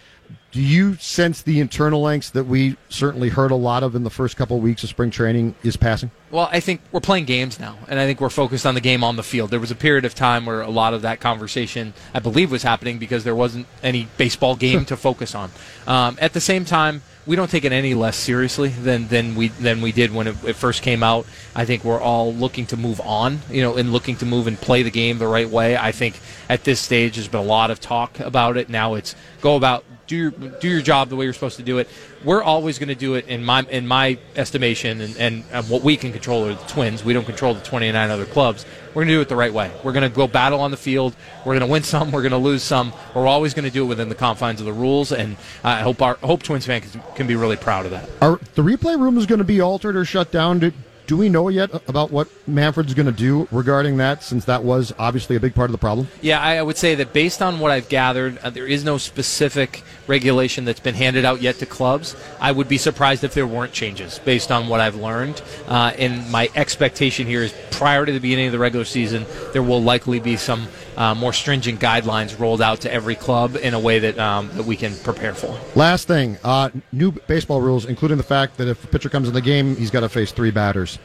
Do 0.51 0.61
you 0.61 0.97
sense 0.97 1.41
the 1.41 1.61
internal 1.61 2.03
angst 2.03 2.33
that 2.33 2.45
we 2.45 2.77
certainly 2.91 3.31
heard 3.31 3.51
a 3.51 3.57
lot 3.57 3.83
of 3.83 3.95
in 3.95 4.05
the 4.05 4.11
first 4.11 4.37
couple 4.37 4.59
of 4.59 4.63
weeks 4.63 4.83
of 4.83 4.91
spring 4.91 5.11
training 5.11 5.55
is 5.63 5.79
passing? 5.79 6.11
Well, 6.31 6.49
I 6.53 6.61
think 6.61 6.83
we're 6.93 7.01
playing 7.01 7.25
games 7.25 7.59
now, 7.59 7.79
and 7.89 7.99
I 7.99 8.05
think 8.05 8.21
we're 8.21 8.29
focused 8.29 8.67
on 8.67 8.75
the 8.75 8.81
game 8.83 9.03
on 9.03 9.17
the 9.17 9.23
field. 9.23 9.51
There 9.51 9.61
was 9.61 9.71
a 9.71 9.75
period 9.75 10.05
of 10.05 10.15
time 10.15 10.45
where 10.45 10.61
a 10.61 10.69
lot 10.69 10.93
of 10.93 11.03
that 11.03 11.21
conversation, 11.21 11.95
I 12.13 12.19
believe, 12.19 12.51
was 12.51 12.63
happening 12.63 12.99
because 12.99 13.25
there 13.25 13.35
wasn't 13.35 13.67
any 13.83 14.09
baseball 14.19 14.55
game 14.55 14.85
to 14.87 14.97
focus 14.97 15.35
on. 15.35 15.51
Um, 15.87 16.19
at 16.21 16.35
the 16.35 16.41
same 16.41 16.67
time, 16.67 17.03
we 17.25 17.37
don't 17.37 17.51
take 17.51 17.65
it 17.65 17.73
any 17.73 17.95
less 17.95 18.17
seriously 18.17 18.69
than, 18.69 19.09
than 19.09 19.35
we 19.35 19.49
than 19.49 19.81
we 19.81 19.93
did 19.93 20.13
when 20.13 20.27
it, 20.27 20.45
it, 20.45 20.53
first 20.55 20.83
came 20.83 21.03
out. 21.03 21.27
I 21.55 21.65
think 21.65 21.85
we're 21.85 22.01
all 22.01 22.35
looking 22.35 22.67
to 22.67 22.77
move 22.77 23.01
on, 23.01 23.41
you 23.49 23.63
know, 23.63 23.77
and 23.77 23.93
looking 23.93 24.17
to 24.17 24.27
move 24.27 24.47
and 24.47 24.59
play 24.59 24.83
the 24.83 24.91
game 24.91 25.19
the 25.19 25.29
right 25.29 25.49
way. 25.49 25.77
I 25.77 25.93
think 25.93 26.19
at 26.49 26.65
this 26.65 26.81
stage 26.81 27.17
there's 27.17 27.29
been 27.29 27.41
a 27.41 27.45
lot 27.45 27.71
of 27.71 27.81
talk 27.81 28.19
about 28.19 28.57
it. 28.57 28.69
Now 28.69 28.95
it's 28.95 29.15
go 29.41 29.57
about 29.57 29.85
do 30.07 30.17
your 30.17 30.31
do 30.31 30.69
your 30.69 30.83
job 30.83 31.09
the 31.09 31.17
way 31.17 31.25
you're 31.25 31.35
supposed 31.35 31.57
to 31.59 31.63
do 31.63 31.79
it. 31.79 31.89
We're 32.25 32.43
always 32.43 32.79
going 32.79 32.89
to 32.89 32.95
do 32.95 33.15
it 33.15 33.27
in 33.27 33.45
my 33.45 33.63
in 33.63 33.87
my 33.87 34.19
estimation, 34.37 35.01
and, 35.01 35.17
and, 35.17 35.45
and 35.53 35.69
what 35.69 35.83
we 35.83 35.97
can 35.97 36.13
control 36.13 36.47
are 36.47 36.55
the 36.55 36.65
Twins. 36.65 37.05
We 37.05 37.13
don't 37.13 37.25
control 37.25 37.55
the 37.55 37.61
29 37.61 38.11
other 38.11 38.27
clubs. 38.27 38.65
We're 38.89 39.03
going 39.03 39.09
to 39.09 39.15
do 39.15 39.21
it 39.21 39.29
the 39.29 39.37
right 39.37 39.53
way. 39.53 39.71
We're 39.83 39.93
going 39.93 40.09
to 40.09 40.15
go 40.15 40.27
battle 40.27 40.61
on 40.61 40.71
the 40.71 40.77
field. 40.77 41.17
We're 41.45 41.59
going 41.59 41.67
to 41.67 41.67
win 41.67 41.83
some. 41.83 42.13
We're 42.13 42.23
going 42.23 42.33
to 42.33 42.39
lose 42.39 42.63
some. 42.63 42.93
We're 43.15 43.27
always 43.27 43.55
going 43.55 43.65
to 43.65 43.71
do 43.71 43.85
it 43.85 43.89
within 43.89 44.09
the 44.09 44.15
confines 44.15 44.61
of 44.61 44.67
the 44.67 44.73
rules, 44.73 45.13
and 45.13 45.37
I 45.65 45.81
hope 45.81 46.03
our 46.03 46.15
hope 46.17 46.43
Twins 46.43 46.67
fans 46.67 46.97
can 47.15 47.27
be 47.27 47.35
really 47.35 47.57
proud 47.57 47.87
of 47.87 47.91
that. 47.91 48.09
Are 48.21 48.39
the 48.55 48.63
replay 48.63 48.99
room 48.99 49.19
is 49.19 49.27
going 49.27 49.39
to 49.41 49.45
be 49.45 49.61
altered 49.61 49.97
or 49.97 50.05
shut 50.05 50.31
down? 50.31 50.61
Do, 50.61 50.73
do 51.13 51.19
we 51.19 51.29
know 51.29 51.51
yet 51.51 51.71
about 51.89 52.11
what 52.11 52.27
Manfred's 52.47 52.95
going 52.95 53.05
to 53.05 53.13
do 53.13 53.47
regarding 53.51 53.99
that, 53.99 54.23
since 54.23 54.47
that 54.47 54.65
was 54.65 54.95
obviously 54.99 55.37
a 55.37 55.41
big 55.41 55.55
part 55.55 55.69
of 55.69 55.73
the 55.73 55.77
problem? 55.79 56.09
Yeah, 56.23 56.41
I 56.41 56.63
would 56.63 56.79
say 56.79 56.95
that 56.95 57.13
based 57.13 57.43
on 57.43 57.61
what 57.61 57.71
I've 57.71 57.91
gathered, 57.91 58.39
uh, 58.39 58.49
there 58.49 58.67
is 58.67 58.83
no 58.83 58.97
specific 58.97 59.83
regulation 60.07 60.65
that's 60.65 60.81
been 60.81 60.95
handed 60.95 61.27
out 61.27 61.43
yet 61.43 61.57
to 61.57 61.67
clubs. 61.67 62.17
I 62.41 62.51
would 62.51 62.67
be 62.67 62.79
surprised 62.79 63.25
if 63.25 63.35
there 63.35 63.47
weren't 63.47 63.75
changes 63.75 64.21
based 64.21 64.51
on 64.51 64.69
what 64.69 64.81
I've 64.81 64.97
learned. 64.97 65.43
Uh, 65.69 65.93
and 65.99 66.31
my 66.31 66.49
expectation 66.55 67.27
here 67.27 67.43
is 67.43 67.55
prior 67.71 68.07
to 68.07 68.13
the 68.13 68.19
beginning 68.19 68.47
of 68.47 68.53
the 68.53 68.59
regular 68.59 68.87
season, 68.87 69.27
there 69.53 69.63
will 69.63 69.83
likely 69.83 70.19
be 70.19 70.39
some 70.39 70.67
uh, 70.97 71.15
more 71.15 71.33
stringent 71.33 71.81
guidelines 71.81 72.39
rolled 72.39 72.61
out 72.61 72.81
to 72.83 72.93
every 72.93 73.15
club 73.15 73.57
in 73.57 73.75
a 73.75 73.81
way 73.81 73.99
that 73.99 74.19
um, 74.19 74.51
that 74.55 74.65
we 74.65 74.77
can 74.77 74.95
prepare 74.97 75.35
for. 75.35 75.59
Last 75.75 76.07
thing, 76.09 76.39
uh, 76.45 76.71
new 76.93 77.13
baseball 77.13 77.61
rules, 77.61 77.87
including 77.87 78.17
the 78.17 78.23
fact 78.23 78.59
that 78.59 78.69
if 78.69 78.83
a 78.85 78.87
pitcher 78.87 79.09
comes 79.09 79.29
in 79.29 79.35
the 79.35 79.41
game, 79.41 79.77
he's 79.77 79.91
got 79.91 80.01
to 80.01 80.09
face 80.09 80.33
three 80.33 80.51
batters. 80.51 80.97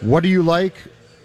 What 0.00 0.22
do 0.22 0.28
you 0.28 0.42
like? 0.42 0.74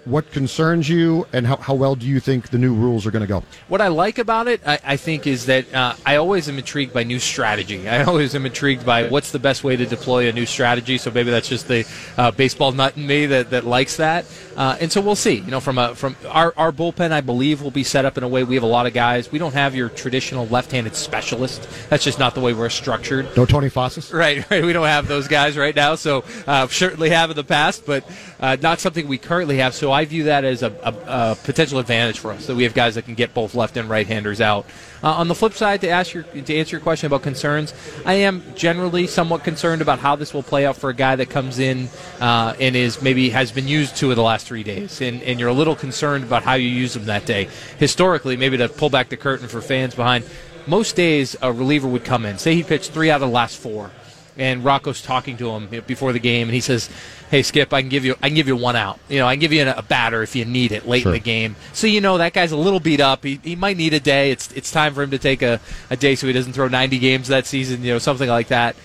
What 0.06 0.32
concerns 0.32 0.90
you, 0.90 1.28
and 1.32 1.46
how, 1.46 1.58
how 1.58 1.76
well 1.76 1.96
do 1.96 2.08
you 2.08 2.20
think 2.20 2.50
the 2.50 2.58
new 2.58 2.74
rules 2.74 3.06
are 3.06 3.12
going 3.12 3.22
to 3.22 3.28
go? 3.28 3.44
What 3.68 3.82
I 3.82 3.90
like 3.90 4.18
about 4.18 4.48
it, 4.48 4.60
I, 4.66 4.80
I 4.84 4.98
think, 4.98 5.28
is 5.28 5.46
that 5.46 5.72
uh, 5.74 5.94
I 6.06 6.16
always 6.16 6.50
am 6.50 6.58
intrigued 6.58 6.92
by 6.92 7.04
new 7.04 7.20
strategy. 7.20 7.88
I 7.90 8.04
always 8.04 8.34
am 8.34 8.46
intrigued 8.46 8.84
by 8.84 9.08
what's 9.10 9.32
the 9.32 9.40
best 9.40 9.64
way 9.64 9.76
to 9.76 9.86
deploy 9.86 10.28
a 10.28 10.32
new 10.32 10.48
strategy. 10.48 10.98
So 10.98 11.12
maybe 11.12 11.30
that's 11.30 11.48
just 11.48 11.68
the 11.68 11.88
uh, 12.18 12.32
baseball 12.32 12.72
nut 12.72 12.98
in 12.98 13.06
me 13.06 13.28
that, 13.28 13.52
that 13.52 13.64
likes 13.64 13.98
that. 13.98 14.26
Uh, 14.58 14.78
and 14.82 14.92
so 14.92 15.02
we'll 15.02 15.16
see. 15.16 15.36
You 15.36 15.52
know, 15.52 15.60
from 15.60 15.78
a, 15.78 15.94
from 15.94 16.16
our, 16.28 16.54
our 16.58 16.72
bullpen, 16.72 17.12
I 17.12 17.22
believe 17.22 17.62
will 17.62 17.72
be 17.72 17.84
set 17.84 18.04
up 18.04 18.18
in 18.18 18.24
a 18.24 18.28
way. 18.28 18.44
We 18.44 18.56
have 18.56 18.64
a 18.64 18.68
lot 18.68 18.88
of 18.88 18.94
guys. 18.94 19.32
We 19.32 19.40
don't 19.40 19.54
have 19.54 19.76
your 19.76 19.90
traditional 19.90 20.48
left-handed 20.48 20.96
specialist. 20.96 21.68
That's 21.90 22.04
just 22.04 22.20
not 22.20 22.34
the 22.34 22.42
way 22.42 22.54
we're 22.54 22.70
structured. 22.70 23.28
No 23.38 23.46
Tony 23.46 23.70
Fossas. 23.70 24.12
Right, 24.12 24.50
right. 24.52 24.64
We 24.64 24.74
don't 24.74 24.88
have 24.88 25.08
those 25.08 25.28
guys 25.28 25.58
right 25.58 25.76
now. 25.76 25.96
So 25.96 26.24
uh, 26.48 26.68
certainly 26.68 27.12
have 27.12 27.30
in 27.30 27.36
the 27.36 27.44
past, 27.44 27.86
but 27.86 28.04
uh, 28.40 28.58
not 28.62 28.80
something 28.80 29.08
we 29.08 29.18
currently 29.18 29.58
have. 29.58 29.76
So 29.76 29.91
I 29.92 30.06
view 30.06 30.26
that 30.26 30.44
as 30.44 30.64
a, 30.64 30.72
a, 30.84 31.32
a, 31.32 31.36
potential 31.44 31.80
advantage 31.80 32.20
for 32.20 32.32
us 32.32 32.48
that 32.48 32.56
we 32.56 32.64
have 32.64 32.74
guys 32.74 32.96
that 32.96 33.06
can 33.06 33.16
get 33.16 33.34
both 33.34 33.56
left 33.56 33.78
and 33.78 33.90
right 33.90 34.06
handers 34.06 34.42
out. 34.42 34.66
Uh, 35.04 35.12
on 35.12 35.28
the 35.28 35.36
flip 35.36 35.54
side, 35.54 35.82
to 35.82 35.90
ask 35.90 36.14
your 36.14 36.24
to 36.24 36.56
answer 36.56 36.76
your 36.76 36.82
question 36.82 37.08
about 37.08 37.24
concerns, 37.24 37.74
I 38.06 38.14
am 38.14 38.44
generally 38.56 39.08
somewhat 39.08 39.44
concerned 39.44 39.82
about 39.82 40.00
how 40.00 40.16
this 40.16 40.34
will 40.34 40.44
play 40.44 40.66
out 40.66 40.78
for 40.78 40.90
a 40.90 40.94
guy 40.94 41.16
that 41.16 41.30
comes 41.30 41.60
in 41.60 41.90
uh, 42.20 42.54
and 42.60 42.76
is 42.76 43.02
maybe 43.02 43.30
has 43.30 43.52
been 43.52 43.68
used 43.68 43.96
two 43.96 44.10
of 44.10 44.16
the 44.16 44.24
last 44.24 44.46
three 44.46 44.64
days, 44.64 45.02
and, 45.02 45.22
and 45.24 45.40
you're 45.40 45.50
a 45.50 45.54
little 45.54 45.76
concerned 45.76 46.24
about 46.24 46.44
how 46.44 46.54
you 46.54 46.68
use 46.68 46.94
them 46.94 47.06
that 47.06 47.26
day. 47.26 47.48
Historically, 47.78 48.38
maybe 48.38 48.58
to 48.58 48.70
pull 48.70 48.90
back 48.90 49.10
the 49.10 49.18
curtain 49.18 49.48
for 49.48 49.62
fans 49.62 49.96
behind, 49.96 50.26
most 50.68 50.96
days 50.96 51.36
a 51.42 51.52
reliever 51.52 51.88
would 51.88 52.04
come 52.04 52.26
in. 52.26 52.38
Say 52.38 52.56
he 52.56 52.64
pitched 52.64 52.92
three 52.92 53.10
out 53.10 53.22
of 53.22 53.30
the 53.30 53.34
last 53.34 53.58
four 53.58 53.92
and 54.38 54.64
Rocco's 54.64 55.02
talking 55.02 55.38
to 55.38 55.50
him 55.52 55.84
before 55.86 56.14
the 56.14 56.20
game, 56.20 56.48
and 56.48 56.56
he 56.56 56.62
says, 56.62 56.90
"Hey, 57.32 57.42
Skip, 57.42 57.74
I 57.74 57.82
can 57.82 57.90
give 57.90 58.06
you 58.06 58.16
I 58.22 58.28
can 58.28 58.36
give 58.36 58.48
you 58.48 58.56
one 58.56 58.76
out. 58.76 59.00
You 59.10 59.20
know, 59.20 59.26
I 59.26 59.34
can 59.34 59.40
give 59.40 59.54
you 59.54 59.68
a 59.68 59.82
batter 59.82 60.22
if 60.22 60.36
you 60.36 60.46
need 60.46 60.72
it 60.72 60.88
late 60.88 61.02
Sure. 61.04 61.12
in 61.12 61.14
the 61.14 61.24
game. 61.24 61.56
So 61.74 61.88
you 61.88 62.02
know 62.02 62.18
that 62.20 62.34
guy's 62.34 62.52
a 62.52 62.58
little 62.58 62.80
beat 62.80 63.00
up. 63.00 63.24
He, 63.24 63.40
he 63.44 63.56
might 63.56 63.78
need 63.78 63.94
a 63.94 64.00
day. 64.00 64.30
It's 64.32 64.52
it's 64.52 64.70
time 64.70 64.94
for 64.94 65.02
him 65.02 65.12
to 65.12 65.18
take 65.18 65.42
a, 65.42 65.60
a 65.90 65.96
day 65.98 66.16
so 66.16 66.28
he 66.28 66.34
doesn't 66.34 66.54
throw 66.54 66.68
90 66.68 67.00
games 67.00 67.30
that 67.30 67.48
season. 67.48 67.84
You 67.84 67.94
know, 67.94 68.00
something 68.00 68.30
like 68.30 68.50
that." 68.50 68.76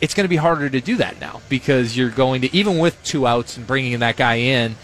It's 0.00 0.14
going 0.14 0.24
to 0.24 0.28
be 0.28 0.34
harder 0.36 0.68
to 0.68 0.80
do 0.80 0.96
that 0.96 1.20
now 1.20 1.40
because 1.48 1.96
you're 1.96 2.10
going 2.10 2.40
to 2.40 2.52
even 2.52 2.78
with 2.78 3.00
two 3.04 3.24
outs 3.24 3.56
and 3.56 3.64
bringing 3.64 4.00
that 4.00 4.16
guy 4.16 4.34
in. 4.34 4.74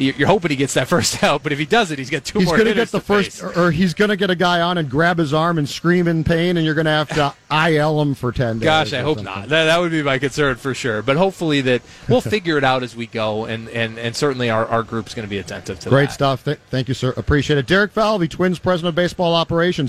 You're 0.00 0.28
hoping 0.28 0.50
he 0.50 0.56
gets 0.56 0.74
that 0.74 0.88
first 0.88 1.22
out, 1.24 1.42
but 1.42 1.52
if 1.52 1.58
he 1.58 1.66
doesn't, 1.66 1.98
he's 1.98 2.10
got 2.10 2.24
two 2.24 2.40
He's 2.40 2.46
more. 2.46 2.56
He's 2.56 2.64
going 2.64 2.74
to 2.76 2.80
get 2.80 2.90
the 2.90 3.00
first, 3.00 3.42
or, 3.42 3.66
or 3.66 3.70
he's 3.70 3.94
going 3.94 4.08
to 4.08 4.16
get 4.16 4.30
a 4.30 4.34
guy 4.34 4.60
on 4.60 4.78
and 4.78 4.90
grab 4.90 5.18
his 5.18 5.32
arm 5.32 5.58
and 5.58 5.68
scream 5.68 6.08
in 6.08 6.24
pain, 6.24 6.56
and 6.56 6.64
you're 6.64 6.74
going 6.74 6.86
to 6.86 6.90
have 6.90 7.08
to 7.10 7.34
IL 7.70 8.00
him 8.00 8.14
for 8.14 8.32
10 8.32 8.58
days. 8.58 8.64
Gosh, 8.64 8.92
I 8.92 9.00
hope 9.00 9.18
something. 9.18 9.24
not. 9.24 9.48
That, 9.48 9.64
that 9.64 9.78
would 9.78 9.90
be 9.90 10.02
my 10.02 10.18
concern 10.18 10.56
for 10.56 10.74
sure. 10.74 11.02
But 11.02 11.16
hopefully 11.16 11.60
that 11.62 11.82
we'll 12.08 12.20
figure 12.20 12.58
it 12.58 12.64
out 12.64 12.82
as 12.82 12.96
we 12.96 13.06
go, 13.06 13.44
and, 13.44 13.68
and, 13.68 13.98
and 13.98 14.14
certainly 14.16 14.50
our, 14.50 14.66
our 14.66 14.82
group's 14.82 15.14
going 15.14 15.26
to 15.26 15.30
be 15.30 15.38
attentive 15.38 15.78
to 15.80 15.88
Great 15.88 16.00
that. 16.00 16.06
Great 16.06 16.10
stuff. 16.12 16.44
Th- 16.44 16.58
thank 16.70 16.88
you, 16.88 16.94
sir. 16.94 17.12
Appreciate 17.16 17.58
it. 17.58 17.66
Derek 17.66 17.92
Falvey, 17.92 18.28
Twins 18.28 18.58
President 18.58 18.88
of 18.90 18.94
Baseball 18.94 19.34
Operations. 19.34 19.78